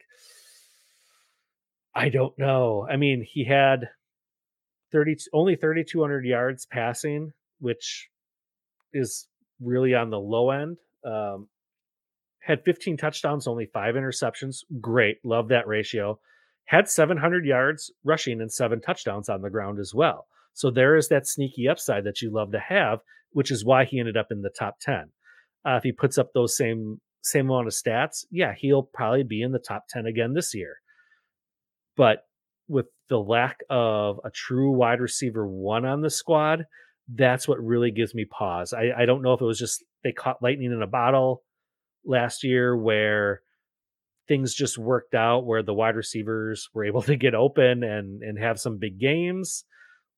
I 1.93 2.07
don't 2.07 2.37
know. 2.39 2.87
I 2.89 2.95
mean, 2.95 3.25
he 3.29 3.43
had 3.43 3.89
thirty 4.91 5.15
only 5.33 5.55
thirty 5.55 5.83
two 5.83 6.01
hundred 6.01 6.25
yards 6.25 6.65
passing, 6.65 7.31
which 7.59 8.09
is 8.93 9.27
really 9.61 9.93
on 9.93 10.09
the 10.09 10.19
low 10.19 10.51
end. 10.51 10.77
Um, 11.05 11.47
had 12.41 12.63
15 12.65 12.97
touchdowns, 12.97 13.47
only 13.47 13.67
five 13.67 13.95
interceptions. 13.95 14.63
Great. 14.79 15.17
Love 15.23 15.49
that 15.49 15.67
ratio. 15.67 16.19
Had 16.65 16.89
700 16.89 17.45
yards 17.45 17.91
rushing 18.03 18.41
and 18.41 18.51
seven 18.51 18.81
touchdowns 18.81 19.29
on 19.29 19.41
the 19.41 19.49
ground 19.49 19.79
as 19.79 19.93
well. 19.93 20.27
So 20.53 20.71
there 20.71 20.95
is 20.95 21.07
that 21.09 21.27
sneaky 21.27 21.67
upside 21.67 22.03
that 22.05 22.21
you 22.21 22.31
love 22.31 22.51
to 22.51 22.59
have, 22.59 22.99
which 23.31 23.51
is 23.51 23.63
why 23.63 23.85
he 23.85 23.99
ended 23.99 24.17
up 24.17 24.27
in 24.31 24.41
the 24.41 24.49
top 24.49 24.79
10. 24.81 25.11
Uh, 25.65 25.75
if 25.75 25.83
he 25.83 25.91
puts 25.91 26.17
up 26.17 26.31
those 26.33 26.57
same 26.57 26.99
same 27.23 27.51
amount 27.51 27.67
of 27.67 27.73
stats, 27.73 28.25
yeah, 28.31 28.55
he'll 28.57 28.81
probably 28.81 29.21
be 29.21 29.43
in 29.43 29.51
the 29.51 29.59
top 29.59 29.83
10 29.89 30.07
again 30.07 30.33
this 30.33 30.55
year. 30.55 30.77
But 31.95 32.23
with 32.71 32.87
the 33.09 33.19
lack 33.19 33.59
of 33.69 34.19
a 34.23 34.31
true 34.31 34.71
wide 34.71 35.01
receiver 35.01 35.45
one 35.45 35.85
on 35.85 36.01
the 36.01 36.09
squad, 36.09 36.65
that's 37.13 37.47
what 37.47 37.63
really 37.63 37.91
gives 37.91 38.15
me 38.15 38.25
pause. 38.25 38.73
I, 38.73 38.91
I 38.97 39.05
don't 39.05 39.21
know 39.21 39.33
if 39.33 39.41
it 39.41 39.45
was 39.45 39.59
just 39.59 39.83
they 40.03 40.13
caught 40.13 40.41
lightning 40.41 40.71
in 40.71 40.81
a 40.81 40.87
bottle 40.87 41.43
last 42.05 42.43
year 42.43 42.75
where 42.75 43.41
things 44.27 44.55
just 44.55 44.77
worked 44.77 45.13
out 45.13 45.45
where 45.45 45.61
the 45.61 45.73
wide 45.73 45.95
receivers 45.95 46.69
were 46.73 46.85
able 46.85 47.01
to 47.01 47.15
get 47.15 47.35
open 47.35 47.83
and 47.83 48.23
and 48.23 48.39
have 48.39 48.59
some 48.59 48.77
big 48.77 48.99
games 48.99 49.65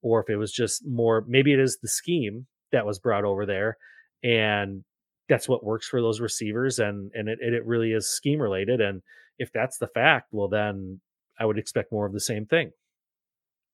or 0.01 0.21
if 0.21 0.29
it 0.29 0.37
was 0.37 0.51
just 0.51 0.83
more 0.87 1.25
maybe 1.27 1.51
it 1.51 1.59
is 1.59 1.79
the 1.81 1.87
scheme 1.87 2.45
that 2.71 2.85
was 2.85 2.99
brought 2.99 3.25
over 3.25 3.45
there 3.45 3.77
and 4.23 4.83
that's 5.29 5.49
what 5.49 5.63
works 5.63 5.87
for 5.87 6.01
those 6.01 6.21
receivers 6.21 6.79
and 6.79 7.11
and 7.13 7.27
it, 7.27 7.39
it 7.41 7.65
really 7.65 7.91
is 7.91 8.07
scheme 8.07 8.39
related 8.39 8.79
and 8.79 9.01
if 9.39 9.51
that's 9.51 9.77
the 9.79 9.87
fact 9.87 10.27
well 10.31 10.47
then 10.47 10.99
i 11.39 11.45
would 11.45 11.57
expect 11.57 11.91
more 11.91 12.05
of 12.05 12.13
the 12.13 12.19
same 12.19 12.45
thing 12.45 12.71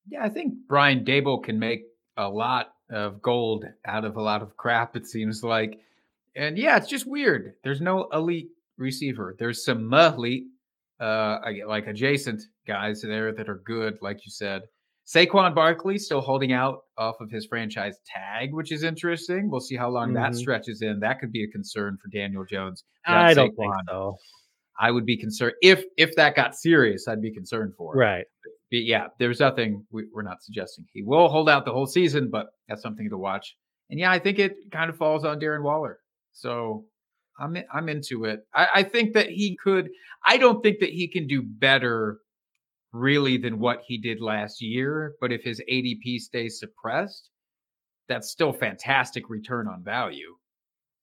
yeah 0.07 0.23
i 0.23 0.29
think 0.29 0.53
brian 0.67 1.03
daboll 1.03 1.43
can 1.43 1.57
make 1.59 1.83
a 2.17 2.27
lot 2.27 2.73
of 2.89 3.21
gold 3.21 3.65
out 3.85 4.05
of 4.05 4.17
a 4.17 4.21
lot 4.21 4.41
of 4.41 4.57
crap 4.57 4.95
it 4.95 5.05
seems 5.05 5.43
like 5.43 5.79
and 6.35 6.57
yeah, 6.57 6.77
it's 6.77 6.87
just 6.87 7.07
weird. 7.07 7.55
There's 7.63 7.81
no 7.81 8.07
elite 8.13 8.49
receiver. 8.77 9.35
There's 9.37 9.65
some 9.65 9.93
elite, 9.93 10.45
uh, 10.99 11.39
like 11.67 11.87
adjacent 11.87 12.43
guys 12.67 13.01
there 13.01 13.33
that 13.33 13.49
are 13.49 13.61
good, 13.65 13.97
like 14.01 14.25
you 14.25 14.31
said. 14.31 14.63
Saquon 15.05 15.55
Barkley 15.55 15.97
still 15.97 16.21
holding 16.21 16.53
out 16.53 16.83
off 16.97 17.19
of 17.19 17.31
his 17.31 17.47
franchise 17.47 17.97
tag, 18.05 18.53
which 18.53 18.71
is 18.71 18.83
interesting. 18.83 19.49
We'll 19.49 19.59
see 19.59 19.75
how 19.75 19.89
long 19.89 20.09
mm-hmm. 20.09 20.21
that 20.21 20.35
stretches 20.35 20.81
in. 20.83 20.99
That 20.99 21.19
could 21.19 21.31
be 21.31 21.43
a 21.43 21.47
concern 21.47 21.97
for 22.01 22.09
Daniel 22.09 22.45
Jones. 22.45 22.83
I 23.05 23.33
don't 23.33 23.55
think 23.55 23.73
so. 23.89 24.17
I 24.79 24.91
would 24.91 25.05
be 25.05 25.17
concerned 25.17 25.53
if 25.61 25.83
if 25.97 26.15
that 26.15 26.35
got 26.35 26.55
serious. 26.55 27.07
I'd 27.07 27.21
be 27.21 27.33
concerned 27.33 27.73
for 27.77 27.95
it. 27.95 27.99
Right. 27.99 28.25
But 28.71 28.83
yeah, 28.83 29.07
there's 29.17 29.39
nothing 29.39 29.85
we, 29.91 30.03
we're 30.13 30.21
not 30.21 30.43
suggesting 30.43 30.85
he 30.93 31.03
will 31.03 31.27
hold 31.27 31.49
out 31.49 31.65
the 31.65 31.71
whole 31.71 31.87
season, 31.87 32.29
but 32.31 32.47
that's 32.67 32.81
something 32.81 33.09
to 33.09 33.17
watch. 33.17 33.55
And 33.89 33.99
yeah, 33.99 34.11
I 34.11 34.19
think 34.19 34.39
it 34.39 34.71
kind 34.71 34.89
of 34.89 34.97
falls 34.97 35.25
on 35.25 35.39
Darren 35.39 35.63
Waller. 35.63 35.99
So 36.33 36.85
I'm 37.39 37.55
in, 37.55 37.65
I'm 37.73 37.89
into 37.89 38.25
it. 38.25 38.41
I, 38.53 38.67
I 38.75 38.83
think 38.83 39.13
that 39.13 39.29
he 39.29 39.57
could. 39.61 39.89
I 40.25 40.37
don't 40.37 40.61
think 40.61 40.79
that 40.79 40.89
he 40.89 41.07
can 41.07 41.27
do 41.27 41.41
better, 41.41 42.19
really, 42.91 43.37
than 43.37 43.59
what 43.59 43.81
he 43.87 43.97
did 43.97 44.21
last 44.21 44.61
year. 44.61 45.13
But 45.19 45.31
if 45.31 45.43
his 45.43 45.61
ADP 45.69 46.19
stays 46.19 46.59
suppressed, 46.59 47.29
that's 48.07 48.29
still 48.29 48.53
fantastic 48.53 49.29
return 49.29 49.67
on 49.67 49.83
value. 49.83 50.35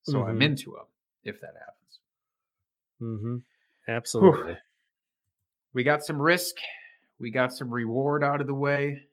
So 0.03 0.19
mm-hmm. 0.19 0.29
I'm 0.29 0.41
into 0.41 0.71
him 0.71 0.85
if 1.23 1.41
that 1.41 1.53
happens. 1.59 1.99
Mm-hmm. 3.01 3.37
Absolutely. 3.87 4.53
Whew. 4.53 4.57
We 5.73 5.83
got 5.83 6.03
some 6.03 6.21
risk. 6.21 6.55
We 7.19 7.31
got 7.31 7.53
some 7.53 7.69
reward 7.69 8.23
out 8.23 8.41
of 8.41 8.47
the 8.47 8.53
way 8.53 9.07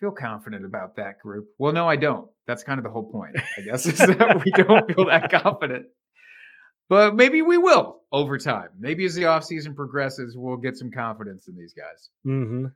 feel 0.00 0.10
confident 0.10 0.64
about 0.64 0.96
that 0.96 1.20
group. 1.20 1.48
Well, 1.58 1.72
no, 1.72 1.86
I 1.86 1.96
don't. 1.96 2.28
That's 2.46 2.64
kind 2.64 2.78
of 2.78 2.84
the 2.84 2.90
whole 2.90 3.10
point, 3.10 3.36
I 3.58 3.60
guess, 3.60 3.86
is 3.86 3.98
that 3.98 4.42
we 4.44 4.50
don't 4.50 4.92
feel 4.92 5.06
that 5.06 5.30
confident. 5.42 5.86
But 6.88 7.14
maybe 7.14 7.42
we 7.42 7.58
will 7.58 8.00
over 8.10 8.38
time. 8.38 8.70
Maybe 8.78 9.04
as 9.04 9.14
the 9.14 9.24
offseason 9.24 9.76
progresses, 9.76 10.36
we'll 10.36 10.56
get 10.56 10.76
some 10.76 10.90
confidence 10.90 11.46
in 11.46 11.54
these 11.54 11.72
guys. 11.72 12.08
Mm-hmm. 12.26 12.66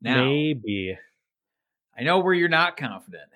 Now, 0.00 0.24
maybe. 0.24 0.96
I 1.98 2.02
know 2.04 2.20
where 2.20 2.32
you're 2.32 2.48
not 2.48 2.78
confident, 2.78 3.28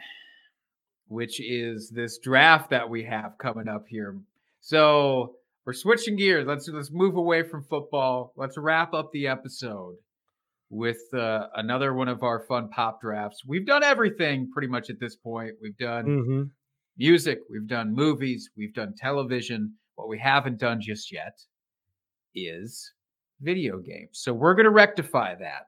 which 1.09 1.41
is 1.41 1.91
this 1.91 2.19
draft 2.19 2.71
that 2.71 2.89
we 2.89 3.05
have 3.05 3.37
coming 3.37 3.69
up 3.69 3.87
here. 3.89 4.17
So 4.61 5.35
we're 5.67 5.73
switching 5.73 6.17
gears. 6.17 6.47
Let's 6.47 6.69
let's 6.69 6.93
move 6.93 7.17
away 7.17 7.43
from 7.43 7.65
football. 7.65 8.33
Let's 8.37 8.57
wrap 8.57 8.95
up 8.95 9.11
the 9.13 9.27
episode 9.27 9.97
with 10.71 11.01
uh, 11.13 11.49
another 11.57 11.93
one 11.93 12.09
of 12.09 12.23
our 12.23 12.45
fun 12.47 12.69
pop 12.69 13.01
drafts. 13.01 13.43
We've 13.47 13.67
done 13.67 13.83
everything 13.83 14.49
pretty 14.53 14.69
much 14.69 14.91
at 14.91 15.01
this 15.01 15.17
point. 15.17 15.55
We've 15.61 15.77
done 15.77 16.05
mm-hmm. 16.07 16.43
music, 16.97 17.41
we've 17.51 17.67
done 17.67 17.95
movies, 17.95 18.49
we've 18.57 18.75
done 18.75 18.95
television. 18.97 19.75
What 19.97 20.09
we 20.09 20.19
haven't 20.19 20.59
done 20.59 20.81
just 20.81 21.13
yet 21.13 21.39
is 22.35 22.93
video 23.41 23.79
games. 23.79 24.21
So 24.23 24.33
we're 24.33 24.55
going 24.55 24.65
to 24.65 24.71
rectify 24.71 25.35
that. 25.37 25.67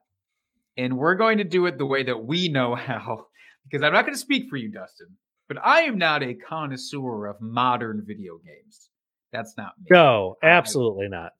And 0.76 0.96
we're 0.96 1.16
going 1.16 1.38
to 1.38 1.44
do 1.44 1.66
it 1.66 1.76
the 1.76 1.86
way 1.86 2.04
that 2.04 2.24
we 2.24 2.48
know 2.48 2.76
how, 2.76 3.26
because 3.64 3.84
I'm 3.84 3.92
not 3.92 4.02
going 4.02 4.14
to 4.14 4.20
speak 4.20 4.48
for 4.48 4.56
you, 4.56 4.70
Dustin, 4.70 5.08
but 5.48 5.58
I 5.64 5.82
am 5.82 5.98
not 5.98 6.22
a 6.22 6.34
connoisseur 6.34 7.26
of 7.26 7.40
modern 7.40 8.04
video 8.06 8.38
games. 8.38 8.90
That's 9.32 9.54
not 9.56 9.72
me. 9.78 9.86
No, 9.90 10.36
absolutely 10.42 11.06
I, 11.06 11.08
not. 11.08 11.32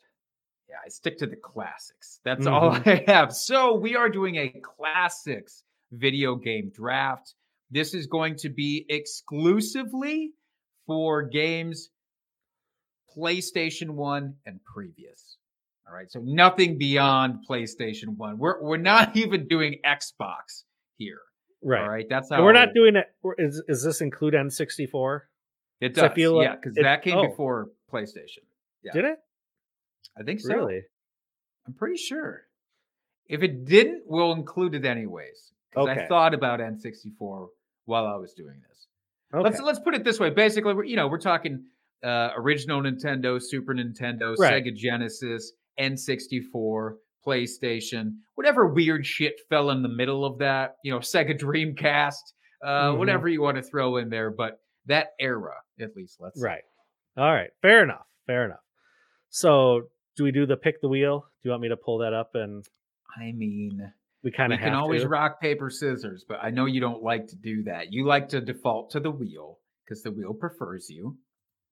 Yeah, 0.69 0.77
I 0.85 0.89
stick 0.89 1.19
to 1.19 1.27
the 1.27 1.37
classics. 1.37 2.21
That's 2.25 2.45
mm-hmm. 2.45 2.55
all 2.55 2.71
I 2.87 3.05
have. 3.07 3.33
So 3.33 3.77
we 3.77 3.97
are 3.97 4.09
doing 4.09 4.37
a 4.37 4.53
classics 4.63 5.63
video 5.93 6.37
game 6.37 6.71
draft. 6.75 7.35
This 7.71 7.95
is 7.95 8.07
going 8.07 8.37
to 8.37 8.49
be 8.49 8.85
exclusively 8.89 10.33
for 10.87 11.23
games 11.23 11.91
PlayStation 13.17 13.91
1 13.91 14.35
and 14.47 14.61
previous. 14.65 15.37
All 15.87 15.95
right. 15.95 16.11
So 16.11 16.21
nothing 16.23 16.79
beyond 16.79 17.47
PlayStation 17.49 18.17
1. 18.17 18.39
We're 18.39 18.61
we're 18.63 18.77
not 18.77 19.17
even 19.17 19.49
doing 19.49 19.77
Xbox 19.85 20.65
here. 20.97 21.21
Right. 21.63 21.83
All 21.83 21.89
right. 21.89 22.07
That's 22.09 22.31
how 22.31 22.37
and 22.37 22.45
we're 22.45 22.53
not 22.53 22.69
doing 22.75 22.97
it. 22.97 23.07
Is 23.39 23.63
is 23.69 23.83
this 23.83 24.01
include 24.01 24.35
N64? 24.35 25.21
It 25.81 25.95
does. 25.95 26.05
I 26.05 26.15
feel 26.15 26.43
yeah, 26.43 26.57
because 26.57 26.75
that 26.75 27.03
came 27.03 27.17
oh. 27.17 27.29
before 27.29 27.69
PlayStation. 27.93 28.45
Yeah. 28.83 28.93
Did 28.93 29.05
it? 29.05 29.19
I 30.19 30.23
think 30.23 30.41
so. 30.41 30.55
Really? 30.55 30.83
I'm 31.67 31.75
pretty 31.75 31.97
sure. 31.97 32.43
If 33.27 33.43
it 33.43 33.65
didn't, 33.67 34.05
we'll 34.07 34.33
include 34.33 34.75
it 34.75 34.85
anyways. 34.85 35.53
Because 35.71 35.89
okay. 35.91 36.05
I 36.05 36.07
thought 36.07 36.33
about 36.35 36.61
N64 36.61 37.49
while 37.85 38.07
I 38.07 38.17
was 38.17 38.33
doing 38.33 38.61
this. 38.69 38.87
Okay. 39.35 39.43
Let's 39.43 39.61
let's 39.61 39.79
put 39.79 39.95
it 39.95 40.05
this 40.05 40.19
way. 40.19 40.31
Basically, 40.31 40.73
we're 40.73 40.85
you 40.85 40.97
know 40.97 41.09
we're 41.09 41.19
talking 41.21 41.65
uh, 42.03 42.31
original 42.37 42.81
Nintendo, 42.83 43.41
Super 43.43 43.75
Nintendo, 43.75 44.35
right. 44.39 44.65
Sega 44.65 44.75
Genesis, 44.75 45.53
N64, 45.79 46.93
PlayStation, 47.27 48.13
whatever 48.37 48.67
weird 48.67 49.05
shit 49.05 49.35
fell 49.51 49.71
in 49.71 49.83
the 49.83 49.89
middle 49.89 50.25
of 50.25 50.39
that. 50.39 50.77
You 50.83 50.93
know, 50.93 51.01
Sega 51.01 51.39
Dreamcast. 51.39 52.33
uh, 52.61 52.91
Mhm. 52.91 52.99
whatever 52.99 53.29
you 53.29 53.41
want 53.41 53.57
to 53.57 53.63
throw 53.63 53.99
in 53.99 54.09
there. 54.09 54.31
But 54.31 54.61
that 54.87 55.09
era, 55.21 55.55
at 55.79 55.95
least, 55.95 56.17
let's 56.21 56.41
say. 56.41 56.63
All 57.19 57.33
right. 57.33 57.51
Fair 57.63 57.83
enough. 57.83 58.07
Fair 58.27 58.45
enough. 58.45 58.61
So, 59.31 59.89
do 60.17 60.25
we 60.25 60.33
do 60.33 60.47
the 60.47 60.57
pick 60.57 60.81
the 60.81 60.89
wheel? 60.89 61.21
Do 61.43 61.49
you 61.49 61.51
want 61.51 61.63
me 61.63 61.69
to 61.69 61.77
pull 61.77 61.99
that 61.99 62.13
up 62.13 62.31
and 62.35 62.65
I 63.17 63.33
mean, 63.33 63.93
we 64.23 64.31
kind 64.31 64.53
of 64.53 64.61
can 64.61 64.75
always 64.75 65.03
to? 65.03 65.09
rock 65.09 65.41
paper 65.41 65.71
scissors, 65.71 66.25
but 66.29 66.39
I 66.43 66.51
know 66.51 66.67
you 66.67 66.81
don't 66.81 67.03
like 67.03 67.29
to 67.29 67.37
do 67.37 67.65
that. 67.65 67.93
You 67.93 68.07
like 68.07 68.29
to 68.31 68.41
default 68.41 68.91
to 68.91 69.01
the 69.01 69.11
wheel 69.11 69.59
because 69.85 70.03
the 70.03 70.11
wheel 70.11 70.35
prefers 70.35 70.89
you. 70.91 71.17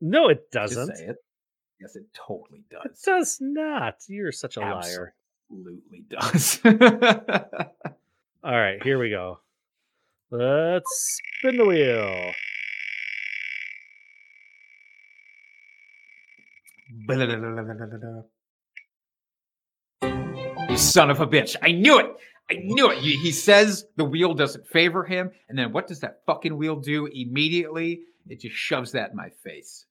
No, 0.00 0.28
it 0.28 0.50
doesn't. 0.50 0.96
say 0.96 1.04
it. 1.04 1.16
Yes, 1.80 1.94
it 1.94 2.06
totally 2.14 2.64
does. 2.70 2.84
It 2.84 2.88
does. 2.88 3.02
does 3.02 3.38
not. 3.40 3.94
You're 4.08 4.32
such 4.32 4.56
a 4.56 4.60
liar. 4.60 5.14
Absolutely 5.50 6.04
does. 6.08 6.60
All 8.44 8.58
right, 8.58 8.82
here 8.82 8.98
we 8.98 9.10
go. 9.10 9.40
Let's 10.30 11.20
spin 11.38 11.56
the 11.56 11.66
wheel. 11.66 12.32
You 20.70 20.76
son 20.76 21.10
of 21.10 21.20
a 21.20 21.26
bitch. 21.26 21.56
I 21.62 21.72
knew 21.72 21.98
it. 21.98 22.06
I 22.50 22.54
knew 22.62 22.90
it. 22.90 22.98
He 22.98 23.32
says 23.32 23.86
the 23.96 24.04
wheel 24.04 24.34
doesn't 24.34 24.68
favor 24.68 25.04
him. 25.04 25.30
And 25.48 25.58
then 25.58 25.72
what 25.72 25.86
does 25.86 26.00
that 26.00 26.20
fucking 26.26 26.56
wheel 26.56 26.76
do 26.76 27.06
immediately? 27.06 28.00
It 28.28 28.40
just 28.40 28.54
shoves 28.54 28.92
that 28.92 29.10
in 29.10 29.16
my 29.16 29.30
face. 29.42 29.86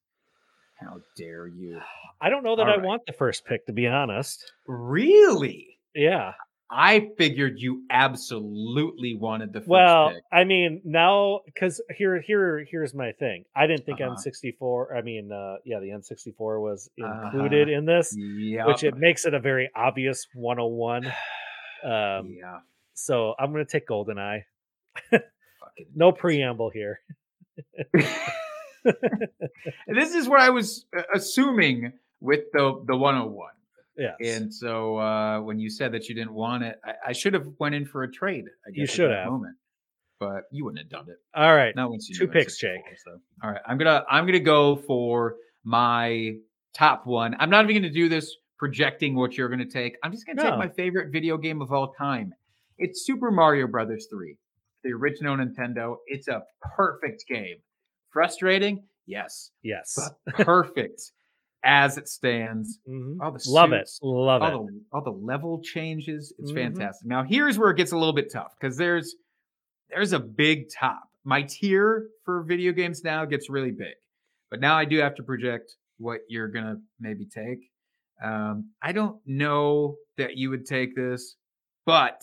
How 0.80 0.98
dare 1.16 1.46
you? 1.46 1.80
I 2.20 2.28
don't 2.28 2.42
know 2.44 2.56
that 2.56 2.66
All 2.66 2.72
I 2.72 2.76
right. 2.76 2.84
want 2.84 3.02
the 3.06 3.12
first 3.12 3.44
pick, 3.46 3.66
to 3.66 3.72
be 3.72 3.86
honest. 3.86 4.52
Really? 4.66 5.78
Yeah. 5.94 6.32
I 6.70 7.10
figured 7.16 7.54
you 7.60 7.84
absolutely 7.90 9.14
wanted 9.14 9.52
the 9.52 9.60
first 9.60 9.68
Well, 9.68 10.10
pick. 10.10 10.22
I 10.32 10.44
mean, 10.44 10.80
now 10.84 11.40
because 11.46 11.80
here, 11.96 12.20
here, 12.20 12.64
here's 12.68 12.92
my 12.92 13.12
thing. 13.12 13.44
I 13.54 13.66
didn't 13.68 13.86
think 13.86 14.00
Uh-huh. 14.00 14.14
N64. 14.16 14.96
I 14.96 15.02
mean, 15.02 15.30
uh, 15.30 15.56
yeah, 15.64 15.78
the 15.78 15.90
N64 15.90 16.60
was 16.60 16.90
included 16.96 17.68
Uh-huh. 17.68 17.78
in 17.78 17.84
this, 17.84 18.16
Yeah. 18.18 18.66
which 18.66 18.82
it 18.82 18.96
makes 18.96 19.26
it 19.26 19.34
a 19.34 19.38
very 19.40 19.70
obvious 19.74 20.26
101. 20.34 21.04
Um, 21.84 22.34
yeah. 22.36 22.60
so 22.94 23.34
I'm 23.38 23.52
gonna 23.52 23.64
take 23.66 23.86
GoldenEye. 23.86 24.42
Fucking 25.10 25.20
No 25.94 26.10
preamble 26.10 26.70
here. 26.70 27.00
This 29.88 30.14
is 30.14 30.28
what 30.28 30.40
I 30.40 30.50
was 30.50 30.86
uh, 30.96 31.02
assuming 31.14 31.92
with 32.20 32.44
the 32.52 32.82
the 32.86 32.96
101. 32.96 33.50
Yes. 33.98 34.14
And 34.22 34.52
so 34.52 34.98
uh, 34.98 35.40
when 35.40 35.58
you 35.58 35.70
said 35.70 35.92
that 35.92 36.08
you 36.08 36.14
didn't 36.14 36.34
want 36.34 36.62
it, 36.64 36.76
I, 36.84 36.92
I 37.08 37.12
should 37.12 37.34
have 37.34 37.46
went 37.58 37.74
in 37.74 37.86
for 37.86 38.02
a 38.02 38.10
trade. 38.10 38.44
I 38.66 38.70
guess 38.70 38.80
You 38.80 38.86
should 38.86 39.10
have. 39.10 39.26
Moment. 39.30 39.56
But 40.20 40.44
you 40.50 40.64
wouldn't 40.64 40.80
have 40.80 40.88
done 40.90 41.10
it. 41.10 41.16
All 41.34 41.54
right. 41.54 41.74
Not 41.76 41.90
once 41.90 42.08
you 42.08 42.16
Two 42.16 42.26
picks, 42.28 42.56
Jake. 42.58 42.80
So. 43.04 43.18
All 43.42 43.50
right, 43.50 43.60
I'm 43.66 43.76
gonna 43.78 44.02
I'm 44.10 44.24
gonna 44.26 44.40
go 44.40 44.76
for 44.76 45.36
my 45.64 46.32
top 46.74 47.06
one. 47.06 47.36
I'm 47.38 47.50
not 47.50 47.68
even 47.68 47.82
gonna 47.82 47.92
do 47.92 48.08
this 48.08 48.34
projecting 48.58 49.14
what 49.14 49.36
you're 49.36 49.48
gonna 49.50 49.66
take. 49.66 49.96
I'm 50.02 50.12
just 50.12 50.26
gonna 50.26 50.42
No. 50.42 50.50
take 50.50 50.58
my 50.58 50.68
favorite 50.68 51.12
video 51.12 51.36
game 51.36 51.60
of 51.60 51.70
all 51.72 51.92
time. 51.92 52.32
It's 52.78 53.04
Super 53.04 53.30
Mario 53.30 53.66
Brothers 53.66 54.06
3, 54.10 54.36
the 54.84 54.92
original 54.92 55.36
Nintendo. 55.36 55.96
It's 56.06 56.28
a 56.28 56.42
perfect 56.76 57.24
game. 57.28 57.56
Frustrating, 58.10 58.84
yes, 59.06 59.50
Yes. 59.62 59.98
perfect 60.38 61.12
as 61.64 61.98
it 61.98 62.08
stands. 62.08 62.78
Mhm. 62.88 63.16
All 63.20 63.32
the 63.32 63.42
Love 63.48 63.72
it. 63.72 63.88
Love 64.02 64.42
all 64.42 64.68
it. 64.68 64.72
the 64.72 64.80
all 64.92 65.02
the 65.02 65.10
level 65.10 65.60
changes. 65.62 66.32
It's 66.38 66.50
Mhm. 66.52 66.54
fantastic. 66.54 67.06
Now 67.08 67.22
here's 67.24 67.58
where 67.58 67.70
it 67.70 67.76
gets 67.76 67.92
a 67.92 67.96
little 67.98 68.12
bit 68.14 68.30
tough 68.32 68.54
because 68.58 68.76
there's 68.76 69.14
there's 69.90 70.12
a 70.12 70.18
big 70.20 70.68
top. 70.70 71.04
My 71.24 71.42
tier 71.42 72.08
for 72.24 72.42
video 72.42 72.72
games 72.72 73.02
now 73.04 73.24
gets 73.24 73.48
really 73.48 73.70
big, 73.70 73.94
but 74.50 74.60
now 74.60 74.76
I 74.76 74.84
do 74.84 74.98
have 74.98 75.14
to 75.16 75.22
project 75.22 75.74
what 75.98 76.20
you're 76.28 76.48
gonna 76.48 76.76
maybe 77.00 77.24
take. 77.26 77.70
Um, 78.22 78.70
I 78.82 78.92
don't 78.92 79.20
know 79.26 79.96
that 80.16 80.36
you 80.36 80.50
would 80.50 80.66
take 80.66 80.94
this, 80.96 81.36
but 81.84 82.22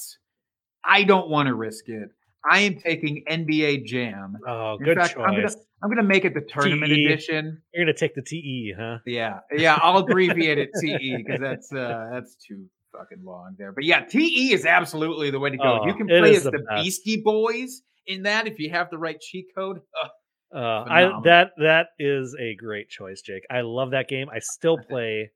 I 0.84 1.04
don't 1.04 1.30
want 1.30 1.48
to 1.48 1.56
risk 1.56 1.88
it. 1.90 2.10
I 2.50 2.60
am 2.62 2.76
taking 2.78 3.24
NBA 3.28 3.86
Jam. 3.86 4.38
Oh, 4.46 4.76
In 4.78 4.84
good 4.84 4.98
fact, 4.98 5.16
I'm 5.18 5.36
gonna 5.36 5.44
choice. 5.44 5.56
I'm 5.84 5.90
gonna 5.90 6.04
make 6.04 6.24
it 6.24 6.34
the 6.34 6.42
tournament 6.42 6.92
TE. 6.92 7.06
edition. 7.06 7.62
You're 7.74 7.86
gonna 7.86 7.98
take 7.98 8.16
the 8.16 8.22
TE, 8.22 8.74
huh? 8.78 8.98
Yeah, 9.06 9.40
yeah, 9.52 9.78
I'll 9.82 9.98
abbreviate 9.98 10.58
it 10.58 10.70
TE 10.80 11.18
because 11.18 11.42
that's 11.42 11.74
uh 11.74 12.10
that's 12.12 12.36
too 12.36 12.66
fucking 12.98 13.24
long 13.26 13.56
there. 13.58 13.72
But 13.74 13.84
yeah, 13.84 14.06
TE 14.06 14.54
is 14.54 14.66
absolutely 14.66 15.30
the 15.30 15.40
way 15.40 15.50
to 15.50 15.58
go. 15.58 15.86
you 15.86 15.94
Oh, 15.94 15.98
can 15.98 16.08
play 16.08 16.36
as 16.36 16.44
the 16.44 16.52
the. 16.52 16.66
Beastie 16.76 17.22
Boys 17.22 17.82
in 18.08 18.24
that 18.24 18.48
if 18.48 18.60
you 18.60 18.70
have 18.70 18.90
the 18.90 18.98
right 18.98 19.20
cheat 19.20 19.48
code. 19.56 19.78
Ugh, 20.04 20.10
Uh, 20.56 20.86
I 20.88 21.20
that 21.24 21.50
that 21.58 21.88
is 21.98 22.36
a 22.40 22.54
great 22.54 22.88
choice, 22.88 23.24
Jake. 23.24 23.42
I 23.50 23.62
love 23.62 23.90
that 23.92 24.08
game. 24.08 24.30
I 24.30 24.38
still 24.38 24.78
play 24.90 25.32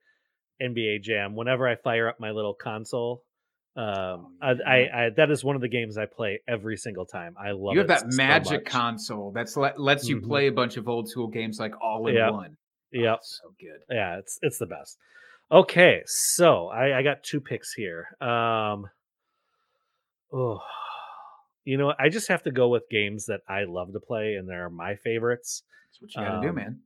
NBA 0.62 1.02
Jam 1.02 1.36
whenever 1.36 1.68
I 1.68 1.76
fire 1.76 2.08
up 2.08 2.20
my 2.20 2.30
little 2.30 2.54
console. 2.54 3.24
Um, 3.78 3.86
Oh, 3.86 4.28
I. 4.42 4.52
I, 4.66 5.06
I 5.06 5.10
that 5.18 5.30
is 5.30 5.44
one 5.44 5.56
of 5.56 5.62
the 5.62 5.68
games 5.70 5.98
I 5.98 6.06
play 6.06 6.42
every 6.48 6.78
single 6.78 7.06
time. 7.06 7.36
I 7.40 7.52
love 7.52 7.74
you 7.74 7.80
have 7.80 7.88
that 7.88 8.12
so 8.12 8.18
magic 8.18 8.64
much. 8.64 8.72
console 8.72 9.32
that's 9.32 9.56
let, 9.56 9.80
lets 9.80 10.10
you 10.10 10.18
Mhm. 10.20 10.28
play 10.28 10.48
a 10.48 10.52
bunch 10.52 10.78
of 10.78 10.88
old 10.90 11.08
school 11.10 11.28
games 11.28 11.60
like 11.60 11.74
all 11.82 12.08
in 12.08 12.16
Yep. 12.16 12.32
one. 12.34 12.58
Oh, 12.96 13.00
Yep. 13.00 13.20
so 13.24 13.54
good. 13.60 13.80
Yeah, 13.90 14.18
it's 14.18 14.40
it's 14.42 14.58
the 14.58 14.66
best. 14.66 14.98
Okay, 15.52 16.02
so 16.08 16.68
I, 16.68 16.98
I 17.00 17.04
got 17.04 17.24
two 17.24 17.40
picks 17.40 17.72
here. 17.74 18.08
Um, 18.20 18.90
oh, 20.34 20.60
you 21.64 21.78
know. 21.78 21.94
I 22.00 22.10
just 22.10 22.28
have 22.30 22.44
to 22.44 22.52
go 22.52 22.68
with 22.70 22.90
games 22.90 23.26
that 23.28 23.42
I 23.48 23.64
love 23.66 23.94
to 23.94 24.00
play, 24.00 24.36
and 24.36 24.48
they're 24.50 24.70
my 24.70 24.96
favorites. 24.96 25.64
That's 25.90 26.02
what 26.02 26.16
you 26.16 26.30
got 26.30 26.36
to 26.36 26.42
do, 26.42 26.50
Um, 26.50 26.56
man. 26.56 26.80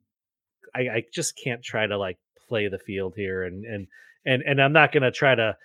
I, 0.75 0.79
I 0.81 1.03
just 1.13 1.37
can't 1.41 1.63
try 1.63 1.87
to 1.87 1.97
like 1.97 2.17
play 2.47 2.67
the 2.67 2.79
field 2.79 3.13
here, 3.15 3.43
and 3.43 3.65
and 3.65 3.87
and 4.25 4.43
and 4.43 4.61
I'm 4.61 4.73
not 4.73 4.91
gonna 4.91 5.11
try 5.11 5.33
to, 5.35 5.57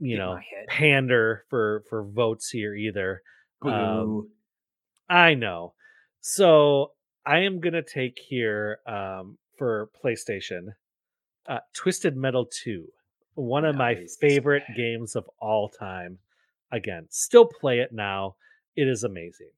you 0.00 0.14
in 0.14 0.18
know, 0.18 0.38
pander 0.68 1.44
for 1.48 1.84
for 1.88 2.02
votes 2.04 2.50
here 2.50 2.74
either. 2.74 3.22
um, 3.64 4.30
I 5.08 5.34
know. 5.34 5.74
So 6.20 6.92
I 7.26 7.40
am 7.40 7.60
gonna 7.60 7.82
take 7.82 8.18
here 8.18 8.80
um, 8.86 9.38
for 9.58 9.90
PlayStation, 10.02 10.68
uh, 11.46 11.60
Twisted 11.74 12.16
Metal 12.16 12.46
Two, 12.46 12.88
one 13.34 13.64
of 13.64 13.76
my 13.76 13.94
favorite 14.20 14.64
games 14.76 15.16
of 15.16 15.28
all 15.38 15.68
time. 15.68 16.18
Again, 16.72 17.06
still 17.10 17.46
play 17.46 17.80
it 17.80 17.92
now. 17.92 18.36
It 18.76 18.88
is 18.88 19.04
amazing. 19.04 19.50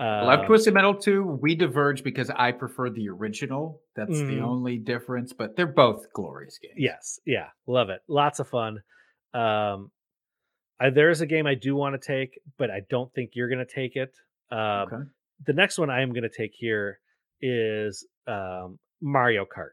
Love 0.00 0.40
Um, 0.40 0.46
Twisted 0.46 0.74
Metal 0.74 0.94
2, 0.94 1.24
we 1.24 1.56
diverge 1.56 2.04
because 2.04 2.30
I 2.30 2.52
prefer 2.52 2.88
the 2.88 3.08
original. 3.08 3.82
That's 3.96 4.16
the 4.16 4.38
Mhm. 4.38 4.42
only 4.42 4.78
difference, 4.78 5.32
but 5.32 5.56
they're 5.56 5.66
both 5.66 6.12
glorious 6.12 6.56
games. 6.58 6.74
Yes, 6.76 7.18
yeah, 7.26 7.50
love 7.66 7.90
it. 7.90 8.02
Lots 8.06 8.38
of 8.38 8.48
fun. 8.48 8.84
Um, 9.34 9.90
I, 10.80 10.90
there 10.90 11.10
is 11.10 11.20
a 11.20 11.26
game 11.26 11.46
I 11.46 11.54
do 11.54 11.74
want 11.74 12.00
to 12.00 12.06
take, 12.06 12.40
but 12.56 12.70
I 12.70 12.82
don't 12.88 13.12
think 13.14 13.30
you're 13.34 13.48
going 13.48 13.64
to 13.64 13.72
take 13.72 13.96
it. 13.96 14.14
Um, 14.50 14.58
Okay. 14.58 14.96
The 15.46 15.52
next 15.52 15.78
one 15.78 15.88
I 15.88 16.02
am 16.02 16.12
going 16.12 16.28
to 16.28 16.36
take 16.36 16.52
here 16.52 16.98
is 17.40 18.04
um, 18.26 18.78
Mario 19.00 19.44
Kart 19.44 19.70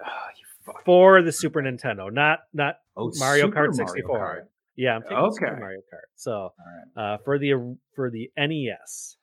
you 0.00 0.44
fuck. 0.64 0.84
for 0.84 1.22
the 1.22 1.32
Super 1.32 1.60
Nintendo, 1.62 2.12
not 2.12 2.40
not 2.52 2.76
Oh, 2.96 3.10
Mario 3.18 3.46
Super 3.46 3.68
Kart 3.68 3.74
64. 3.74 4.18
Kart. 4.18 4.46
yeah. 4.76 4.96
I'm 4.96 5.02
taking 5.02 5.32
Super 5.32 5.56
Mario 5.56 5.80
Kart. 5.80 6.08
So 6.16 6.32
All 6.32 6.54
right. 6.96 7.14
uh, 7.14 7.18
for 7.24 7.38
the 7.38 7.76
for 7.94 8.10
the 8.10 8.30
NES. 8.36 9.16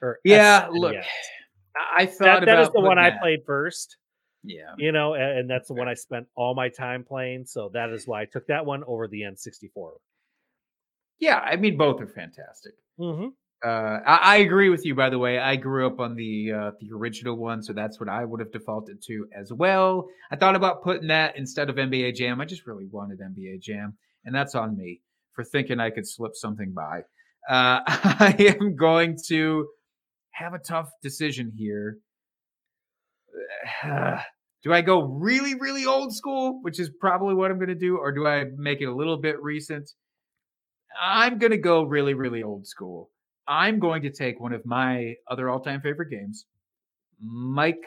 Or 0.00 0.18
Yeah, 0.24 0.68
look, 0.70 0.94
SNES. 0.94 1.04
I 1.76 2.02
I 2.02 2.06
thought 2.06 2.40
that, 2.40 2.46
that 2.46 2.58
is 2.60 2.70
the 2.70 2.80
one 2.80 2.96
putting 2.98 3.12
I 3.14 3.18
played 3.18 3.40
first. 3.46 3.96
Yeah. 4.44 4.74
you 4.76 4.92
know, 4.92 5.14
a- 5.14 5.38
and, 5.38 5.48
that's 5.48 5.68
the 5.68 5.74
one 5.74 5.88
I 5.88 5.94
spent 5.94 6.26
all 6.34 6.54
my 6.54 6.68
time 6.68 7.04
playing. 7.04 7.46
So 7.46 7.70
that 7.74 7.90
is 7.90 8.06
why 8.06 8.22
I 8.22 8.24
took 8.24 8.46
that 8.48 8.66
one 8.66 8.82
over 8.84 9.06
the 9.06 9.22
N64. 9.22 9.92
Yeah, 11.20 11.38
I 11.38 11.56
mean 11.56 11.76
both 11.76 12.00
are 12.00 12.08
fantastic. 12.08 12.72
Mm-hmm. 12.98 13.28
Uh, 13.64 14.00
I, 14.04 14.16
I 14.22 14.36
agree 14.38 14.70
with 14.70 14.84
you. 14.84 14.96
By 14.96 15.08
the 15.08 15.18
way, 15.18 15.38
I 15.38 15.54
grew 15.54 15.86
up 15.86 16.00
on 16.00 16.16
the 16.16 16.52
uh, 16.52 16.70
the 16.80 16.90
original 16.92 17.36
one, 17.36 17.62
so 17.62 17.72
that's 17.72 18.00
what 18.00 18.08
I 18.08 18.24
would 18.24 18.40
have 18.40 18.50
defaulted 18.50 19.00
to 19.06 19.26
as 19.32 19.52
well. 19.52 20.08
I 20.32 20.36
thought 20.36 20.56
about 20.56 20.82
putting 20.82 21.08
that 21.08 21.36
instead 21.36 21.70
of 21.70 21.76
NBA 21.76 22.16
Jam. 22.16 22.40
I 22.40 22.44
just 22.44 22.66
really 22.66 22.86
wanted 22.90 23.20
NBA 23.20 23.62
Jam, 23.62 23.96
and 24.24 24.34
that's 24.34 24.56
on 24.56 24.76
me 24.76 25.00
for 25.34 25.44
thinking 25.44 25.78
I 25.78 25.90
could 25.90 26.08
slip 26.08 26.34
something 26.34 26.72
by. 26.72 27.02
Uh, 27.48 27.80
I 27.86 28.56
am 28.60 28.74
going 28.74 29.16
to 29.28 29.68
have 30.32 30.54
a 30.54 30.58
tough 30.58 30.90
decision 31.00 31.52
here. 31.56 31.98
do 34.62 34.72
I 34.72 34.80
go 34.82 35.02
really, 35.02 35.54
really 35.54 35.86
old 35.86 36.14
school, 36.14 36.60
which 36.62 36.78
is 36.78 36.90
probably 37.00 37.34
what 37.34 37.50
I'm 37.50 37.58
going 37.58 37.68
to 37.68 37.74
do, 37.74 37.96
or 37.98 38.12
do 38.12 38.26
I 38.26 38.44
make 38.56 38.80
it 38.80 38.86
a 38.86 38.94
little 38.94 39.18
bit 39.20 39.42
recent? 39.42 39.90
I'm 41.02 41.38
going 41.38 41.52
to 41.52 41.58
go 41.58 41.82
really, 41.84 42.14
really 42.14 42.42
old 42.42 42.66
school. 42.66 43.10
I'm 43.48 43.78
going 43.78 44.02
to 44.02 44.10
take 44.10 44.38
one 44.40 44.52
of 44.52 44.64
my 44.64 45.14
other 45.28 45.50
all 45.50 45.60
time 45.60 45.80
favorite 45.80 46.10
games, 46.10 46.46
Mike 47.20 47.80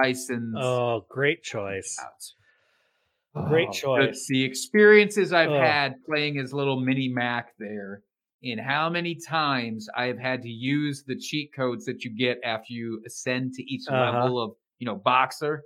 Tyson's 0.00 0.56
Oh, 0.58 1.06
great 1.08 1.42
choice. 1.42 1.96
Out. 2.02 3.48
Great 3.48 3.68
Oh, 3.68 3.72
the- 3.72 4.06
choice. 4.06 4.26
The, 4.28 4.44
experiences 4.44 5.32
I've 5.32 5.50
Oh. 5.50 5.60
had 5.60 6.02
playing 6.04 6.34
his 6.36 6.52
little 6.52 6.80
mini 6.80 7.08
Mac 7.08 7.54
there 7.58 8.02
in 8.46 8.58
how 8.58 8.88
many 8.88 9.14
times 9.14 9.88
I 9.96 10.06
have 10.06 10.18
had 10.18 10.42
to 10.42 10.48
use 10.48 11.04
the 11.06 11.16
cheat 11.16 11.52
codes 11.54 11.84
that 11.86 12.04
you 12.04 12.10
get 12.16 12.38
after 12.44 12.72
you 12.72 13.02
ascend 13.06 13.54
to 13.54 13.62
each 13.62 13.82
Uh-huh. 13.88 14.00
level 14.12 14.40
of, 14.42 14.52
you 14.78 14.86
know, 14.86 14.96
boxer. 14.96 15.62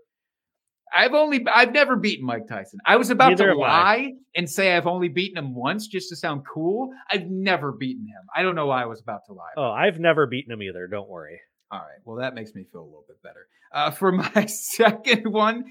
I've 0.93 1.15
only 1.15 1.47
I've 1.47 1.73
never 1.73 1.95
beaten 1.95 2.27
Mike 2.27 2.49
Tyson. 2.49 2.81
I 2.85 2.97
was 2.97 3.11
about 3.11 3.29
Neither 3.31 3.53
to 3.53 3.55
lie 3.57 4.13
and 4.35 4.51
say 4.51 4.77
I've 4.77 4.89
only 4.89 5.09
beaten 5.09 5.39
him 5.39 5.55
once 5.55 5.87
just 5.87 6.09
to 6.09 6.17
sound 6.17 6.43
cool. 6.53 6.91
I've 7.11 7.29
never 7.31 7.71
beaten 7.71 8.07
him. 8.07 8.23
I 8.35 8.43
don't 8.43 8.57
know 8.57 8.67
why 8.67 8.83
I 8.83 8.87
was 8.87 9.01
about 9.01 9.21
to 9.27 9.33
lie. 9.33 9.53
Oh, 9.57 9.71
I've 9.71 10.01
never 10.01 10.27
beaten 10.27 10.53
him 10.53 10.63
either. 10.63 10.89
Don't 10.89 11.09
worry. 11.09 11.41
All 11.71 11.79
right. 11.79 12.01
Well, 12.05 12.17
that 12.17 12.35
makes 12.35 12.55
me 12.57 12.65
feel 12.73 12.81
a 12.81 12.85
little 12.85 13.05
bit 13.07 13.23
better. 13.23 13.47
Uh, 13.73 13.91
for 14.01 14.11
my 14.11 14.47
second 14.47 15.33
one, 15.33 15.65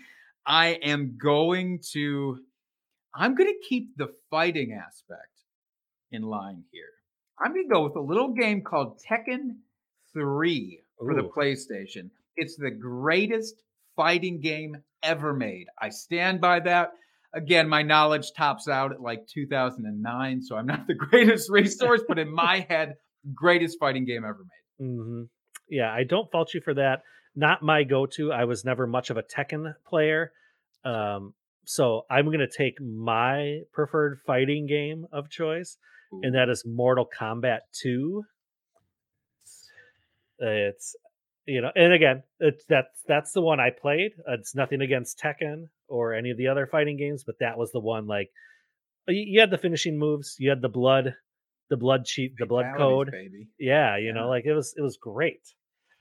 I 0.46 0.80
am 0.84 1.18
going 1.22 1.82
to 1.92 2.40
I'm 3.14 3.36
going 3.36 3.50
to 3.52 3.68
keep 3.68 3.98
the 3.98 4.14
fighting 4.30 4.72
aspect 4.72 5.34
in 6.12 6.22
line 6.22 6.64
here. 6.72 6.86
I'm 7.42 7.54
going 7.54 7.68
to 7.68 7.74
go 7.74 7.84
with 7.84 7.96
a 7.96 8.02
little 8.02 8.34
game 8.34 8.62
called 8.62 9.00
Tekken 9.10 9.58
3 10.14 10.82
for 10.98 11.14
the 11.16 11.24
PlayStation. 11.24 12.10
It's 12.36 12.56
the 12.58 12.72
greatest 12.72 13.56
fighting 13.96 14.42
game 14.42 14.78
ever 15.04 15.34
made. 15.34 15.68
I 15.82 15.90
stand 15.90 16.42
by 16.42 16.60
that. 16.62 16.92
Again, 17.34 17.70
my 17.70 17.84
knowledge 17.84 18.32
tops 18.36 18.68
out 18.68 18.92
at 18.92 19.02
like 19.02 19.28
2009, 19.28 20.42
so 20.42 20.56
I'm 20.58 20.66
not 20.66 20.88
the 20.88 20.94
greatest 21.10 21.50
resource, 21.50 22.02
but 22.08 22.18
in 22.20 22.34
my 22.34 22.66
head, 22.70 22.96
greatest 23.34 23.78
fighting 23.80 24.06
game 24.06 24.24
ever 24.26 24.44
made. 24.80 24.86
hmm 24.88 25.24
Yeah, 25.70 25.92
I 25.94 26.04
don't 26.04 26.32
fault 26.32 26.54
you 26.54 26.62
for 26.62 26.74
that. 26.74 27.04
Not 27.36 27.62
my 27.62 27.84
go-to. 27.84 28.32
I 28.34 28.46
was 28.46 28.66
never 28.66 28.88
much 28.88 29.12
of 29.12 29.18
a 29.18 29.24
Tekken 29.24 29.76
player, 29.88 30.32
um, 30.84 31.34
so 31.66 32.06
I'm 32.10 32.26
going 32.26 32.40
to 32.40 32.48
take 32.48 32.82
my 32.82 33.62
preferred 33.72 34.20
fighting 34.26 34.66
game 34.66 35.06
of 35.12 35.30
choice, 35.30 35.78
and 36.12 36.36
that 36.36 36.50
is 36.50 36.64
Mortal 36.66 37.08
Kombat 37.20 37.60
Two. 37.74 38.24
It's 40.40 40.96
you 41.46 41.62
know, 41.62 41.72
and 41.76 41.94
again, 41.94 42.24
it's 42.40 42.64
that's 42.66 43.02
that's 43.08 43.32
the 43.34 43.42
one 43.42 43.60
I 43.60 43.72
played. 43.72 44.12
Uh, 44.28 44.34
it's 44.34 44.56
nothing 44.56 44.82
against 44.82 45.20
Tekken 45.20 45.66
or 45.88 46.14
any 46.14 46.30
of 46.32 46.38
the 46.38 46.48
other 46.48 46.68
fighting 46.68 46.98
games, 46.98 47.24
but 47.26 47.40
that 47.40 47.58
was 47.58 47.72
the 47.72 47.80
one. 47.80 48.06
Like, 48.08 48.30
you, 49.08 49.24
you 49.28 49.40
had 49.40 49.50
the 49.52 49.58
finishing 49.58 49.98
moves, 49.98 50.36
you 50.40 50.50
had 50.50 50.62
the 50.62 50.70
blood, 50.70 51.16
the 51.70 51.78
blood 51.78 52.06
cheat, 52.06 52.34
the 52.38 52.46
blood 52.46 52.68
code. 52.78 53.10
baby. 53.12 53.48
Yeah, 53.60 53.98
you 53.98 54.08
Yeah. 54.08 54.12
know, 54.14 54.30
like 54.30 54.46
it 54.46 54.54
was 54.54 54.74
it 54.78 54.82
was 54.82 54.98
great. 54.98 55.42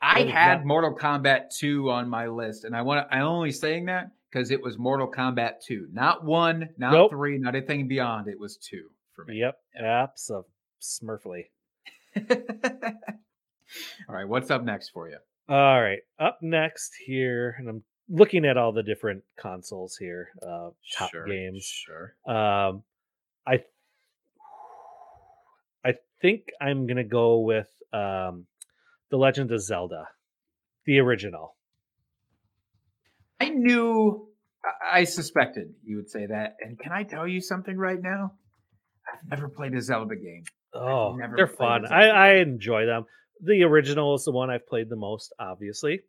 I 0.00 0.20
is 0.20 0.30
had 0.30 0.58
not- 0.58 0.66
Mortal 0.66 0.94
Kombat 0.96 1.56
2 1.58 1.90
on 1.90 2.08
my 2.08 2.28
list, 2.28 2.64
and 2.64 2.76
I 2.76 2.82
want 2.82 3.08
I'm 3.10 3.22
only 3.24 3.50
saying 3.50 3.86
that 3.86 4.10
because 4.30 4.50
it 4.52 4.62
was 4.62 4.78
Mortal 4.78 5.10
Kombat 5.10 5.62
2, 5.66 5.88
not 5.92 6.24
one, 6.24 6.68
not 6.76 6.92
Nope. 6.92 7.10
three, 7.10 7.38
not 7.38 7.56
anything 7.56 7.88
beyond. 7.88 8.28
It 8.28 8.38
was 8.38 8.56
two 8.58 8.90
for 9.18 9.24
me. 9.24 9.40
Yep, 9.40 9.58
apps 9.82 10.30
of 10.30 10.44
Smurfly. 10.80 11.46
all 14.08 14.14
right, 14.14 14.28
what's 14.28 14.50
up 14.50 14.62
next 14.62 14.90
for 14.90 15.08
you? 15.08 15.16
All 15.48 15.80
right, 15.82 16.00
up 16.20 16.38
next 16.40 16.92
here, 17.04 17.56
and 17.58 17.68
I'm 17.68 17.82
looking 18.08 18.44
at 18.44 18.56
all 18.56 18.72
the 18.72 18.82
different 18.82 19.24
consoles 19.36 19.96
here, 19.96 20.28
uh, 20.42 20.70
top 20.96 21.10
Sure, 21.10 21.26
games. 21.26 21.64
Sure. 21.64 22.14
Um, 22.26 22.82
I 23.46 23.64
I 25.84 25.94
think 26.20 26.50
I'm 26.60 26.86
gonna 26.86 27.02
go 27.04 27.40
with 27.40 27.68
um, 27.92 28.46
the 29.10 29.16
Legend 29.16 29.50
of 29.50 29.60
Zelda, 29.60 30.06
the 30.84 30.98
original. 31.00 31.56
I 33.40 33.48
knew, 33.50 34.28
I 34.92 35.04
suspected 35.04 35.74
you 35.84 35.96
would 35.96 36.10
say 36.10 36.26
that. 36.26 36.56
And 36.60 36.78
can 36.78 36.92
I 36.92 37.04
tell 37.04 37.26
you 37.26 37.40
something 37.40 37.76
right 37.76 38.00
now? 38.00 38.32
I've 39.12 39.28
never 39.30 39.48
played 39.48 39.74
a 39.74 39.80
Zelda 39.80 40.16
game. 40.16 40.44
Oh, 40.74 41.16
they're 41.36 41.46
fun. 41.46 41.86
I, 41.86 42.08
I 42.08 42.34
enjoy 42.36 42.86
them. 42.86 43.04
The 43.42 43.62
original 43.64 44.14
is 44.14 44.24
the 44.24 44.32
one 44.32 44.50
I've 44.50 44.66
played 44.66 44.88
the 44.88 44.96
most, 44.96 45.32
obviously, 45.38 46.00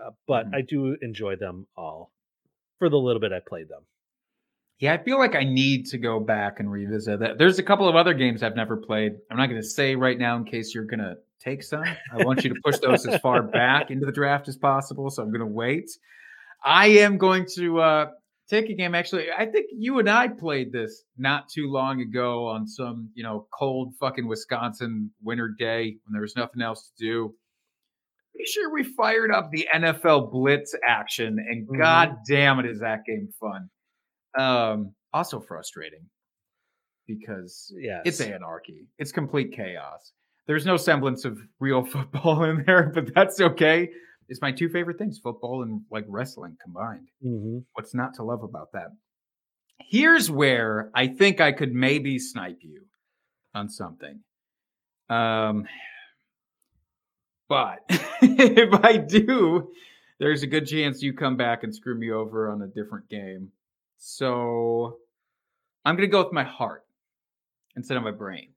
uh, 0.00 0.10
but 0.26 0.46
Mhm. 0.50 0.54
I 0.54 0.60
do 0.62 0.96
enjoy 1.02 1.36
them 1.36 1.66
all 1.76 2.12
for 2.78 2.88
the 2.88 2.96
little 2.96 3.20
bit 3.20 3.32
I 3.32 3.40
played 3.40 3.68
them. 3.68 3.82
Yeah, 4.78 4.92
I 4.92 4.98
feel 5.02 5.18
like 5.18 5.34
I 5.34 5.42
need 5.44 5.86
to 5.86 5.98
go 5.98 6.20
back 6.20 6.60
and 6.60 6.70
revisit 6.70 7.20
that. 7.20 7.38
There's 7.38 7.58
a 7.58 7.62
couple 7.62 7.88
of 7.88 7.96
other 7.96 8.12
games 8.14 8.42
I've 8.42 8.56
never 8.56 8.76
played. 8.76 9.12
I'm 9.30 9.36
not 9.38 9.48
going 9.48 9.60
to 9.60 9.66
say 9.66 9.94
right 9.96 10.18
now 10.18 10.36
in 10.36 10.44
case 10.44 10.74
you're 10.74 10.84
going 10.84 11.00
to 11.00 11.16
take 11.40 11.62
some. 11.62 11.82
I 12.12 12.24
want 12.24 12.44
you 12.44 12.52
to 12.54 12.60
push 12.62 12.78
those 12.78 13.06
as 13.06 13.18
far 13.20 13.42
back 13.42 13.90
into 13.90 14.04
the 14.04 14.12
draft 14.12 14.48
as 14.48 14.56
possible. 14.58 15.08
So 15.10 15.22
I'm 15.22 15.30
going 15.30 15.40
to 15.40 15.46
wait. 15.46 15.90
I 16.62 16.88
am 16.88 17.16
going 17.16 17.46
to 17.54 17.80
uh, 17.80 18.10
take 18.48 18.68
a 18.70 18.74
game. 18.74 18.94
Actually, 18.94 19.26
I 19.36 19.46
think 19.46 19.66
you 19.72 19.98
and 19.98 20.08
I 20.08 20.28
played 20.28 20.72
this 20.72 21.04
not 21.16 21.48
too 21.48 21.70
long 21.70 22.00
ago 22.00 22.46
on 22.46 22.66
some, 22.66 23.10
you 23.14 23.22
know, 23.22 23.46
cold 23.52 23.94
fucking 23.98 24.26
Wisconsin 24.26 25.10
winter 25.22 25.48
day 25.58 25.96
when 26.04 26.12
there 26.12 26.22
was 26.22 26.36
nothing 26.36 26.62
else 26.62 26.90
to 26.98 27.04
do. 27.04 27.34
Pretty 28.34 28.50
sure 28.50 28.72
we 28.72 28.82
fired 28.84 29.30
up 29.32 29.50
the 29.50 29.66
NFL 29.74 30.30
Blitz 30.30 30.74
action, 30.86 31.38
and 31.38 31.66
Mhm. 31.66 31.78
god 31.78 32.16
damn 32.28 32.58
it, 32.58 32.66
is 32.66 32.80
that 32.80 33.04
game 33.06 33.28
fun. 33.40 33.68
Um, 34.38 34.94
also 35.12 35.40
frustrating 35.40 36.04
because 37.06 37.72
Yeah, 37.78 38.02
it's 38.04 38.20
anarchy. 38.20 38.86
It's 38.98 39.12
complete 39.12 39.52
chaos. 39.52 40.12
There's 40.46 40.66
no 40.66 40.76
semblance 40.76 41.24
of 41.24 41.38
real 41.60 41.84
football 41.84 42.44
in 42.44 42.64
there, 42.66 42.90
but 42.94 43.12
that's 43.14 43.40
okay. 43.40 43.90
It's 44.28 44.40
my 44.40 44.52
two 44.52 44.68
favorite 44.68 44.98
things, 44.98 45.18
football 45.18 45.62
and 45.62 45.82
like 45.90 46.04
wrestling 46.08 46.56
combined. 46.62 47.08
hmm 47.22 47.58
What's 47.74 47.94
not 47.94 48.14
to 48.14 48.22
love 48.22 48.42
about 48.42 48.72
that? 48.72 48.88
Here's 49.78 50.30
where 50.30 50.90
I 50.94 51.06
think 51.08 51.40
I 51.40 51.52
could 51.52 51.72
maybe 51.72 52.18
snipe 52.18 52.58
you 52.62 52.82
on 53.54 53.68
something. 53.68 54.20
Um, 55.08 55.66
but 57.48 57.80
if 57.88 58.84
I 58.84 58.96
do, 58.96 59.70
there's 60.18 60.42
a 60.42 60.46
good 60.46 60.66
chance 60.66 61.02
you 61.02 61.12
come 61.12 61.36
back 61.36 61.62
and 61.62 61.74
screw 61.74 61.96
me 61.96 62.10
over 62.10 62.50
on 62.50 62.62
a 62.62 62.66
different 62.66 63.08
game. 63.08 63.52
So 63.98 64.98
I'm 65.84 65.96
going 65.96 66.08
to 66.08 66.12
go 66.12 66.22
with 66.24 66.32
my 66.32 66.44
heart 66.44 66.84
instead 67.76 67.96
of 67.96 68.02
my 68.02 68.10
brain. 68.10 68.48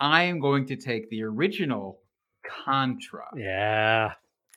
I 0.00 0.24
am 0.24 0.40
going 0.40 0.66
to 0.66 0.76
take 0.76 1.10
the 1.10 1.22
original 1.22 2.00
Contra 2.64 3.24
Yeah. 3.36 4.12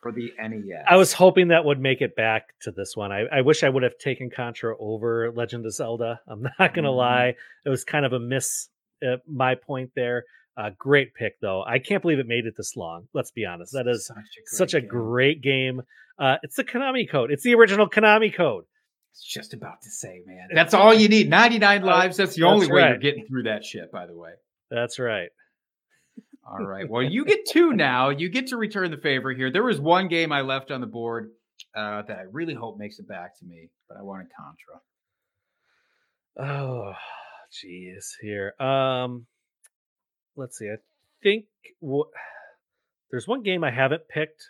For 0.06 0.12
the 0.12 0.32
NES. 0.39 0.86
I 0.88 0.97
was 0.97 1.14
hoping 1.14 1.47
that 1.47 1.66
would 1.66 1.80
make 1.80 2.01
it 2.01 2.16
back 2.16 2.49
to 2.62 2.72
this 2.72 2.95
one. 2.95 3.12
I, 3.12 3.22
I 3.32 3.41
wish 3.41 3.64
I 3.64 3.70
would 3.70 3.82
have 3.82 3.97
taken 3.97 4.30
Contra 4.30 4.76
over 4.80 5.32
Legend 5.32 5.66
of 5.66 5.74
Zelda. 5.74 6.20
I'm 6.28 6.43
not 6.60 6.76
gonna 6.76 6.89
Mhm. 6.89 6.95
lie; 6.97 7.36
it 7.66 7.70
was 7.70 7.84
kind 7.84 8.06
of 8.06 8.14
a 8.14 8.20
miss. 8.20 8.70
At 9.03 9.22
my 9.28 9.56
point 9.56 9.91
there. 9.95 10.24
Uh, 10.58 10.70
great 10.78 11.14
pick 11.16 11.39
though. 11.41 11.64
I 11.64 11.80
can't 11.80 12.01
believe 12.01 12.20
it 12.20 12.28
made 12.28 12.45
it 12.45 12.53
this 12.56 12.76
long. 12.78 13.08
Let's 13.14 13.32
be 13.32 13.45
honest. 13.45 13.74
That 13.74 13.88
is 13.88 14.06
such 14.08 14.16
a 14.16 14.22
great 14.22 14.47
such 14.47 14.74
a 14.76 14.80
game. 14.82 14.89
great 14.89 15.41
game. 15.41 15.82
Uh, 16.18 16.38
it's 16.43 16.56
the 16.56 16.64
Konami 16.64 17.10
code. 17.10 17.30
It's 17.32 17.43
the 17.43 17.56
original 17.56 17.89
Konami 17.89 18.34
code. 18.34 18.64
It's 19.12 19.24
just 19.24 19.53
about 19.53 19.82
to 19.82 19.89
say, 19.89 20.22
man. 20.26 20.47
That's 20.53 20.74
all 20.74 20.93
you 20.93 21.10
need. 21.10 21.30
99 21.30 21.82
Uh, 21.84 21.86
lives. 21.86 22.18
That's 22.18 22.36
the 22.36 22.41
that's 22.43 22.51
only 22.53 22.72
way 22.72 22.88
you're 22.88 22.97
getting 22.99 23.26
through 23.26 23.43
that 23.43 23.66
shit, 23.66 23.91
by 23.91 24.06
the 24.06 24.16
way. 24.16 24.32
That's 24.72 24.97
right. 24.97 25.30
All 26.47 26.63
right. 26.65 26.87
Well, 26.89 27.01
you 27.01 27.25
get 27.25 27.45
two 27.47 27.73
now. 27.73 28.09
You 28.09 28.29
get 28.29 28.47
to 28.47 28.57
return 28.57 28.91
the 28.91 28.97
favor 28.97 29.31
here. 29.33 29.51
There 29.51 29.63
was 29.63 29.79
one 29.79 30.07
game 30.07 30.31
I 30.31 30.41
left 30.41 30.69
on 30.71 30.79
the 30.81 30.87
board 30.87 31.31
uh, 31.75 32.03
that 32.03 32.17
I 32.17 32.23
really 32.31 32.53
hope 32.53 32.77
makes 32.77 32.99
it 32.99 33.07
back 33.07 33.37
to 33.39 33.45
me, 33.45 33.69
but 33.87 33.97
I 33.97 34.03
wanted 34.03 34.27
Contra. 34.37 34.81
Oh, 36.37 36.93
jeez. 37.51 38.11
Here. 38.21 38.53
Um, 38.59 39.25
let's 40.35 40.57
see. 40.57 40.67
I 40.69 40.75
think 41.23 41.45
wh- 41.85 42.09
there's 43.09 43.27
one 43.27 43.41
game 43.43 43.63
I 43.63 43.71
haven't 43.71 44.07
picked 44.09 44.43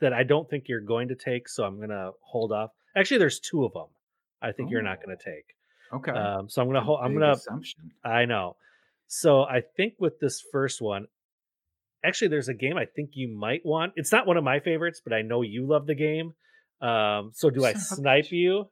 that 0.00 0.12
I 0.12 0.24
don't 0.24 0.48
think 0.50 0.64
you're 0.68 0.80
going 0.80 1.08
to 1.08 1.14
take, 1.14 1.48
so 1.48 1.64
I'm 1.64 1.78
gonna 1.80 2.10
hold 2.22 2.50
off. 2.52 2.70
Actually, 2.96 3.18
there's 3.18 3.38
two 3.38 3.64
of 3.64 3.72
them. 3.72 3.86
I 4.42 4.50
think 4.52 4.70
you're 4.70 4.82
not 4.82 4.98
Oh. 5.00 5.06
going 5.06 5.16
to 5.16 5.24
take. 5.24 5.44
Okay. 5.94 6.10
Um, 6.10 6.48
so 6.48 6.60
I'm 6.60 6.68
gonna 6.68 6.80
hold. 6.82 7.00
I'm 7.02 7.12
gonna. 7.14 7.32
assumption. 7.32 7.92
I 8.04 8.24
know. 8.24 8.56
So 9.14 9.42
I 9.42 9.60
think 9.76 9.96
with 9.98 10.20
this 10.20 10.42
first 10.52 10.80
one, 10.80 11.06
actually, 12.02 12.28
there's 12.28 12.48
a 12.48 12.54
game 12.54 12.78
I 12.78 12.86
think 12.86 13.10
you 13.12 13.28
might 13.28 13.60
want. 13.62 13.92
It's 13.96 14.10
not 14.10 14.26
one 14.26 14.38
of 14.38 14.42
my 14.42 14.60
favorites, 14.60 15.02
but 15.04 15.12
I 15.12 15.20
know 15.20 15.42
you 15.42 15.66
love 15.68 15.86
the 15.86 15.94
game. 15.94 16.32
Um, 16.80 17.30
so 17.34 17.50
do 17.50 17.62
I 17.62 17.74
Son 17.74 17.98
of 17.98 17.98
a 17.98 18.00
snipe 18.00 18.32
you? 18.32 18.70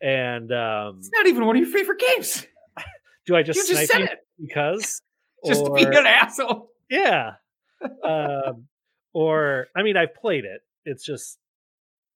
And 0.00 0.52
um, 0.52 0.98
It's 0.98 1.10
not 1.12 1.26
even 1.26 1.44
one 1.44 1.56
of 1.56 1.60
your 1.60 1.72
favorite 1.72 1.98
games. 1.98 2.46
do 3.26 3.34
I 3.34 3.42
just 3.42 3.68
you 3.68 3.74
just 3.74 3.86
snipe 3.86 3.88
said 3.88 3.98
you 3.98 4.04
it. 4.04 4.18
because? 4.46 5.02
Just 5.44 5.64
to 5.66 5.72
be 5.72 5.82
an 5.82 6.06
asshole. 6.06 6.70
Yeah. 6.88 7.32
um, 8.04 8.66
or 9.12 9.66
I 9.76 9.82
mean, 9.82 9.96
I've 9.96 10.14
played 10.14 10.44
it. 10.44 10.62
It's 10.86 11.04
just 11.04 11.36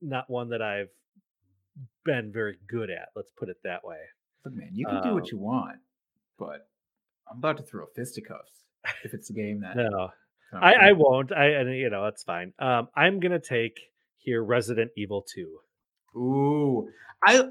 not 0.01 0.31
one 0.31 0.51
that 0.51 0.63
I've 0.63 0.89
been 2.07 2.31
very 2.33 2.57
good 2.71 2.89
at. 2.89 3.09
Let's 3.15 3.31
put 3.37 3.51
it 3.51 3.57
that 3.65 3.85
way. 3.85 3.99
Look, 4.47 4.55
man, 4.55 4.71
you 4.73 4.87
can 4.87 5.03
do 5.03 5.09
Um, 5.11 5.15
what 5.15 5.31
you 5.31 5.37
want, 5.37 5.81
but 6.39 6.69
I'm 7.31 7.39
about 7.39 7.57
to 7.59 7.63
throw 7.63 7.87
fisticuffs 7.95 8.53
if 9.05 9.15
it's 9.15 9.31
a 9.31 9.33
game 9.33 9.61
that. 9.61 9.77
No, 9.77 10.09
I, 10.53 10.73
I 10.75 10.93
won't. 10.93 11.33
I, 11.33 11.47
and 11.51 11.75
you 11.77 11.91
know, 11.91 12.07
it's 12.07 12.23
fine. 12.25 12.53
Um, 12.59 12.89
I'm 12.97 13.21
gonna 13.21 13.41
take 13.41 13.79
here 14.19 14.43
Resident 14.43 14.91
Evil 14.97 15.25
2. 15.35 15.59
Ooh, 16.19 16.89
I 17.25 17.43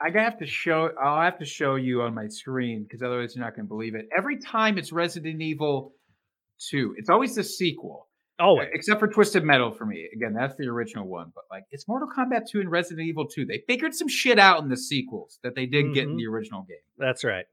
I 0.00 0.10
have 0.14 0.38
to 0.38 0.46
show. 0.46 0.90
I'll 1.02 1.22
have 1.22 1.38
to 1.38 1.44
show 1.44 1.74
you 1.76 2.02
on 2.02 2.14
my 2.14 2.28
screen 2.28 2.82
because 2.84 3.02
otherwise 3.02 3.34
you're 3.34 3.44
not 3.44 3.56
going 3.56 3.64
to 3.66 3.68
believe 3.68 3.94
it. 3.94 4.06
Every 4.16 4.38
time 4.38 4.76
it's 4.78 4.92
Resident 4.92 5.40
Evil 5.40 5.94
Two, 6.70 6.94
it's 6.98 7.08
always 7.10 7.34
the 7.34 7.44
sequel. 7.44 8.08
Oh, 8.38 8.60
except 8.74 9.00
for 9.00 9.08
Twisted 9.08 9.42
Metal 9.44 9.70
for 9.72 9.86
me. 9.86 10.06
Again, 10.14 10.34
that's 10.34 10.54
the 10.56 10.66
original 10.66 11.06
one. 11.08 11.32
But 11.34 11.44
like, 11.50 11.64
it's 11.70 11.88
Mortal 11.88 12.08
Kombat 12.14 12.42
Two 12.50 12.60
and 12.60 12.70
Resident 12.70 13.06
Evil 13.08 13.26
Two. 13.26 13.46
They 13.46 13.62
figured 13.66 13.94
some 13.94 14.08
shit 14.08 14.38
out 14.38 14.62
in 14.62 14.68
the 14.68 14.76
sequels 14.76 15.38
that 15.42 15.54
they 15.54 15.64
didn't 15.64 15.94
get 15.94 16.04
in 16.04 16.10
Mhm. 16.14 16.18
the 16.18 16.26
original 16.26 16.62
game. 16.62 16.76
that's 16.98 17.24
right. 17.24 17.46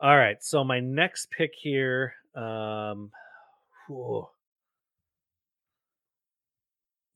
All 0.00 0.16
right. 0.16 0.42
So 0.42 0.62
my 0.64 0.80
next 0.80 1.30
pick 1.30 1.52
here. 1.60 2.14
Um, 2.34 3.10
whew. 3.86 4.28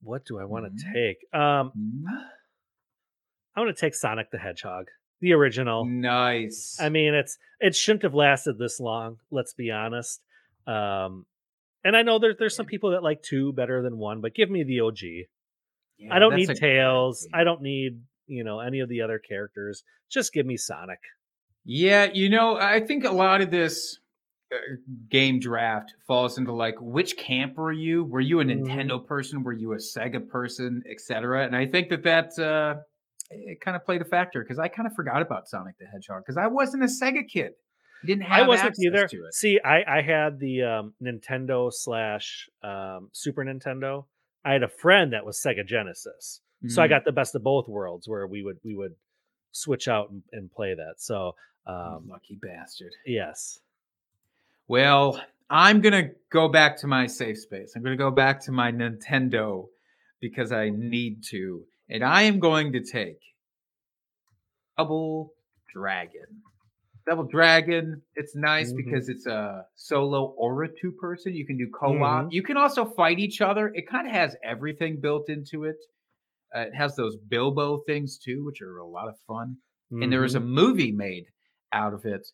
what 0.01 0.25
do 0.25 0.37
I 0.37 0.43
want 0.43 0.65
to 0.65 0.85
Mhm. 0.85 0.93
take? 0.93 1.33
Um, 1.33 1.71
I 3.55 3.61
want 3.61 3.73
to 3.73 3.79
take 3.79 3.95
Sonic 3.95 4.31
the 4.31 4.37
Hedgehog, 4.37 4.89
the 5.21 5.31
original. 5.31 5.85
Nice. 5.85 6.77
I 6.77 6.89
mean, 6.89 7.13
it's 7.13 7.37
it 7.61 7.73
shouldn't 7.73 8.03
have 8.03 8.13
lasted 8.13 8.57
this 8.57 8.81
long. 8.81 9.19
Let's 9.31 9.53
be 9.53 9.71
honest. 9.71 10.21
Um, 10.67 11.25
and 11.85 11.95
I 11.95 12.01
know 12.01 12.19
there's 12.19 12.35
there's 12.37 12.53
some 12.55 12.65
people 12.65 12.91
that 12.91 13.01
like 13.03 13.23
two 13.23 13.53
better 13.53 13.81
than 13.81 13.97
one, 13.97 14.19
but 14.19 14.33
give 14.35 14.49
me 14.49 14.63
the 14.63 14.81
OG. 14.81 15.29
Yeah, 15.97 16.13
I 16.13 16.19
don't 16.19 16.35
need 16.35 16.53
Tails. 16.53 17.25
I 17.33 17.45
don't 17.45 17.61
need 17.61 18.01
you 18.27 18.43
know 18.43 18.59
any 18.59 18.81
of 18.81 18.89
the 18.89 18.99
other 19.01 19.19
characters. 19.19 19.83
Just 20.09 20.33
give 20.33 20.45
me 20.45 20.57
Sonic. 20.57 20.99
Yeah, 21.65 22.09
you 22.13 22.29
know, 22.29 22.57
I 22.57 22.79
think 22.81 23.05
a 23.05 23.11
lot 23.11 23.41
of 23.41 23.49
this 23.51 23.99
uh, 24.53 24.57
game 25.09 25.39
draft 25.39 25.93
falls 26.07 26.37
into 26.37 26.51
like 26.53 26.75
which 26.79 27.17
camp 27.17 27.57
were 27.57 27.71
you? 27.71 28.03
Were 28.03 28.19
you 28.19 28.39
a 28.41 28.43
Mhm. 28.43 28.65
Nintendo 28.65 29.05
person? 29.05 29.43
Were 29.43 29.53
you 29.53 29.73
a 29.73 29.77
Sega 29.77 30.27
person, 30.27 30.83
etc.? 30.89 31.45
And 31.45 31.55
I 31.55 31.65
think 31.65 31.89
that 31.89 32.03
that 32.03 32.37
uh, 32.39 32.81
it 33.31 33.61
kind 33.61 33.75
of 33.77 33.85
played 33.85 34.01
a 34.01 34.05
factor 34.05 34.41
because 34.43 34.59
I 34.59 34.67
kind 34.67 34.87
of 34.87 34.93
forgot 34.93 35.21
about 35.21 35.47
Sonic 35.47 35.77
the 35.79 35.85
Hedgehog 35.85 36.23
because 36.23 36.37
I 36.37 36.47
wasn't 36.47 36.83
a 36.83 36.87
Sega 36.87 37.27
kid. 37.27 37.53
I 38.03 38.05
didn't 38.07 38.23
have 38.23 38.43
I 38.43 38.47
wasn't 38.47 38.75
either. 38.79 39.07
to 39.07 39.25
it. 39.25 39.33
See, 39.33 39.59
I 39.63 39.99
I 39.99 40.01
had 40.01 40.37
the 40.39 40.63
um, 40.63 40.93
Nintendo 41.01 41.71
slash 41.71 42.49
um, 42.61 43.09
Super 43.13 43.43
Nintendo. 43.45 44.05
I 44.43 44.51
had 44.51 44.63
a 44.63 44.67
friend 44.67 45.13
that 45.13 45.25
was 45.25 45.41
Sega 45.41 45.65
Genesis, 45.65 46.41
so 46.67 46.81
I 46.81 46.87
Mhm. 46.87 46.89
got 46.89 47.05
the 47.05 47.13
best 47.13 47.33
of 47.33 47.43
both 47.43 47.69
worlds, 47.69 48.09
where 48.09 48.27
we 48.27 48.43
would 48.43 48.57
we 48.65 48.75
would 48.75 48.95
switch 49.53 49.87
out 49.87 50.09
and, 50.09 50.21
and 50.33 50.51
play 50.51 50.73
that. 50.75 50.95
So 50.97 51.35
um, 51.65 52.07
lucky 52.09 52.37
bastard. 52.41 52.91
yes, 53.05 53.59
Well, 54.67 55.21
I'm 55.49 55.79
gonna 55.81 56.09
go 56.29 56.49
back 56.49 56.77
to 56.79 56.87
my 56.87 57.07
safe 57.07 57.39
space. 57.39 57.73
I'm 57.75 57.83
gonna 57.83 57.95
go 57.95 58.11
back 58.11 58.41
to 58.45 58.51
my 58.51 58.71
Nintendo 58.71 59.67
because 60.19 60.51
I 60.51 60.69
need 60.69 61.23
to, 61.31 61.63
and 61.89 62.03
I 62.03 62.23
am 62.23 62.39
going 62.39 62.73
to 62.73 62.81
take 62.81 63.19
Double 64.77 65.33
Dragon. 65.73 66.41
Double 67.05 67.25
Dragon. 67.25 68.01
It's 68.15 68.35
nice 68.35 68.71
Mhm. 68.71 68.77
because 68.77 69.09
it's 69.09 69.25
a 69.27 69.65
solo 69.75 70.33
or 70.37 70.63
a 70.63 70.69
two 70.69 70.91
person. 70.93 71.35
You 71.35 71.45
can 71.45 71.57
do 71.57 71.69
co 71.69 72.01
op. 72.01 72.25
Mhm. 72.25 72.31
You 72.31 72.41
can 72.43 72.57
also 72.57 72.85
fight 72.85 73.19
each 73.19 73.41
other. 73.41 73.67
It 73.73 73.87
kind 73.87 74.07
of 74.07 74.13
has 74.13 74.35
everything 74.43 74.99
built 74.99 75.29
into 75.29 75.65
it. 75.65 75.77
Uh, 76.55 76.61
it 76.61 76.75
has 76.75 76.95
those 76.95 77.15
Bilbo 77.27 77.79
things 77.87 78.17
too, 78.17 78.43
which 78.45 78.61
are 78.61 78.77
a 78.77 78.85
lot 78.87 79.07
of 79.07 79.15
fun 79.27 79.57
and 80.01 80.11
there 80.11 80.21
was 80.21 80.33
a 80.35 80.39
Mhm. 80.39 80.45
movie 80.47 80.91
made 80.91 81.25
out 81.71 81.93
of 81.93 82.03
it 82.05 82.25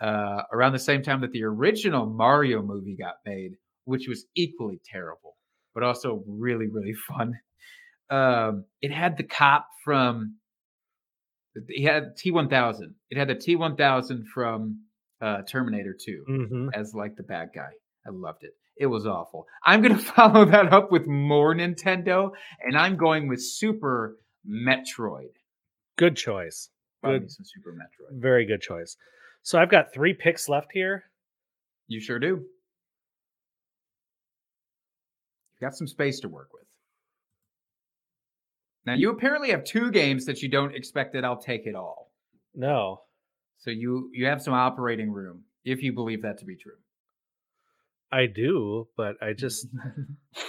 uh, 0.00 0.42
around 0.52 0.72
the 0.72 0.78
same 0.80 1.00
time 1.02 1.20
that 1.20 1.30
the 1.30 1.44
original 1.44 2.06
Mario 2.06 2.60
movie 2.62 2.96
got 2.96 3.14
made, 3.24 3.52
which 3.84 4.08
was 4.08 4.26
equally 4.34 4.80
terrible, 4.84 5.36
but 5.74 5.84
also 5.84 6.24
really, 6.26 6.66
really 6.68 6.92
fun. 7.08 7.34
Um, 8.10 8.64
it 8.82 8.90
had 8.90 9.16
the 9.16 9.22
cop 9.22 9.66
from. 9.84 10.38
He 11.68 11.84
had 11.84 12.16
T 12.16 12.32
one 12.32 12.48
thousand. 12.48 12.96
It 13.10 13.16
had 13.18 13.28
the 13.28 13.36
T 13.36 13.54
one 13.56 13.76
thousand 13.76 14.26
from 14.34 14.80
uh, 15.20 15.42
Terminator 15.42 15.94
Two 15.98 16.24
Mhm. 16.28 16.70
as 16.74 16.94
like 16.94 17.14
the 17.16 17.22
bad 17.22 17.50
guy. 17.54 17.70
I 18.06 18.10
loved 18.10 18.42
it. 18.42 18.54
It 18.76 18.86
was 18.86 19.06
awful. 19.06 19.46
I'm 19.64 19.82
gonna 19.82 19.98
follow 20.16 20.44
that 20.46 20.72
up 20.72 20.90
with 20.90 21.06
more 21.06 21.54
Nintendo, 21.54 22.30
and 22.62 22.76
I'm 22.76 22.96
going 22.96 23.28
with 23.28 23.42
Super 23.42 24.16
Metroid. 24.48 25.32
good 25.96 26.16
choice. 26.16 26.70
Good. 27.04 27.30
some 27.30 27.44
Super 27.44 27.72
Metroid. 27.72 28.20
Very 28.20 28.46
good 28.46 28.60
choice. 28.62 28.96
So 29.42 29.58
I've 29.58 29.70
got 29.70 29.92
three 29.92 30.14
picks 30.14 30.48
left 30.48 30.68
here. 30.72 31.04
You 31.86 32.00
sure 32.00 32.18
do. 32.18 32.26
You've 35.60 35.60
got 35.60 35.76
some 35.76 35.86
space 35.86 36.20
to 36.20 36.28
work 36.28 36.48
with. 36.52 36.62
Now 38.86 38.94
you 38.94 39.10
apparently 39.10 39.50
have 39.50 39.64
two 39.64 39.90
games 39.90 40.24
that 40.26 40.42
you 40.42 40.48
don't 40.50 40.74
expect 40.74 41.12
that 41.14 41.24
I'll 41.24 41.40
take 41.40 41.66
it 41.66 41.74
all. 41.74 42.10
No, 42.54 43.02
So 43.58 43.70
you 43.70 44.10
you 44.12 44.26
have 44.26 44.42
some 44.42 44.54
operating 44.54 45.10
room 45.10 45.44
if 45.64 45.82
you 45.82 45.92
believe 45.92 46.22
that 46.22 46.38
to 46.38 46.44
be 46.44 46.56
true. 46.56 46.76
I 48.14 48.26
do, 48.26 48.86
but 48.96 49.16
I 49.20 49.32
just 49.32 49.66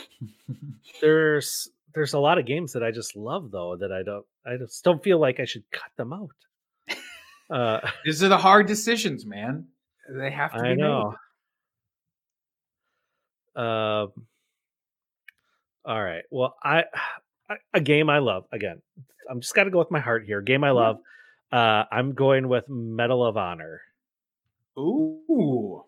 there's 1.02 1.68
there's 1.96 2.14
a 2.14 2.20
lot 2.20 2.38
of 2.38 2.46
games 2.46 2.74
that 2.74 2.84
I 2.84 2.92
just 2.92 3.16
love 3.16 3.50
though 3.50 3.76
that 3.78 3.92
I 3.92 4.04
don't 4.04 4.26
I 4.46 4.58
just 4.58 4.84
don't 4.84 5.04
feel 5.04 5.20
like 5.20 5.40
I 5.40 5.46
should 5.46 5.64
cut 5.72 5.90
them 5.98 6.14
out. 6.14 6.30
Uh, 7.50 7.80
These 8.06 8.24
are 8.24 8.30
the 8.30 8.38
hard 8.38 8.68
decisions, 8.68 9.26
man. 9.26 9.66
They 10.08 10.30
have 10.30 10.54
to 10.54 10.62
be 10.62 10.70
I 10.70 10.74
know. 10.76 11.16
made. 13.56 13.64
Um. 13.64 14.12
all 15.86 16.04
right. 16.04 16.24
Well, 16.30 16.56
I, 16.64 16.84
I 17.50 17.56
a 17.74 17.82
game 17.82 18.12
I 18.12 18.20
love. 18.20 18.46
Again, 18.52 18.82
I'm 19.30 19.42
just 19.42 19.56
got 19.56 19.64
to 19.64 19.72
go 19.72 19.80
with 19.80 19.90
my 19.90 20.00
heart 20.00 20.26
here. 20.26 20.42
Game 20.42 20.64
I 20.64 20.72
love. 20.72 20.98
Uh, 21.52 21.86
I'm 21.92 22.14
going 22.14 22.48
with 22.48 22.66
Medal 22.68 23.26
of 23.26 23.38
Honor. 23.38 23.82
Ooh. 24.78 25.84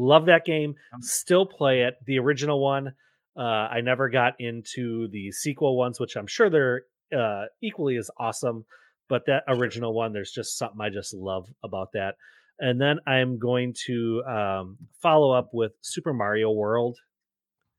Love 0.00 0.26
that 0.26 0.44
game. 0.44 0.74
Still 1.00 1.46
play 1.46 1.82
it. 1.82 1.94
The 2.06 2.18
original 2.18 2.62
one. 2.62 2.92
Uh, 3.36 3.42
I 3.76 3.80
never 3.80 4.08
got 4.08 4.34
into 4.38 5.08
the 5.12 5.30
sequel 5.32 5.76
ones, 5.76 6.00
which 6.00 6.16
I'm 6.16 6.26
sure 6.26 6.50
they're 6.50 6.82
uh, 7.16 7.44
equally 7.62 7.96
as 7.96 8.10
awesome. 8.18 8.64
But 9.08 9.22
that 9.26 9.42
original 9.48 9.92
one, 9.94 10.12
there's 10.12 10.32
just 10.32 10.56
something 10.56 10.80
I 10.80 10.88
just 10.90 11.12
love 11.14 11.46
about 11.64 11.88
that. 11.94 12.14
And 12.58 12.80
then 12.80 12.98
I'm 13.06 13.38
going 13.38 13.74
to 13.86 14.22
um, 14.28 14.78
follow 15.02 15.32
up 15.32 15.50
with 15.52 15.72
Super 15.80 16.12
Mario 16.12 16.50
World. 16.50 16.96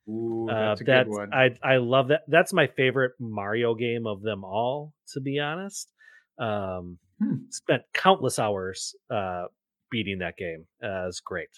Ooh, 0.09 0.49
Uh, 0.49 0.69
that's 0.69 0.81
a 0.81 0.83
that's 0.83 1.07
good 1.09 1.15
one. 1.15 1.33
I 1.33 1.49
I 1.63 1.77
love 1.77 2.07
that. 2.09 2.21
That's 2.27 2.51
my 2.53 2.67
favorite 2.67 3.13
Mario 3.19 3.75
game 3.75 4.07
of 4.07 4.21
them 4.21 4.43
all, 4.43 4.93
to 5.13 5.21
be 5.21 5.39
honest. 5.39 5.91
Um, 6.39 6.97
Hmm. 7.21 7.35
Spent 7.51 7.83
countless 7.93 8.39
hours 8.39 8.95
uh, 9.11 9.43
beating 9.91 10.17
that 10.19 10.37
game. 10.37 10.65
Uh, 10.83 11.07
it's 11.07 11.19
great. 11.19 11.49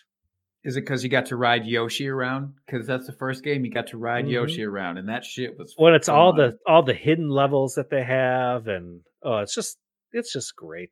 Is 0.64 0.78
it 0.78 0.82
because 0.82 1.04
you 1.04 1.10
got 1.10 1.26
to 1.28 1.36
ride 1.36 1.66
Yoshi 1.66 2.08
around? 2.08 2.54
Because 2.66 2.88
that's 2.88 3.06
the 3.06 3.12
first 3.14 3.44
game 3.44 3.66
you 3.66 3.72
got 3.72 3.88
to 3.88 3.98
ride 3.98 4.26
Mhm. 4.26 4.32
Yoshi 4.32 4.64
around, 4.64 4.98
and 4.98 5.10
that 5.10 5.26
shit 5.26 5.58
was 5.58 5.74
When 5.78 5.94
it's 5.94 6.08
all 6.08 6.32
the 6.34 6.58
all 6.66 6.84
the 6.84 6.94
hidden 6.94 7.30
levels 7.30 7.76
that 7.76 7.90
they 7.90 8.04
have, 8.04 8.68
and 8.68 9.02
oh, 9.24 9.40
it's 9.40 9.54
just 9.54 9.78
it's 10.14 10.32
just 10.32 10.56
great. 10.56 10.92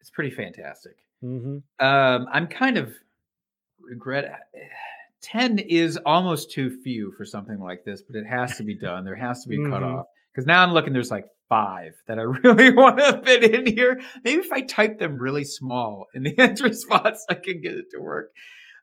It's 0.00 0.10
pretty 0.10 0.30
fantastic. 0.30 0.92
hmm 1.20 1.58
Um, 1.78 2.26
I'm 2.30 2.46
kind 2.48 2.76
of 2.76 2.92
regret. 3.80 4.40
Ten 5.22 5.58
is 5.58 5.96
almost 6.06 6.52
too 6.52 6.70
few 6.82 7.12
for 7.16 7.24
something 7.24 7.58
like 7.58 7.84
this, 7.84 8.02
but 8.02 8.16
it 8.16 8.26
has 8.26 8.56
to 8.58 8.62
be 8.62 8.74
done. 8.78 9.04
There 9.04 9.16
has 9.16 9.42
to 9.42 9.48
be 9.48 9.56
a 9.56 9.60
Mhm. 9.60 9.70
cutoff 9.70 10.06
because 10.32 10.46
now 10.46 10.62
I'm 10.62 10.72
looking. 10.72 10.92
There's 10.92 11.10
like 11.10 11.26
five 11.48 11.94
that 12.06 12.18
I 12.18 12.22
really 12.44 12.72
want 12.72 12.98
to 12.98 13.22
fit 13.24 13.42
in 13.42 13.66
here. 13.66 14.00
Maybe 14.22 14.40
if 14.42 14.52
I 14.52 14.60
type 14.60 14.98
them 14.98 15.16
really 15.18 15.44
small 15.44 16.06
in 16.14 16.22
the 16.22 16.34
entry 16.38 16.74
spots, 16.74 17.24
I 17.28 17.34
can 17.34 17.60
get 17.62 17.72
it 17.74 17.86
to 17.92 18.00
work. 18.00 18.30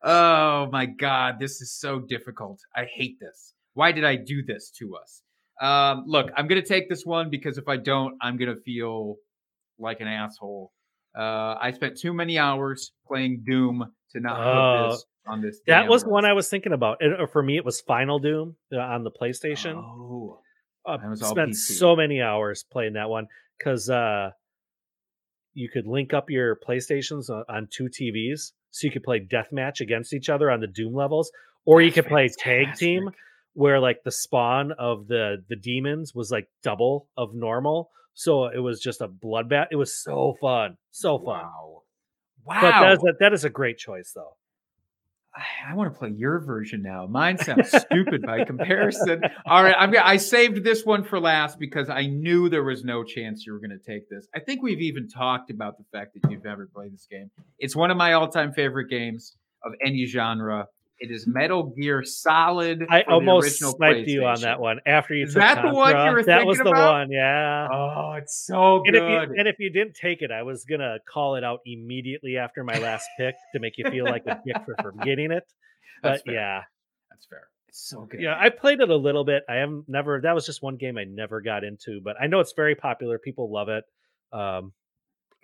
Oh 0.05 0.69
my 0.71 0.85
god, 0.85 1.39
this 1.39 1.61
is 1.61 1.73
so 1.73 1.99
difficult. 1.99 2.59
I 2.75 2.85
hate 2.85 3.19
this. 3.19 3.53
Why 3.73 3.91
did 3.91 4.05
I 4.05 4.15
do 4.15 4.43
this 4.43 4.69
to 4.77 4.95
us? 4.95 5.23
Um, 5.59 6.03
look, 6.05 6.29
I'm 6.37 6.47
gonna 6.47 6.61
take 6.61 6.89
this 6.89 7.05
one 7.05 7.29
because 7.29 7.57
if 7.57 7.67
I 7.67 7.77
don't, 7.77 8.15
I'm 8.21 8.37
gonna 8.37 8.55
feel 8.55 9.15
like 9.79 10.01
an 10.01 10.07
asshole. 10.07 10.71
Uh, 11.17 11.55
I 11.59 11.71
spent 11.71 11.97
too 11.97 12.13
many 12.13 12.37
hours 12.37 12.91
playing 13.07 13.43
Doom 13.45 13.83
to 14.11 14.19
not 14.19 14.35
put 14.35 14.89
this 14.91 15.05
on 15.27 15.41
this. 15.41 15.59
That 15.65 15.87
was 15.87 16.05
one. 16.05 16.25
I 16.25 16.33
was 16.33 16.49
thinking 16.49 16.73
about. 16.73 16.97
And 17.01 17.21
uh, 17.21 17.25
for 17.25 17.41
me, 17.41 17.57
it 17.57 17.65
was 17.65 17.81
Final 17.81 18.19
Doom 18.19 18.55
uh, 18.71 18.77
on 18.77 19.03
the 19.03 19.11
PlayStation. 19.11 19.75
Oh, 19.75 20.39
uh, 20.85 20.97
mine 20.97 21.15
spent 21.15 21.51
PC. 21.51 21.77
so 21.77 21.95
many 21.95 22.21
hours 22.21 22.63
playing 22.71 22.93
that 22.93 23.09
one 23.09 23.27
because 23.57 23.89
uh, 23.89 24.31
you 25.53 25.69
could 25.69 25.87
link 25.87 26.13
up 26.13 26.29
your 26.29 26.57
PlayStations 26.67 27.29
on, 27.29 27.43
on 27.49 27.67
two 27.71 27.85
TVs, 27.85 28.51
so 28.75 28.85
you 28.85 28.91
could 28.91 29.03
play 29.03 29.21
deathmatch 29.21 29.79
against 29.79 30.13
each 30.13 30.27
other 30.27 30.51
on 30.51 30.59
the 30.59 30.67
Doom 30.67 30.93
levels, 30.93 31.31
or 31.65 31.81
you 31.81 31.93
could 31.93 32.07
play 32.07 32.29
tag 32.37 32.75
team, 32.75 33.09
where 33.53 33.79
like 33.79 34.03
the 34.03 34.11
spawn 34.11 34.73
of 34.73 35.07
the 35.07 35.37
the 35.47 35.55
demons 35.55 36.13
was 36.13 36.29
like 36.29 36.49
double 36.61 37.07
of 37.15 37.33
normal, 37.33 37.89
so 38.15 38.47
it 38.47 38.59
was 38.59 38.81
just 38.81 38.99
a 38.99 39.07
bloodbath. 39.07 39.67
It 39.71 39.77
was 39.77 39.97
so 39.97 40.35
fun, 40.41 40.75
so 40.91 41.17
fun. 41.17 41.45
Wow. 41.45 41.83
Wow. 42.43 42.61
But 42.61 42.71
that 42.81 42.91
is 42.91 42.99
a, 42.99 43.13
that 43.21 43.33
is 43.33 43.45
a 43.45 43.49
great 43.49 43.77
choice 43.77 44.11
though. 44.13 44.35
I 45.35 45.73
want 45.73 45.91
to 45.91 45.99
play 45.99 46.13
your 46.15 46.39
version 46.39 46.81
now. 46.81 47.07
Mine 47.07 47.37
sounds 47.37 47.69
stupid 47.69 48.21
by 48.21 48.45
comparison. 48.45 49.21
All 49.45 49.63
right, 49.63 49.75
I'm 49.77 49.93
I 50.01 50.15
saved 50.17 50.63
this 50.63 50.85
one 50.85 51.03
for 51.03 51.19
last 51.19 51.59
because 51.59 51.89
I 51.89 52.05
knew 52.05 52.47
there 52.47 52.63
was 52.63 52.85
no 52.85 53.03
chance 53.03 53.45
you 53.45 53.51
were 53.51 53.59
going 53.59 53.77
to 53.77 53.91
take 53.91 54.09
this. 54.09 54.27
I 54.33 54.39
think 54.39 54.63
we've 54.63 54.81
even 54.81 55.09
talked 55.09 55.51
about 55.51 55.77
the 55.77 55.83
fact 55.91 56.13
that 56.13 56.31
you've 56.31 56.43
never 56.43 56.67
played 56.67 56.93
this 56.93 57.07
game. 57.11 57.31
It's 57.59 57.75
one 57.75 57.91
of 57.91 57.97
my 57.97 58.13
all-time 58.13 58.53
favorite 58.53 58.89
games 58.89 59.35
of 59.63 59.73
any 59.83 60.05
genre. 60.05 60.67
It 60.97 61.11
is 61.11 61.27
Metal 61.27 61.73
Gear 61.77 62.03
Solid. 62.03 62.85
I 62.89 63.01
almost 63.01 63.47
original 63.47 63.73
sniped 63.73 64.07
you 64.07 64.25
on 64.25 64.39
that 64.41 64.61
one 64.61 64.79
after 64.85 65.13
you 65.13 65.25
Is 65.25 65.33
took 65.33 65.41
that 65.41 65.61
the 65.61 65.73
one 65.73 65.89
you 65.89 65.93
Contra. 65.95 66.13
were 66.13 66.23
That 66.23 66.45
was 66.45 66.57
the 66.57 66.69
about? 66.69 66.93
one, 66.93 67.11
yeah. 67.11 67.67
Oh, 67.69 68.13
it's 68.13 68.45
so 68.45 68.77
and 68.85 68.93
good. 68.93 68.95
if, 68.95 69.03
you, 69.29 69.35
and 69.39 69.47
if 69.47 69.55
you 69.59 69.69
didn't 69.71 69.95
take 69.95 70.21
it, 70.21 70.31
I 70.31 70.43
was 70.43 70.63
gonna 70.63 70.97
call 71.11 71.35
it 71.35 71.43
out 71.43 71.59
immediately 71.65 72.37
after 72.37 72.63
my 72.63 72.77
last 72.79 73.07
pick 73.19 73.35
to 73.53 73.59
make 73.59 73.77
you 73.77 73.89
feel 73.91 74.05
like 74.05 74.23
a 74.25 74.39
dick 74.45 74.55
for 74.65 74.75
forgetting 74.81 75.31
it. 75.31 75.43
But 76.01 76.23
fair. 76.25 76.33
yeah, 76.35 76.61
That's 77.09 77.25
fair. 77.25 77.47
It's 77.67 77.89
so 77.89 78.01
good. 78.05 78.21
yeah, 78.21 78.37
I 78.39 78.49
played 78.49 78.79
it 78.79 78.89
a 78.89 78.95
little 78.95 79.23
bit. 79.25 79.43
I 79.49 79.55
have 79.55 79.71
never. 79.87 80.21
That 80.21 80.35
was 80.35 80.45
just 80.45 80.61
one 80.61 80.75
game 80.77 80.97
I 80.97 81.03
never 81.05 81.41
got 81.41 81.63
into, 81.63 81.99
but 82.03 82.15
I 82.21 82.27
know 82.27 82.39
it's 82.41 82.53
very 82.55 82.75
popular. 82.75 83.17
People 83.17 83.51
love 83.51 83.69
it. 83.69 83.83
Um, 84.31 84.73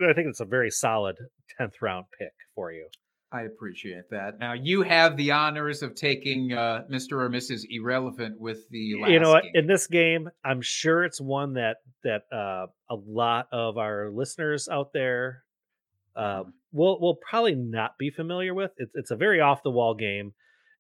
I 0.02 0.14
think 0.14 0.28
it's 0.28 0.40
a 0.40 0.46
very 0.46 0.70
solid 0.72 1.16
tenth 1.58 1.82
round 1.82 2.06
pick 2.20 2.32
for 2.54 2.72
you. 2.72 2.88
I 3.34 3.44
appreciate 3.44 4.10
that. 4.10 4.40
Now 4.40 4.54
you 4.54 4.82
have 4.82 5.16
the 5.16 5.32
honors 5.32 5.82
of 5.84 5.96
taking 5.96 6.52
uh, 6.52 6.84
Mr. 6.92 7.14
or 7.14 7.30
Mrs. 7.30 7.62
Irrelevant 7.70 8.40
with 8.40 8.68
the 8.70 8.96
last 9.00 9.12
you 9.12 9.20
know 9.20 9.32
what? 9.32 9.44
game. 9.44 9.52
In 9.56 9.68
this 9.68 9.88
game, 9.88 10.30
I'm 10.44 10.62
sure 10.62 11.06
it's 11.06 11.22
one 11.22 11.54
that 11.54 11.78
that 12.04 12.24
uh, 12.32 12.68
a 12.90 12.96
lot 12.96 13.48
of 13.52 13.78
our 13.78 14.10
listeners 14.12 14.68
out 14.68 14.92
there 14.94 15.44
uh, 16.16 16.44
will 16.74 17.00
will 17.00 17.16
probably 17.16 17.56
not 17.56 17.98
be 17.98 18.10
familiar 18.10 18.54
with. 18.54 18.72
It's 18.78 18.92
it's 18.96 19.12
a 19.12 19.16
very 19.16 19.40
off 19.40 19.64
the 19.64 19.72
wall 19.72 19.96
game. 19.96 20.34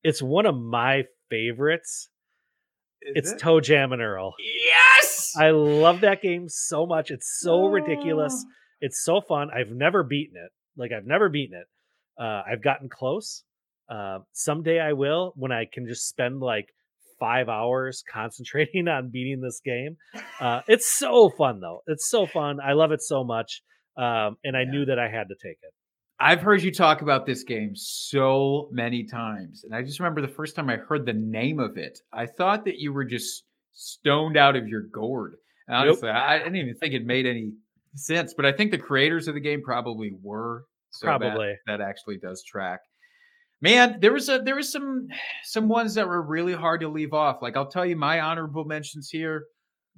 It's 0.03 0.21
one 0.21 0.45
of 0.45 0.55
my 0.55 1.05
favorites. 1.29 2.09
Is 3.01 3.13
it's 3.15 3.31
it? 3.31 3.39
ToeJam 3.39 3.93
and 3.93 4.01
Earl. 4.01 4.35
yes. 4.39 5.33
I 5.37 5.51
love 5.51 6.01
that 6.01 6.21
game 6.21 6.49
so 6.49 6.85
much. 6.85 7.09
It's 7.09 7.39
so 7.39 7.65
ridiculous. 7.67 8.33
Oh. 8.45 8.51
It's 8.81 9.03
so 9.03 9.21
fun. 9.21 9.49
I've 9.51 9.71
never 9.71 10.03
beaten 10.03 10.35
it. 10.35 10.51
Like 10.75 10.91
I've 10.91 11.05
never 11.05 11.29
beaten 11.29 11.57
it. 11.57 11.67
Uh, 12.21 12.43
I've 12.49 12.63
gotten 12.63 12.87
close. 12.89 13.43
Uh, 13.89 14.19
someday 14.31 14.79
I 14.79 14.93
will 14.93 15.33
when 15.35 15.51
I 15.51 15.65
can 15.71 15.87
just 15.87 16.07
spend 16.07 16.39
like 16.39 16.67
five 17.19 17.49
hours 17.49 18.03
concentrating 18.11 18.87
on 18.87 19.09
beating 19.09 19.41
this 19.41 19.59
game. 19.65 19.97
Uh, 20.39 20.61
it's 20.67 20.87
so 20.91 21.29
fun 21.37 21.59
though. 21.59 21.81
It's 21.87 22.07
so 22.09 22.25
fun. 22.27 22.59
I 22.63 22.73
love 22.73 22.91
it 22.91 23.01
so 23.01 23.23
much. 23.23 23.61
Um, 23.97 24.37
and 24.43 24.55
I 24.55 24.61
Yeah. 24.61 24.71
knew 24.71 24.85
that 24.85 24.99
I 24.99 25.09
had 25.09 25.27
to 25.29 25.35
take 25.41 25.57
it. 25.63 25.73
I've 26.19 26.41
heard 26.41 26.61
you 26.61 26.71
talk 26.71 27.01
about 27.01 27.25
this 27.25 27.43
game 27.43 27.71
so 27.75 28.69
many 28.71 29.05
times, 29.05 29.63
and 29.63 29.73
I 29.73 29.81
just 29.81 29.99
remember 29.99 30.21
the 30.21 30.27
first 30.27 30.55
time 30.55 30.69
I 30.69 30.77
heard 30.77 31.03
the 31.03 31.13
name 31.13 31.59
of 31.59 31.77
it, 31.77 31.97
I 32.13 32.27
thought 32.27 32.65
that 32.65 32.77
you 32.77 32.93
were 32.93 33.05
just 33.05 33.43
stoned 33.73 34.37
out 34.37 34.55
of 34.55 34.67
your 34.67 34.83
gourd. 34.83 35.37
And 35.67 35.75
honestly, 35.75 36.09
I, 36.09 36.35
I 36.35 36.37
didn't 36.37 36.57
even 36.57 36.75
think 36.75 36.93
it 36.93 37.05
made 37.05 37.25
any 37.25 37.53
sense, 37.95 38.35
but 38.35 38.45
I 38.45 38.51
think 38.51 38.69
the 38.69 38.77
creators 38.77 39.27
of 39.27 39.33
the 39.33 39.39
game 39.39 39.63
probably 39.63 40.11
were. 40.21 40.65
So 40.91 41.07
Probably. 41.07 41.55
that 41.67 41.81
actually 41.81 42.17
does 42.17 42.43
track. 42.43 42.81
Man, 43.61 43.99
there 44.01 44.11
was 44.11 44.27
a 44.29 44.39
there 44.39 44.55
was 44.55 44.71
some 44.71 45.07
some 45.43 45.67
ones 45.69 45.95
that 45.95 46.07
were 46.07 46.21
really 46.21 46.53
hard 46.53 46.81
to 46.81 46.87
leave 46.89 47.13
off. 47.13 47.41
Like 47.41 47.55
I'll 47.57 47.69
tell 47.69 47.85
you 47.85 47.95
my 47.95 48.19
honorable 48.19 48.65
mentions 48.65 49.09
here. 49.09 49.45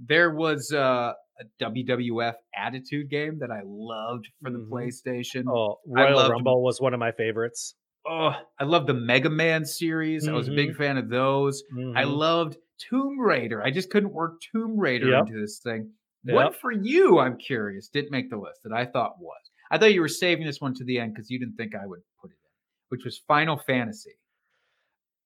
There 0.04 0.34
was 0.34 0.72
uh, 0.74 1.14
a 1.40 1.64
WWF 1.64 2.34
Attitude 2.56 3.10
game 3.10 3.40
that 3.40 3.52
I 3.52 3.62
loved 3.66 4.28
for 4.42 4.50
the 4.52 4.58
Mhm. 4.60 4.70
PlayStation. 4.70 5.44
Oh, 5.48 5.80
Royal 5.88 6.16
loved- 6.16 6.32
Rumble 6.32 6.64
was 6.64 6.82
one 6.82 6.94
of 6.94 7.00
my 7.00 7.12
favorites. 7.12 7.76
Oh, 8.06 8.32
I 8.60 8.64
love 8.66 8.86
the 8.86 8.94
Mega 8.94 9.30
Man 9.30 9.64
series. 9.66 10.28
I 10.28 10.34
was 10.34 10.50
a 10.50 10.52
big 10.54 10.76
fan 10.76 10.98
of 10.98 11.10
those. 11.10 11.64
I 11.96 12.04
Mhm. 12.04 12.18
loved 12.18 12.58
Tomb 12.90 13.18
Raider. 13.20 13.64
I 13.64 13.72
just 13.72 13.90
couldn't 13.92 14.12
work 14.12 14.42
Tomb 14.52 14.78
Raider 14.78 15.08
Yep. 15.12 15.28
into 15.28 15.40
this 15.40 15.60
thing. 15.64 15.94
Yep. 16.26 16.36
What 16.36 16.56
for 16.56 16.72
you? 16.72 17.20
I'm 17.20 17.38
curious. 17.38 17.88
Didn't 17.88 18.12
make 18.12 18.30
the 18.30 18.38
list 18.38 18.62
that 18.64 18.74
I 18.74 18.86
thought 18.86 19.14
was. 19.22 19.38
I 19.74 19.78
thought 19.80 19.94
you 19.94 20.02
were 20.02 20.08
saving 20.08 20.46
this 20.46 20.62
one 20.62 20.74
to 20.76 20.84
the 20.86 21.00
end 21.00 21.14
because 21.16 21.30
you 21.32 21.40
didn't 21.40 21.56
think 21.56 21.74
I 21.76 21.86
would 21.86 22.02
put 22.22 22.32
it 22.32 22.36
in, 22.36 22.52
which 22.90 23.04
was 23.06 23.18
Final 23.28 23.58
Fantasy. 23.58 24.12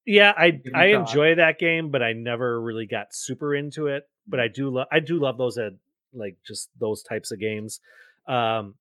Yeah, 0.06 0.34
I 0.38 0.62
I 0.74 0.86
enjoy 0.88 1.36
that 1.36 1.60
game, 1.60 1.92
but 1.92 2.02
I 2.02 2.14
never 2.14 2.62
really 2.62 2.86
got 2.86 3.08
super 3.14 3.54
into 3.54 3.88
it. 3.88 4.04
But 4.26 4.40
I 4.40 4.48
do 4.48 4.70
love 4.70 4.88
I 4.92 5.02
do 5.02 5.20
love 5.20 5.38
those 5.38 5.58
at 5.58 5.74
like 6.14 6.38
just 6.46 6.70
those 6.80 7.04
types 7.04 7.32
of 7.32 7.40
games. 7.40 7.82
Um, 8.28 8.76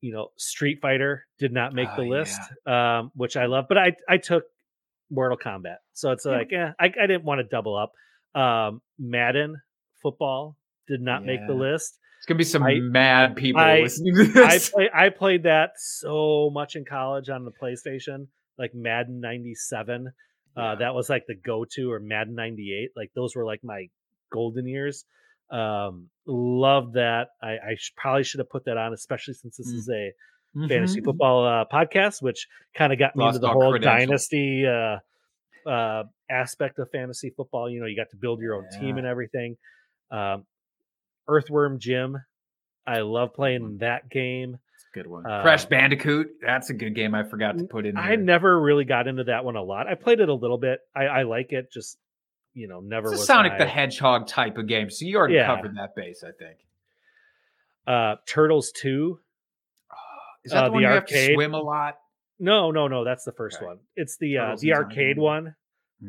you 0.00 0.12
know, 0.12 0.32
Street 0.36 0.80
Fighter 0.82 1.26
did 1.38 1.52
not 1.52 1.74
make 1.74 1.94
the 1.94 2.02
Oh, 2.02 2.08
list, 2.08 2.40
um, 2.66 3.12
which 3.14 3.36
I 3.36 3.46
love. 3.46 3.66
But 3.68 3.78
I 3.78 3.96
I 4.08 4.18
took 4.18 4.44
Mortal 5.10 5.38
Kombat, 5.38 5.78
so 5.92 6.10
it's 6.12 6.26
Yeah. 6.26 6.32
like 6.32 6.50
yeah, 6.50 6.72
I, 6.80 6.86
I 6.86 7.06
didn't 7.06 7.24
want 7.24 7.38
to 7.40 7.44
double 7.44 7.76
up. 7.76 7.92
Um, 8.40 8.82
Madden 8.98 9.60
football 10.02 10.56
did 10.88 11.00
not 11.00 11.24
make 11.24 11.46
the 11.46 11.54
list. 11.54 11.98
It's 12.22 12.26
gonna 12.28 12.38
be 12.38 12.44
some 12.44 12.62
I- 12.62 12.78
mad 12.80 13.34
people 13.34 13.60
I- 13.60 13.80
listening 13.80 14.14
to 14.14 14.44
I 14.44 14.58
play, 14.58 14.90
I 14.94 15.08
played 15.08 15.42
that 15.42 15.72
so 15.76 16.50
much 16.52 16.76
in 16.76 16.84
college 16.84 17.28
on 17.28 17.44
the 17.44 17.50
PlayStation, 17.50 18.28
like 18.56 18.72
Madden 18.74 19.20
'97. 19.20 20.12
Yeah. 20.56 20.62
Uh, 20.62 20.74
that 20.76 20.94
was 20.94 21.10
like 21.10 21.24
the 21.26 21.34
go-to, 21.34 21.90
or 21.90 21.98
Madden 21.98 22.36
'98. 22.36 22.90
Like 22.94 23.10
those 23.16 23.34
were 23.34 23.44
like 23.44 23.64
my 23.64 23.88
golden 24.30 24.68
years. 24.68 25.04
Um, 25.50 26.10
love 26.24 26.92
that. 26.92 27.30
I, 27.42 27.50
I 27.70 27.74
sh- 27.76 27.92
probably 27.96 28.22
should 28.22 28.38
have 28.38 28.50
put 28.50 28.66
that 28.66 28.76
on, 28.76 28.92
especially 28.92 29.34
since 29.34 29.56
this 29.56 29.72
Mm. 29.72 29.76
is 29.78 29.90
a 29.90 30.12
fantasy 30.68 31.00
Mhm. 31.00 31.04
football 31.06 31.44
uh, 31.44 31.64
podcast, 31.72 32.22
which 32.22 32.46
kind 32.74 32.92
of 32.92 33.00
got 33.00 33.16
me 33.16 33.24
Lost 33.24 33.34
into 33.36 33.48
the 33.48 33.52
whole 33.52 33.76
dynasty 33.78 34.64
uh, 34.64 34.98
uh, 35.68 36.04
aspect 36.30 36.78
of 36.78 36.88
fantasy 36.92 37.30
football. 37.30 37.68
You 37.68 37.80
know, 37.80 37.86
you 37.86 37.96
got 37.96 38.10
to 38.10 38.16
build 38.16 38.40
your 38.40 38.54
own 38.54 38.66
team 38.78 38.96
and 38.98 39.06
everything. 39.08 39.56
Um, 40.12 40.46
Earthworm 41.28 41.78
Jim, 41.78 42.16
I 42.86 43.00
love 43.00 43.34
playing 43.34 43.78
that 43.78 44.08
game. 44.10 44.58
It's 44.74 44.84
a 44.92 44.94
good 44.98 45.06
one. 45.06 45.24
Uh, 45.26 45.42
Crash 45.42 45.64
Bandicoot. 45.66 46.28
That's 46.40 46.70
a 46.70 46.74
good 46.74 46.94
game. 46.94 47.14
I 47.14 47.22
forgot 47.22 47.56
to 47.58 47.64
put 47.64 47.86
in. 47.86 47.96
I 47.96 48.16
never 48.16 48.60
really 48.60 48.84
got 48.84 49.06
into 49.06 49.24
that 49.24 49.44
one 49.44 49.56
a 49.56 49.62
lot. 49.62 49.86
I 49.86 49.94
played 49.94 50.20
it 50.20 50.28
a 50.28 50.34
little 50.34 50.58
bit. 50.58 50.80
I, 50.94 51.04
I 51.04 51.22
like 51.22 51.52
it, 51.52 51.70
just 51.72 51.98
you 52.54 52.68
know, 52.68 52.80
never 52.80 53.12
It's 53.12 53.22
a 53.22 53.24
Sonic 53.24 53.52
my- 53.52 53.58
the 53.58 53.66
Hedgehog 53.66 54.26
type 54.26 54.58
of 54.58 54.66
game. 54.66 54.90
So 54.90 55.06
you 55.06 55.16
already 55.16 55.34
Yeah. 55.34 55.46
covered 55.54 55.74
that 55.76 55.94
base, 55.94 56.22
I 56.22 56.32
think. 56.32 56.58
uh 57.86 58.16
Turtles 58.26 58.72
2. 58.72 59.18
Is 60.44 60.52
that 60.52 60.64
Uh, 60.64 60.66
the 60.66 60.72
one 60.72 60.82
the 60.82 60.88
you 60.88 60.94
have 60.94 61.06
to 61.06 61.14
arcade. 61.14 61.34
swim 61.34 61.54
a 61.54 61.60
lot? 61.60 61.98
No, 62.38 62.70
no, 62.72 62.88
no, 62.88 63.04
that's 63.04 63.24
the 63.24 63.32
first 63.32 63.56
Okay. 63.58 63.66
one. 63.66 63.78
It's 63.96 64.16
the 64.18 64.38
uh 64.38 64.56
the 64.60 64.74
arcade 64.74 65.18
one. 65.18 65.54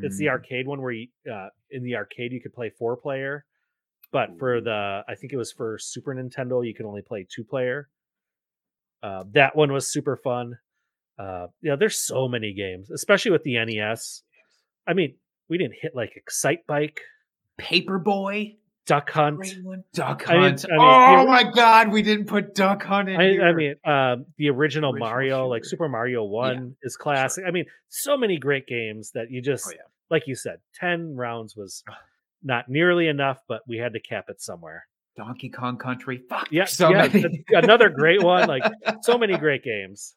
It's 0.02 0.18
the 0.18 0.26
Mm. 0.26 0.30
arcade 0.32 0.68
one 0.68 0.82
where 0.82 0.92
you 0.92 1.08
uh 1.32 1.50
in 1.70 1.84
the 1.84 1.96
arcade 1.96 2.32
you 2.32 2.42
could 2.42 2.54
play 2.54 2.72
four 2.72 2.98
player, 2.98 3.46
but 4.14 4.40
for 4.40 4.62
the 4.62 5.02
I 5.08 5.16
think 5.16 5.34
it 5.34 5.38
was 5.38 5.52
for 5.52 5.78
Super 5.78 6.16
Nintendo 6.16 6.66
you 6.66 6.74
could 6.74 6.86
only 6.86 7.02
play 7.02 7.28
two 7.30 7.44
player. 7.44 7.90
Uh 9.02 9.26
that 9.34 9.56
one 9.56 9.74
was 9.74 9.92
super 9.92 10.16
fun. 10.16 10.58
Uh 11.20 11.48
yeah, 11.62 11.76
there's 11.76 11.98
so 11.98 12.30
many 12.30 12.54
games, 12.54 12.90
especially 12.92 13.32
with 13.32 13.44
the 13.44 13.56
NES. 13.66 14.24
I 14.88 14.94
mean, 14.94 15.16
we 15.50 15.58
didn't 15.58 15.76
hit 15.82 15.94
like 15.96 16.14
Excitebike, 16.22 17.00
Paperboy. 17.60 18.56
Duck 18.86 19.12
Hunt. 19.12 19.46
Duck 19.94 20.24
I 20.28 20.34
mean- 20.34 20.42
Hunt. 20.42 20.66
I 20.70 20.74
mean, 20.74 20.80
oh 20.82 21.26
my 21.26 21.44
God, 21.50 21.90
we 21.94 22.02
didn't 22.02 22.26
put 22.26 22.54
Duck 22.54 22.84
Hunt 22.84 23.08
in 23.08 23.16
I, 23.16 23.30
here. 23.30 23.42
I 23.48 23.54
mean, 23.54 23.76
um, 23.86 24.26
the 24.38 24.50
original, 24.50 24.92
Original 24.92 24.94
Mario, 25.10 25.48
like. 25.48 25.64
Super 25.64 25.88
Mario 25.88 26.26
One, 26.26 26.76
is 26.84 26.98
classic. 26.98 27.46
I 27.48 27.52
mean, 27.52 27.64
so 27.88 28.18
many 28.18 28.38
great 28.38 28.68
games 28.68 29.12
that 29.14 29.32
you 29.32 29.42
just, 29.42 29.68
Oh, 29.68 29.72
yeah. 29.72 29.84
like 30.10 30.24
you 30.28 30.36
said, 30.36 30.58
ten 30.76 31.16
rounds 31.16 31.56
was 31.56 31.82
not 32.44 32.66
nearly 32.68 33.08
enough, 33.08 33.40
but 33.48 33.62
we 33.68 33.78
had 33.78 33.94
to 33.94 34.00
cap 34.00 34.26
it 34.30 34.42
somewhere. 34.42 34.86
Donkey 35.16 35.50
Kong 35.50 35.78
Country. 35.78 36.24
Fuck. 36.30 36.48
Yeah, 36.52 36.66
so 36.66 36.90
yeah, 36.90 37.08
many. 37.14 37.44
another 37.50 37.90
great 37.90 38.22
one. 38.24 38.48
Like 38.48 38.64
so 39.04 39.18
many 39.18 39.38
great 39.46 39.64
games. 39.64 40.16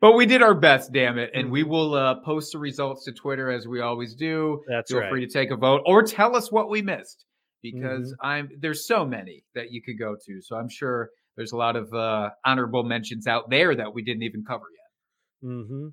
but 0.00 0.12
we 0.12 0.26
did 0.26 0.42
our 0.42 0.54
best, 0.54 0.92
damn 0.92 1.18
it. 1.18 1.30
And 1.34 1.50
we 1.50 1.62
Mhm. 1.62 1.68
will 1.68 1.94
uh, 1.94 2.14
post 2.24 2.52
the 2.52 2.58
results 2.58 3.04
to 3.04 3.12
Twitter 3.12 3.50
as 3.50 3.66
we 3.68 3.80
always 3.80 4.14
do. 4.14 4.62
That's 4.68 4.90
Feel 4.90 5.00
right. 5.00 5.10
free 5.10 5.24
to 5.26 5.32
take 5.32 5.50
a 5.52 5.56
vote 5.56 5.82
or 5.86 6.02
tell 6.02 6.34
us 6.36 6.50
what 6.50 6.68
we 6.68 6.82
missed 6.82 7.24
because 7.62 8.12
Mm-hmm. 8.12 8.26
I'm 8.26 8.48
there's 8.58 8.86
so 8.86 9.04
many 9.06 9.44
that 9.54 9.70
you 9.70 9.80
could 9.82 9.98
go 9.98 10.16
to. 10.26 10.40
So 10.42 10.56
I'm 10.56 10.68
sure 10.68 11.10
there's 11.36 11.52
a 11.52 11.56
lot 11.56 11.76
of 11.76 11.92
uh, 11.94 12.30
honorable 12.44 12.82
mentions 12.82 13.28
out 13.28 13.48
there 13.48 13.74
that 13.76 13.94
we 13.94 14.02
didn't 14.02 14.24
even 14.24 14.44
cover 14.44 14.64
yet. 14.72 15.48
hmm 15.48 15.88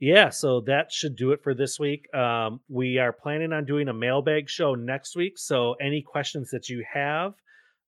Yeah, 0.00 0.30
so 0.30 0.60
that 0.62 0.90
should 0.90 1.16
do 1.16 1.32
it 1.32 1.40
for 1.42 1.54
this 1.54 1.78
week. 1.78 2.12
Um, 2.14 2.60
we 2.68 2.98
are 2.98 3.12
planning 3.12 3.52
on 3.52 3.64
doing 3.64 3.88
a 3.88 3.94
mailbag 3.94 4.48
show 4.48 4.74
next 4.74 5.16
week. 5.16 5.34
So 5.38 5.74
any 5.80 6.02
questions 6.02 6.50
that 6.50 6.68
you 6.68 6.84
have, 6.92 7.34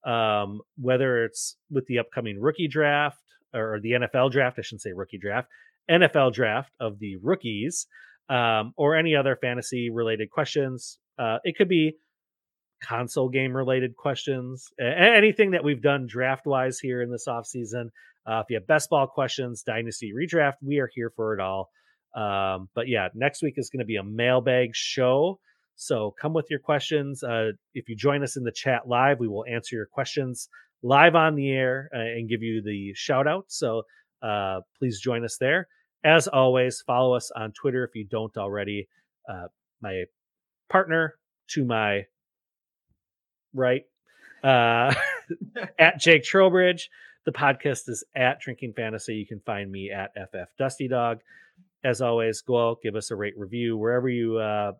um, 0.06 0.60
whether 0.80 1.24
it's 1.24 1.56
with 1.70 1.86
the 1.86 1.98
upcoming 1.98 2.40
rookie 2.40 2.68
draft 2.68 3.18
or 3.52 3.80
the 3.82 3.92
NFL 3.92 4.30
draft, 4.30 4.58
I 4.58 4.62
shouldn't 4.62 4.82
say 4.82 4.92
rookie 4.92 5.18
draft, 5.18 5.48
NFL 5.90 6.32
draft 6.32 6.72
of 6.80 6.98
the 7.00 7.16
rookies, 7.22 7.86
um, 8.28 8.72
or 8.76 8.96
any 8.96 9.14
other 9.14 9.36
fantasy 9.36 9.90
related 9.90 10.30
questions, 10.30 10.98
uh, 11.18 11.38
it 11.44 11.56
could 11.56 11.68
be 11.68 11.96
console 12.82 13.28
game 13.28 13.56
related 13.56 13.96
questions, 13.96 14.68
anything 14.78 15.52
that 15.52 15.64
we've 15.64 15.82
done 15.82 16.06
draft 16.06 16.46
wise 16.46 16.78
here 16.78 17.02
in 17.02 17.10
this 17.10 17.26
offseason. 17.28 17.88
Uh, 18.26 18.40
if 18.40 18.46
you 18.50 18.56
have 18.56 18.66
best 18.66 18.90
ball 18.90 19.06
questions, 19.06 19.62
dynasty 19.62 20.12
redraft, 20.12 20.54
we 20.62 20.78
are 20.78 20.90
here 20.94 21.12
for 21.14 21.34
it 21.34 21.40
all. 21.40 21.70
Um, 22.16 22.68
but 22.74 22.88
yeah, 22.88 23.08
next 23.14 23.42
week 23.42 23.54
is 23.56 23.70
going 23.70 23.80
to 23.80 23.86
be 23.86 23.96
a 23.96 24.02
mailbag 24.02 24.70
show. 24.74 25.38
So 25.76 26.14
come 26.20 26.32
with 26.32 26.46
your 26.48 26.58
questions. 26.58 27.22
Uh, 27.22 27.52
if 27.74 27.88
you 27.88 27.96
join 27.96 28.22
us 28.22 28.36
in 28.36 28.44
the 28.44 28.52
chat 28.52 28.88
live, 28.88 29.20
we 29.20 29.28
will 29.28 29.44
answer 29.46 29.76
your 29.76 29.86
questions 29.86 30.48
live 30.82 31.14
on 31.14 31.34
the 31.34 31.50
air 31.50 31.90
uh, 31.94 31.98
and 31.98 32.28
give 32.28 32.42
you 32.42 32.62
the 32.62 32.92
shout 32.94 33.26
out. 33.26 33.44
So 33.48 33.82
uh, 34.22 34.60
please 34.78 35.00
join 35.00 35.24
us 35.24 35.36
there. 35.38 35.68
As 36.04 36.28
always, 36.28 36.82
follow 36.86 37.14
us 37.14 37.30
on 37.36 37.52
Twitter 37.52 37.84
if 37.84 37.94
you 37.94 38.04
don't 38.04 38.36
already. 38.36 38.88
Uh, 39.28 39.48
my 39.82 40.04
partner 40.70 41.14
to 41.48 41.64
my 41.64 42.06
right 43.52 43.84
uh, 44.42 44.94
at 45.78 45.98
Jake 45.98 46.24
Trowbridge. 46.24 46.90
The 47.24 47.32
podcast 47.32 47.88
is 47.88 48.04
at 48.14 48.40
Drinking 48.40 48.74
Fantasy. 48.74 49.16
You 49.16 49.26
can 49.26 49.40
find 49.40 49.70
me 49.70 49.90
at 49.90 50.12
FF 50.14 50.48
Dusty 50.58 50.88
Dog. 50.88 51.20
As 51.86 52.00
always, 52.00 52.42
go 52.42 52.70
out, 52.70 52.78
give 52.82 52.96
us 52.96 53.12
a 53.12 53.16
rate 53.16 53.34
review 53.36 53.76
wherever 53.76 54.08
you 54.08 54.38
uh, 54.38 54.72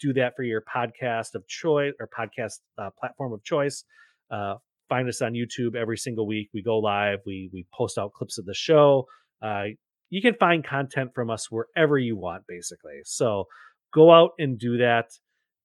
do 0.00 0.14
that 0.14 0.34
for 0.34 0.44
your 0.44 0.62
podcast 0.62 1.34
of 1.34 1.46
choice 1.46 1.92
or 2.00 2.08
podcast 2.08 2.60
uh, 2.78 2.88
platform 2.98 3.34
of 3.34 3.44
choice. 3.44 3.84
Uh, 4.30 4.54
find 4.88 5.06
us 5.06 5.20
on 5.20 5.34
YouTube 5.34 5.76
every 5.76 5.98
single 5.98 6.26
week. 6.26 6.48
We 6.54 6.62
go 6.62 6.78
live. 6.78 7.18
We 7.26 7.50
we 7.52 7.66
post 7.70 7.98
out 7.98 8.14
clips 8.14 8.38
of 8.38 8.46
the 8.46 8.54
show. 8.54 9.06
Uh, 9.42 9.64
you 10.08 10.22
can 10.22 10.34
find 10.40 10.64
content 10.64 11.10
from 11.14 11.28
us 11.28 11.50
wherever 11.50 11.98
you 11.98 12.16
want, 12.16 12.44
basically. 12.48 13.00
So 13.04 13.44
go 13.92 14.10
out 14.10 14.30
and 14.38 14.58
do 14.58 14.78
that. 14.78 15.10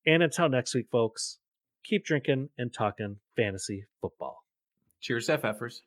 And 0.05 0.21
until 0.21 0.49
next 0.49 0.75
week, 0.75 0.87
folks, 0.91 1.39
keep 1.85 2.03
drinking 2.03 2.49
and 2.57 2.73
talking 2.73 3.17
fantasy 3.37 3.85
football. 4.01 4.43
Cheers, 4.99 5.29
FFers. 5.29 5.81